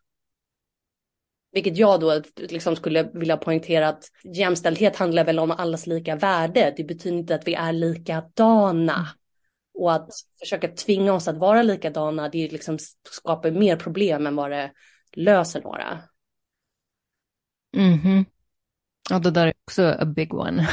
Vilket 1.53 1.77
jag 1.77 2.01
då 2.01 2.23
liksom 2.37 2.77
skulle 2.77 3.03
vilja 3.03 3.37
poängtera 3.37 3.89
att 3.89 4.05
jämställdhet 4.35 4.97
handlar 4.97 5.25
väl 5.25 5.39
om 5.39 5.51
allas 5.51 5.87
lika 5.87 6.17
värde. 6.17 6.75
Det 6.77 6.85
betyder 6.85 7.17
inte 7.17 7.35
att 7.35 7.49
vi 7.49 7.55
är 7.55 7.73
likadana. 7.73 9.07
Och 9.75 9.93
att 9.93 10.09
försöka 10.41 10.69
tvinga 10.69 11.13
oss 11.13 11.29
att 11.29 11.39
vara 11.39 11.63
likadana, 11.63 12.29
det 12.29 12.53
liksom 12.53 12.79
skapar 13.11 13.51
mer 13.51 13.77
problem 13.77 14.27
än 14.27 14.37
vad 14.37 14.51
det 14.51 14.73
löser 15.13 15.61
några. 15.61 15.99
Mm 17.77 17.99
-hmm. 17.99 18.25
Ja, 19.11 19.19
det 19.19 19.31
där 19.31 19.47
är 19.47 19.53
också 19.67 19.83
a 19.83 20.05
big 20.05 20.35
one. 20.35 20.69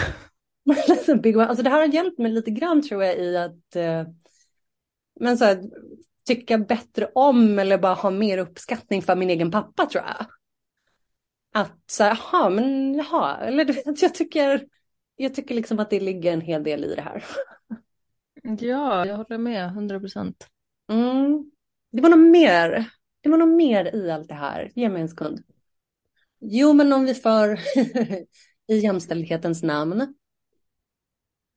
big 1.23 1.37
one. 1.37 1.47
Alltså 1.47 1.63
det 1.63 1.69
här 1.69 1.79
har 1.79 1.93
hjälpt 1.93 2.17
mig 2.17 2.31
lite 2.31 2.51
grann 2.51 2.81
tror 2.81 3.03
jag 3.03 3.17
i 3.17 3.37
att 3.37 3.75
eh, 3.75 4.03
men 5.19 5.37
så 5.37 5.45
här, 5.45 5.63
tycka 6.27 6.57
bättre 6.57 7.11
om 7.15 7.59
eller 7.59 7.77
bara 7.77 7.93
ha 7.93 8.09
mer 8.09 8.37
uppskattning 8.37 9.01
för 9.01 9.15
min 9.15 9.29
egen 9.29 9.51
pappa 9.51 9.85
tror 9.85 10.03
jag 10.03 10.25
att 11.57 11.91
så 11.91 12.03
här, 12.03 12.19
jaha, 12.31 12.49
men 12.49 12.93
jaha, 12.93 13.37
eller 13.37 13.65
du 13.65 13.73
vet, 13.73 14.01
jag 14.01 14.13
tycker, 14.15 14.67
jag 15.15 15.33
tycker 15.33 15.55
liksom 15.55 15.79
att 15.79 15.89
det 15.89 15.99
ligger 15.99 16.33
en 16.33 16.41
hel 16.41 16.63
del 16.63 16.83
i 16.83 16.95
det 16.95 17.01
här. 17.01 17.25
Ja, 18.43 19.05
jag 19.05 19.17
håller 19.17 19.37
med, 19.37 19.65
100 19.65 19.99
procent. 19.99 20.47
Mm. 20.91 21.51
Det 21.91 22.01
var 22.01 22.09
nog 22.09 22.19
mer, 22.19 22.89
det 23.21 23.29
var 23.29 23.37
nog 23.37 23.49
mer 23.49 23.95
i 23.95 24.11
allt 24.11 24.27
det 24.27 24.35
här, 24.35 24.71
ge 24.75 24.89
mig 24.89 25.01
en 25.01 25.09
sekund. 25.09 25.43
Jo, 26.39 26.73
men 26.73 26.93
om 26.93 27.05
vi 27.05 27.13
för 27.13 27.59
i 28.67 28.77
jämställdhetens 28.77 29.63
namn. 29.63 30.13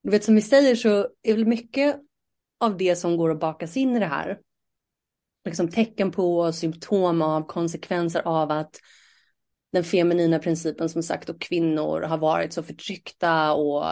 Du 0.03 0.11
vet 0.11 0.25
som 0.25 0.35
vi 0.35 0.43
säger 0.43 0.77
så 0.77 1.09
är 1.23 1.35
väl 1.35 1.47
mycket 1.47 2.01
av 2.59 2.77
det 2.77 2.97
som 2.97 3.17
går 3.17 3.31
att 3.31 3.41
bakas 3.41 3.77
in 3.77 3.97
i 3.97 3.99
det 3.99 4.07
här. 4.07 4.41
Liksom 5.45 5.69
tecken 5.69 6.11
på, 6.11 6.53
symptom 6.53 7.23
av, 7.23 7.47
konsekvenser 7.47 8.23
av 8.25 8.51
att 8.51 8.81
den 9.73 9.85
feminina 9.85 10.39
principen 10.39 10.89
som 10.89 11.03
sagt 11.03 11.29
och 11.29 11.41
kvinnor 11.41 12.01
har 12.01 12.19
varit 12.19 12.53
så 12.53 12.63
förtryckta 12.63 13.53
och 13.53 13.87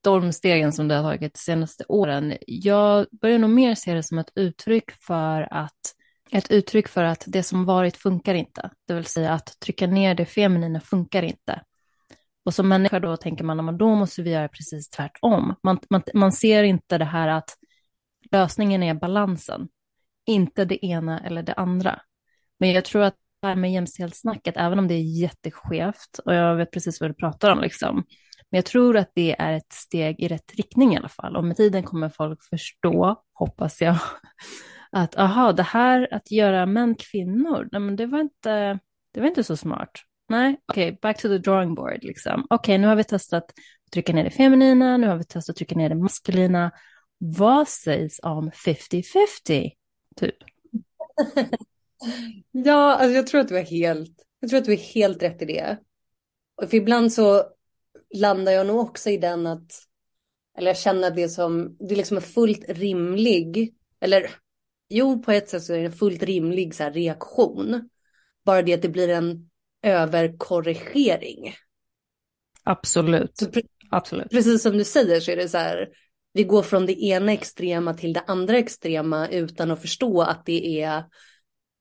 stormstegen 0.00 0.72
som 0.72 0.88
det 0.88 0.94
har 0.94 1.02
tagit 1.02 1.34
de 1.34 1.38
senaste 1.38 1.84
åren, 1.88 2.36
jag 2.46 3.06
börjar 3.20 3.38
nog 3.38 3.50
mer 3.50 3.74
se 3.74 3.94
det 3.94 4.02
som 4.02 4.18
ett 4.18 4.32
uttryck 4.34 4.90
för 4.90 5.48
att 5.50 5.94
ett 6.32 6.50
uttryck 6.50 6.88
för 6.88 7.04
att 7.04 7.24
det 7.26 7.42
som 7.42 7.64
varit 7.64 7.96
funkar 7.96 8.34
inte. 8.34 8.70
Det 8.88 8.94
vill 8.94 9.04
säga 9.04 9.32
att 9.32 9.60
trycka 9.60 9.86
ner 9.86 10.14
det 10.14 10.26
feminina 10.26 10.80
funkar 10.80 11.22
inte. 11.22 11.62
Och 12.44 12.54
som 12.54 12.68
människa 12.68 13.00
då 13.00 13.16
tänker 13.16 13.44
man 13.44 13.68
att 13.68 13.78
då 13.78 13.94
måste 13.94 14.22
vi 14.22 14.30
göra 14.30 14.48
precis 14.48 14.90
tvärtom. 14.90 15.54
Man, 15.62 15.78
man, 15.90 16.02
man 16.14 16.32
ser 16.32 16.62
inte 16.62 16.98
det 16.98 17.04
här 17.04 17.28
att 17.28 17.50
lösningen 18.30 18.82
är 18.82 18.94
balansen 18.94 19.68
inte 20.26 20.64
det 20.64 20.86
ena 20.86 21.20
eller 21.20 21.42
det 21.42 21.54
andra. 21.54 22.00
Men 22.58 22.72
jag 22.72 22.84
tror 22.84 23.02
att 23.02 23.14
det 23.42 23.48
här 23.48 23.56
med 23.56 23.72
jämställdhetssnacket, 23.72 24.56
även 24.56 24.78
om 24.78 24.88
det 24.88 24.94
är 24.94 25.20
jätteskevt, 25.20 26.18
och 26.24 26.34
jag 26.34 26.56
vet 26.56 26.70
precis 26.70 27.00
vad 27.00 27.10
du 27.10 27.14
pratar 27.14 27.50
om, 27.50 27.60
liksom, 27.60 28.04
men 28.50 28.58
jag 28.58 28.64
tror 28.64 28.96
att 28.96 29.10
det 29.14 29.36
är 29.38 29.52
ett 29.52 29.72
steg 29.72 30.20
i 30.20 30.28
rätt 30.28 30.54
riktning 30.56 30.94
i 30.94 30.96
alla 30.96 31.08
fall. 31.08 31.36
Och 31.36 31.44
med 31.44 31.56
tiden 31.56 31.82
kommer 31.82 32.08
folk 32.08 32.42
förstå, 32.42 33.22
hoppas 33.32 33.82
jag, 33.82 33.96
att 34.90 35.18
aha, 35.18 35.52
det 35.52 35.62
här 35.62 36.08
att 36.14 36.30
göra 36.30 36.66
män 36.66 36.94
kvinnor, 36.94 37.68
nej, 37.72 37.80
men 37.80 37.96
det, 37.96 38.06
var 38.06 38.20
inte, 38.20 38.78
det 39.12 39.20
var 39.20 39.26
inte 39.26 39.44
så 39.44 39.56
smart. 39.56 39.90
Nej, 40.28 40.56
okej, 40.68 40.88
okay, 40.88 40.98
back 41.02 41.22
to 41.22 41.28
the 41.28 41.38
drawing 41.38 41.74
board. 41.74 41.98
Liksom. 42.02 42.46
Okej, 42.50 42.54
okay, 42.54 42.78
nu 42.78 42.86
har 42.86 42.96
vi 42.96 43.04
testat 43.04 43.44
att 43.44 43.92
trycka 43.92 44.12
ner 44.12 44.24
det 44.24 44.30
feminina, 44.30 44.96
nu 44.96 45.06
har 45.08 45.16
vi 45.16 45.24
testat 45.24 45.52
att 45.52 45.56
trycka 45.56 45.74
ner 45.74 45.88
det 45.88 45.94
maskulina. 45.94 46.70
Vad 47.18 47.68
sägs 47.68 48.20
om 48.22 48.50
50-50? 48.50 49.70
Typ. 50.16 50.36
ja, 52.52 52.94
alltså 52.94 53.14
jag 53.14 53.26
tror 53.26 53.40
att 53.40 53.48
du 53.48 53.58
är 53.58 53.64
helt, 53.64 54.22
jag 54.40 54.50
tror 54.50 54.60
att 54.60 54.66
du 54.66 54.72
är 54.72 54.94
helt 54.94 55.22
rätt 55.22 55.42
i 55.42 55.44
det. 55.44 55.78
Och 56.62 56.70
för 56.70 56.76
ibland 56.76 57.12
så 57.12 57.44
landar 58.14 58.52
jag 58.52 58.66
nog 58.66 58.78
också 58.78 59.10
i 59.10 59.16
den 59.16 59.46
att, 59.46 59.72
eller 60.58 60.70
jag 60.70 60.78
känner 60.78 61.08
att 61.08 61.16
det 61.16 61.28
som, 61.28 61.76
det 61.78 61.94
liksom 61.94 62.16
är 62.16 62.20
fullt 62.20 62.64
rimlig, 62.68 63.74
eller 64.00 64.30
jo 64.88 65.22
på 65.22 65.32
ett 65.32 65.48
sätt 65.48 65.62
så 65.62 65.72
är 65.72 65.78
det 65.78 65.84
en 65.84 65.92
fullt 65.92 66.22
rimlig 66.22 66.74
så 66.74 66.82
här, 66.82 66.92
reaktion. 66.92 67.88
Bara 68.44 68.62
det 68.62 68.74
att 68.74 68.82
det 68.82 68.88
blir 68.88 69.08
en 69.08 69.50
överkorrigering. 69.82 71.54
Absolut. 72.62 73.40
Absolut. 73.90 74.30
Precis 74.30 74.62
som 74.62 74.78
du 74.78 74.84
säger 74.84 75.20
så 75.20 75.30
är 75.30 75.36
det 75.36 75.48
så 75.48 75.58
här, 75.58 75.88
vi 76.34 76.44
går 76.44 76.62
från 76.62 76.86
det 76.86 77.02
ena 77.02 77.32
extrema 77.32 77.94
till 77.94 78.12
det 78.12 78.22
andra 78.26 78.58
extrema 78.58 79.28
utan 79.28 79.70
att 79.70 79.80
förstå 79.80 80.22
att 80.22 80.46
det 80.46 80.82
är 80.82 81.04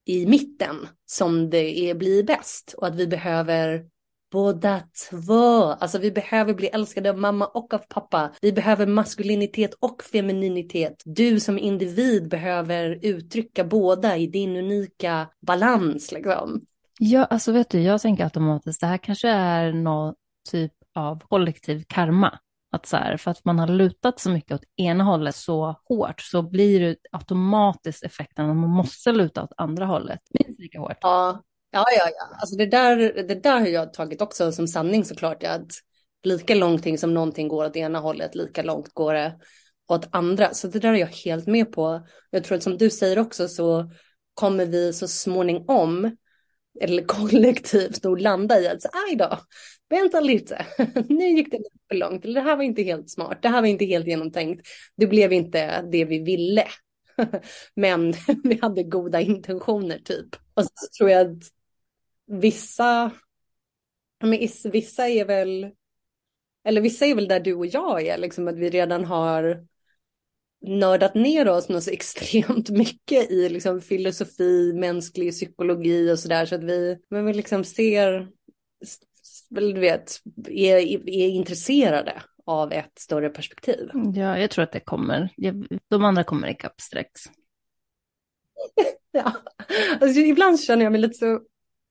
i 0.06 0.26
mitten 0.26 0.76
som 1.06 1.50
det 1.50 1.80
är, 1.80 1.96
blir 1.96 2.24
bäst 2.24 2.76
och 2.78 2.88
att 2.88 2.96
vi 2.96 3.08
behöver 3.08 3.86
båda 4.32 4.82
två. 5.10 5.64
Alltså 5.64 5.98
vi 5.98 6.12
behöver 6.12 6.54
bli 6.54 6.68
älskade 6.68 7.10
av 7.10 7.18
mamma 7.18 7.46
och 7.46 7.74
av 7.74 7.82
pappa. 7.90 8.32
Vi 8.42 8.54
behöver 8.54 8.86
maskulinitet 8.86 9.74
och 9.74 10.04
femininitet. 10.04 11.02
Du 11.06 11.40
som 11.40 11.60
individ 11.60 12.30
behöver 12.30 13.00
uttrycka 13.02 13.64
båda 13.64 14.18
i 14.18 14.28
din 14.28 14.58
unika 14.58 15.28
balans 15.42 16.12
liksom. 16.12 16.66
Ja, 17.00 17.26
alltså 17.26 17.52
vet 17.52 17.70
du, 17.70 17.82
jag 17.82 18.02
tänker 18.02 18.24
automatiskt, 18.24 18.82
det 18.82 18.88
här 18.88 18.98
kanske 18.98 19.30
är 19.30 19.74
någon 19.74 20.14
typ 20.52 20.72
av 20.96 21.24
kollektiv 21.30 21.84
karma. 21.88 22.40
Att 22.74 22.86
så 22.86 22.98
här, 22.98 23.18
för 23.18 23.32
att 23.32 23.46
man 23.46 23.60
har 23.60 23.68
lutat 23.68 24.20
så 24.20 24.30
mycket 24.30 24.52
åt 24.52 24.64
ena 24.76 25.04
hållet 25.04 25.36
så 25.36 25.76
hårt 25.90 26.22
så 26.22 26.42
blir 26.42 26.80
det 26.80 26.96
automatiskt 27.12 28.04
effekten 28.04 28.50
att 28.50 28.56
man 28.56 28.70
måste 28.70 29.12
luta 29.12 29.44
åt 29.44 29.52
andra 29.58 29.86
hållet 29.86 30.20
minst 30.40 30.60
lika 30.60 30.80
hårt. 30.80 30.98
Ja, 31.02 31.44
ja, 31.72 31.86
ja. 31.98 32.10
ja. 32.18 32.38
Alltså 32.40 32.56
det, 32.56 32.66
där, 32.66 32.98
det 33.28 33.44
där 33.44 33.60
har 33.60 33.68
jag 33.68 33.94
tagit 33.94 34.22
också 34.22 34.52
som 34.52 34.68
sanning 34.68 35.06
såklart. 35.06 35.44
Att 35.44 35.72
lika 36.24 36.56
långt 36.56 37.00
som 37.00 37.14
någonting 37.14 37.48
går 37.48 37.66
åt 37.66 37.76
ena 37.76 38.00
hållet, 38.00 38.36
lika 38.36 38.64
långt 38.64 38.94
går 38.94 39.14
det 39.14 39.36
åt 39.88 40.08
andra. 40.12 40.54
Så 40.54 40.68
det 40.68 40.80
där 40.80 40.94
är 40.94 40.98
jag 40.98 41.08
helt 41.08 41.48
med 41.48 41.72
på. 41.72 42.08
Jag 42.30 42.44
tror 42.44 42.58
att 42.58 42.64
som 42.64 42.78
du 42.78 42.90
säger 42.90 43.20
också 43.20 43.48
så 43.48 43.92
kommer 44.34 44.66
vi 44.66 44.94
så 44.94 45.08
småningom 45.08 46.18
eller 46.82 47.04
kollektivt 47.08 48.04
nog 48.04 48.22
landa 48.22 48.60
i 48.60 48.68
att 48.68 48.82
så, 48.82 48.90
aj 49.10 49.16
då, 49.16 49.40
vänta 49.94 50.20
lite, 50.20 50.66
nu 51.10 51.30
gick 51.30 51.52
det 51.52 51.58
lite 51.58 51.78
för 51.88 51.96
långt, 51.96 52.26
eller 52.26 52.42
det 52.42 52.50
här 52.50 52.56
var 52.56 52.64
inte 52.64 52.84
helt 52.84 53.10
smart, 53.10 53.38
det 53.42 53.50
här 53.50 53.62
var 53.62 53.68
inte 53.68 53.86
helt 53.86 54.08
genomtänkt, 54.08 54.68
det 54.96 55.08
blev 55.08 55.34
inte 55.34 55.82
det 55.82 56.06
vi 56.06 56.20
ville. 56.20 56.68
Men 57.76 58.14
vi 58.44 58.60
hade 58.62 58.84
goda 58.84 59.22
intentioner 59.22 59.98
typ. 59.98 60.36
Och 60.54 60.64
så 60.64 60.70
tror 60.98 61.10
jag 61.10 61.32
att 61.32 61.44
vissa, 62.26 63.12
men 64.24 64.48
vissa 64.72 65.08
är 65.08 65.26
väl, 65.26 65.72
eller 66.66 66.82
vissa 66.82 67.06
är 67.06 67.16
väl 67.16 67.28
där 67.28 67.40
du 67.40 67.54
och 67.54 67.66
jag 67.66 68.08
är, 68.08 68.18
liksom 68.18 68.48
att 68.48 68.58
vi 68.58 68.70
redan 68.70 69.06
har 69.06 69.68
nördat 70.62 71.16
ner 71.16 71.50
oss 71.50 71.70
något 71.70 71.84
så 71.84 71.92
extremt 71.92 72.70
mycket 72.70 73.32
i 73.32 73.50
liksom 73.50 73.82
filosofi, 73.82 74.74
mänsklig 74.74 75.32
psykologi 75.32 76.12
och 76.12 76.20
sådär. 76.20 76.46
Så 76.46 76.56
att 76.56 76.64
vi, 76.64 76.98
men 77.10 77.26
vi 77.26 77.34
liksom 77.34 77.64
ser, 77.64 78.28
du 79.62 79.80
vet, 79.80 80.20
är, 80.48 80.76
är 81.10 81.28
intresserade 81.28 82.22
av 82.46 82.72
ett 82.72 83.00
större 83.00 83.30
perspektiv. 83.30 83.90
Ja, 84.16 84.38
jag 84.40 84.52
tror 84.52 84.64
att 84.64 84.72
det 84.72 84.80
kommer. 84.80 85.30
De 85.90 86.06
andra 86.06 86.24
kommer 86.24 86.48
ikapp 86.48 86.82
strax. 86.82 87.22
ja, 89.12 89.34
alltså, 90.02 90.20
ibland 90.20 90.60
känner 90.60 90.84
jag 90.84 90.92
mig 90.92 91.02
lite 91.02 91.14
så, 91.14 91.42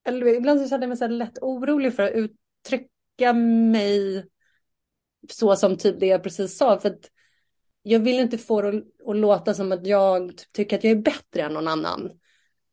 eller 0.05 0.27
ibland 0.27 0.61
så 0.61 0.69
känner 0.69 0.83
jag 0.83 0.89
mig 0.89 0.99
så 0.99 1.07
lätt 1.07 1.39
orolig 1.39 1.97
för 1.97 2.03
att 2.03 2.13
uttrycka 2.13 3.33
mig 3.33 4.27
så 5.31 5.57
som 5.57 5.77
typ 5.77 6.01
det 6.01 6.07
jag 6.07 6.23
precis 6.23 6.57
sa. 6.57 6.81
För 6.81 6.89
att 6.89 7.11
jag 7.83 8.01
vill 8.01 8.21
inte 8.21 8.39
få 8.39 8.63
det 8.63 8.83
att 9.07 9.17
låta 9.17 9.55
som 9.55 9.73
att 9.73 9.87
jag 9.87 10.33
tycker 10.53 10.79
att 10.79 10.85
jag 10.85 10.91
är 10.91 11.03
bättre 11.03 11.43
än 11.43 11.53
någon 11.53 11.69
annan. 11.69 12.11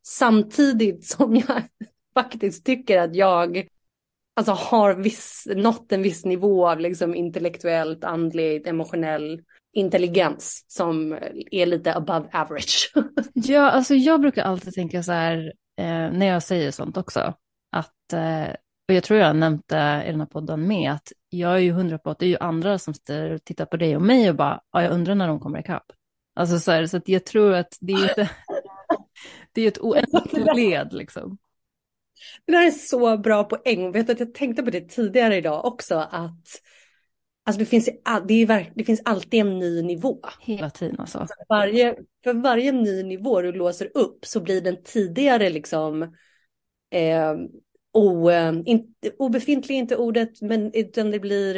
Samtidigt 0.03 1.05
som 1.05 1.35
jag 1.35 1.63
faktiskt 2.13 2.65
tycker 2.65 2.97
att 2.97 3.15
jag 3.15 3.67
alltså, 4.39 4.75
har 4.75 4.93
viss, 4.93 5.47
nått 5.55 5.91
en 5.91 6.01
viss 6.01 6.25
nivå 6.25 6.69
av 6.69 6.79
liksom, 6.79 7.15
intellektuellt, 7.15 8.03
andligt, 8.03 8.67
emotionell 8.67 9.41
intelligens 9.73 10.65
som 10.67 11.17
är 11.51 11.65
lite 11.65 11.95
above 11.95 12.29
average. 12.33 12.93
ja, 13.33 13.71
alltså 13.71 13.95
jag 13.95 14.21
brukar 14.21 14.43
alltid 14.43 14.73
tänka 14.73 15.03
så 15.03 15.11
här 15.11 15.53
eh, 15.81 16.11
när 16.11 16.25
jag 16.25 16.43
säger 16.43 16.71
sånt 16.71 16.97
också, 16.97 17.33
att 17.71 18.13
eh, 18.13 18.55
och 18.89 18.95
jag 18.95 19.03
tror 19.03 19.19
jag 19.19 19.35
nämnde 19.35 20.03
i 20.07 20.11
den 20.11 20.19
här 20.19 20.27
podden 20.27 20.67
med 20.67 20.91
att 20.91 21.11
jag 21.29 21.53
är 21.53 21.57
ju 21.57 21.71
hundra 21.71 21.97
på 21.97 22.09
att 22.09 22.19
det 22.19 22.25
är 22.25 22.29
ju 22.29 22.37
andra 22.37 22.79
som 22.79 22.93
tittar 23.43 23.65
på 23.65 23.77
dig 23.77 23.95
och 23.95 24.01
mig 24.01 24.29
och 24.29 24.35
bara, 24.35 24.61
ja, 24.71 24.83
jag 24.83 24.91
undrar 24.91 25.15
när 25.15 25.27
de 25.27 25.39
kommer 25.39 25.59
ikapp. 25.59 25.85
Alltså 26.35 26.59
så, 26.59 26.71
här, 26.71 26.85
så 26.85 26.97
att 26.97 27.07
jag 27.07 27.25
tror 27.25 27.53
att 27.53 27.77
det 27.81 27.93
är 27.93 28.09
inte, 28.09 28.29
det 29.51 29.61
är 29.61 29.67
ett 29.67 29.79
oändligt 29.79 30.33
led 30.55 30.93
liksom. 30.93 31.37
Det 32.45 32.51
där 32.51 32.67
är 32.67 32.71
så 32.71 33.17
bra 33.17 33.43
poäng. 33.43 33.91
Vet 33.91 34.09
att 34.09 34.19
jag 34.19 34.33
tänkte 34.33 34.63
på 34.63 34.69
det 34.69 34.89
tidigare 34.89 35.35
idag 35.37 35.65
också 35.65 35.95
att 35.95 36.61
Alltså 37.43 37.59
det 37.59 37.65
finns, 37.65 37.89
det, 38.27 38.33
är, 38.33 38.71
det 38.75 38.83
finns 38.83 39.01
alltid 39.05 39.39
en 39.39 39.59
ny 39.59 39.81
nivå. 39.81 40.19
Hela 40.41 40.69
tiden 40.69 40.99
alltså. 40.99 41.17
För 41.17 41.45
varje, 41.49 41.95
för 42.23 42.33
varje 42.33 42.71
ny 42.71 43.03
nivå 43.03 43.41
du 43.41 43.51
låser 43.51 43.91
upp 43.93 44.25
så 44.25 44.41
blir 44.41 44.61
den 44.61 44.83
tidigare 44.83 45.49
liksom 45.49 46.03
eh, 46.91 47.35
o, 47.93 48.31
in, 48.65 48.93
obefintlig 49.17 49.75
inte 49.75 49.95
ordet, 49.95 50.41
men 50.41 50.71
utan 50.73 51.11
det 51.11 51.19
blir, 51.19 51.53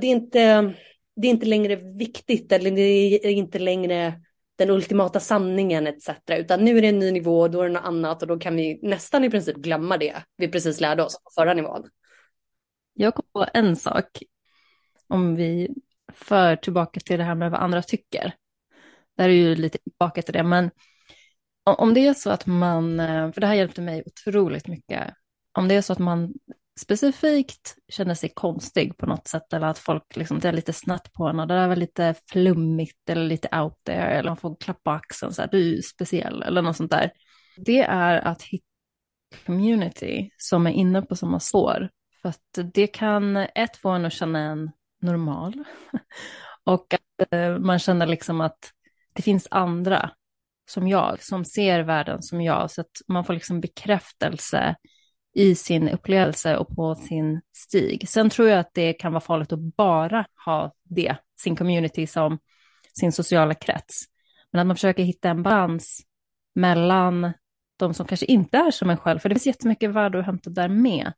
det 0.00 0.06
är 0.06 0.10
inte, 0.10 0.74
det 1.16 1.28
är 1.28 1.30
inte 1.30 1.46
längre 1.46 1.76
viktigt 1.76 2.52
eller 2.52 2.70
det 2.70 2.82
är 3.26 3.30
inte 3.30 3.58
längre 3.58 4.20
den 4.60 4.70
ultimata 4.70 5.20
sanningen 5.20 5.86
etc. 5.86 6.10
Utan 6.26 6.64
nu 6.64 6.78
är 6.78 6.82
det 6.82 6.88
en 6.88 6.98
ny 6.98 7.12
nivå, 7.12 7.48
då 7.48 7.60
är 7.60 7.66
det 7.66 7.72
något 7.72 7.84
annat 7.84 8.22
och 8.22 8.28
då 8.28 8.38
kan 8.38 8.56
vi 8.56 8.80
nästan 8.82 9.24
i 9.24 9.30
princip 9.30 9.56
glömma 9.56 9.96
det 9.96 10.22
vi 10.36 10.48
precis 10.48 10.80
lärde 10.80 11.02
oss 11.02 11.22
på 11.24 11.30
förra 11.34 11.54
nivån. 11.54 11.88
Jag 12.94 13.14
kom 13.14 13.24
på 13.32 13.46
en 13.54 13.76
sak, 13.76 14.22
om 15.08 15.36
vi 15.36 15.68
för 16.12 16.56
tillbaka 16.56 17.00
till 17.00 17.18
det 17.18 17.24
här 17.24 17.34
med 17.34 17.50
vad 17.50 17.60
andra 17.60 17.82
tycker. 17.82 18.34
Det 19.16 19.22
här 19.22 19.28
är 19.28 19.34
ju 19.34 19.54
lite 19.54 19.78
tillbaka 19.78 20.22
till 20.22 20.34
det, 20.34 20.42
men 20.42 20.70
om 21.64 21.94
det 21.94 22.06
är 22.06 22.14
så 22.14 22.30
att 22.30 22.46
man, 22.46 23.00
eh, 23.00 23.32
för 23.32 23.40
det 23.40 23.46
här 23.46 23.54
hjälpte 23.54 23.80
mig 23.80 24.02
otroligt 24.06 24.68
mycket 24.68 25.14
om 25.52 25.68
det 25.68 25.74
är 25.74 25.82
så 25.82 25.92
att 25.92 25.98
man 25.98 26.32
specifikt 26.80 27.76
känner 27.88 28.14
sig 28.14 28.32
konstig 28.34 28.96
på 28.96 29.06
något 29.06 29.28
sätt 29.28 29.52
eller 29.52 29.66
att 29.66 29.78
folk 29.78 30.16
liksom, 30.16 30.38
det 30.38 30.48
är 30.48 30.52
lite 30.52 30.72
snett 30.72 31.12
på 31.12 31.28
en 31.28 31.40
och 31.40 31.46
det 31.46 31.54
är 31.54 31.68
väl 31.68 31.78
lite 31.78 32.14
flummigt 32.30 33.10
eller 33.10 33.24
lite 33.24 33.60
out 33.60 33.84
there 33.84 34.06
eller 34.06 34.30
man 34.30 34.36
får 34.36 34.56
klappa 34.60 34.90
axeln 34.90 35.32
så 35.32 35.42
här, 35.42 35.48
du 35.52 35.78
är 35.78 35.82
speciell 35.82 36.42
eller 36.42 36.62
något 36.62 36.76
sånt 36.76 36.90
där. 36.90 37.10
Det 37.56 37.80
är 37.80 38.20
att 38.20 38.42
hitta 38.42 38.64
community 39.46 40.30
som 40.36 40.66
är 40.66 40.70
inne 40.70 41.02
på 41.02 41.16
samma 41.16 41.40
spår. 41.40 41.90
För 42.22 42.28
att 42.28 42.58
det 42.74 42.86
kan 42.86 43.36
ett 43.36 43.76
få 43.76 43.88
en 43.88 44.04
att 44.04 44.12
känna 44.12 44.38
en 44.38 44.70
normal 45.02 45.64
och 46.64 46.94
att 46.94 47.32
eh, 47.32 47.58
man 47.58 47.78
känner 47.78 48.06
liksom 48.06 48.40
att 48.40 48.72
det 49.12 49.22
finns 49.22 49.48
andra 49.50 50.10
som 50.70 50.88
jag, 50.88 51.22
som 51.22 51.44
ser 51.44 51.80
världen 51.80 52.22
som 52.22 52.40
jag, 52.40 52.70
så 52.70 52.80
att 52.80 53.00
man 53.08 53.24
får 53.24 53.32
liksom 53.32 53.60
bekräftelse 53.60 54.76
i 55.34 55.54
sin 55.54 55.88
upplevelse 55.88 56.56
och 56.56 56.76
på 56.76 56.94
sin 56.94 57.40
stig. 57.52 58.08
Sen 58.08 58.30
tror 58.30 58.48
jag 58.48 58.58
att 58.58 58.74
det 58.74 58.92
kan 58.92 59.12
vara 59.12 59.20
farligt 59.20 59.52
att 59.52 59.76
bara 59.76 60.26
ha 60.44 60.72
det, 60.84 61.16
sin 61.40 61.56
community 61.56 62.06
som 62.06 62.38
sin 63.00 63.12
sociala 63.12 63.54
krets. 63.54 64.04
Men 64.52 64.60
att 64.60 64.66
man 64.66 64.76
försöker 64.76 65.02
hitta 65.02 65.28
en 65.28 65.42
balans 65.42 66.00
mellan 66.54 67.32
de 67.76 67.94
som 67.94 68.06
kanske 68.06 68.26
inte 68.26 68.58
är 68.58 68.70
som 68.70 68.90
en 68.90 68.96
själv, 68.96 69.18
för 69.18 69.28
det 69.28 69.34
finns 69.34 69.46
jättemycket 69.46 69.90
värde 69.90 70.18
att 70.18 70.26
hämta 70.26 70.50
där 70.50 70.68
med. 70.68 71.12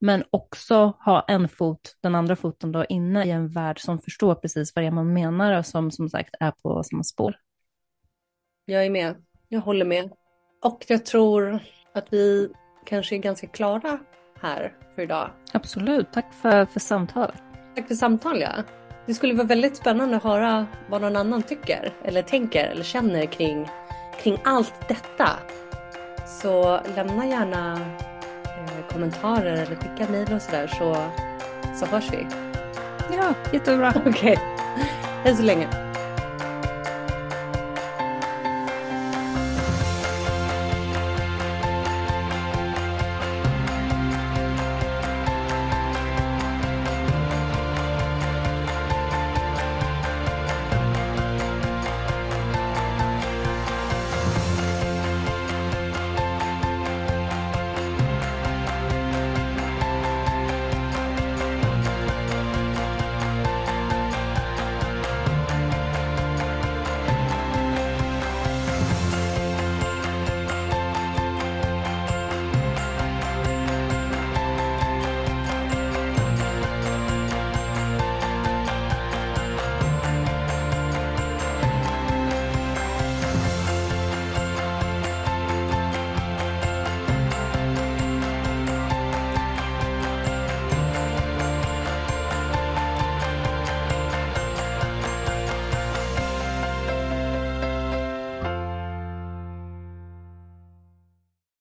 Men 0.00 0.24
också 0.30 0.94
ha 1.04 1.24
en 1.28 1.48
fot, 1.48 1.96
den 2.00 2.14
andra 2.14 2.36
foten 2.36 2.72
då 2.72 2.84
inne 2.84 3.24
i 3.24 3.30
en 3.30 3.48
värld 3.48 3.80
som 3.80 3.98
förstår 3.98 4.34
precis 4.34 4.74
vad 4.74 4.84
det 4.84 4.86
är 4.86 4.90
man 4.90 5.12
menar 5.12 5.58
och 5.58 5.66
som 5.66 5.90
som 5.90 6.08
sagt 6.08 6.34
är 6.40 6.50
på 6.50 6.82
samma 6.82 7.02
spår. 7.02 7.36
Jag 8.64 8.86
är 8.86 8.90
med, 8.90 9.24
jag 9.48 9.60
håller 9.60 9.84
med. 9.84 10.12
Och 10.62 10.84
jag 10.88 11.06
tror 11.06 11.58
att 11.94 12.12
vi 12.12 12.48
kanske 12.84 13.14
är 13.14 13.18
ganska 13.18 13.46
klara 13.46 13.98
här 14.40 14.72
för 14.94 15.02
idag. 15.02 15.30
Absolut, 15.52 16.12
tack 16.12 16.32
för, 16.42 16.66
för 16.66 16.80
samtalet. 16.80 17.42
Tack 17.76 17.88
för 17.88 17.94
samtalet. 17.94 18.50
Ja. 18.56 18.62
Det 19.06 19.14
skulle 19.14 19.34
vara 19.34 19.46
väldigt 19.46 19.76
spännande 19.76 20.16
att 20.16 20.22
höra 20.22 20.66
vad 20.88 21.00
någon 21.02 21.16
annan 21.16 21.42
tycker 21.42 21.92
eller 22.04 22.22
tänker 22.22 22.64
eller 22.64 22.82
känner 22.82 23.26
kring, 23.26 23.68
kring 24.22 24.38
allt 24.44 24.88
detta. 24.88 25.28
Så 26.26 26.80
lämna 26.96 27.26
gärna 27.26 27.80
eh, 28.44 28.92
kommentarer 28.92 29.52
eller 29.52 29.76
skicka 29.76 30.12
mejl 30.12 30.32
och 30.34 30.42
sådär 30.42 30.66
så, 30.66 30.96
så 31.74 31.86
hörs 31.86 32.12
vi. 32.12 32.26
Ja, 33.16 33.34
jättebra. 33.52 33.92
Okej, 34.06 34.12
okay. 34.12 34.36
hej 35.24 35.36
så 35.36 35.42
länge. 35.42 35.93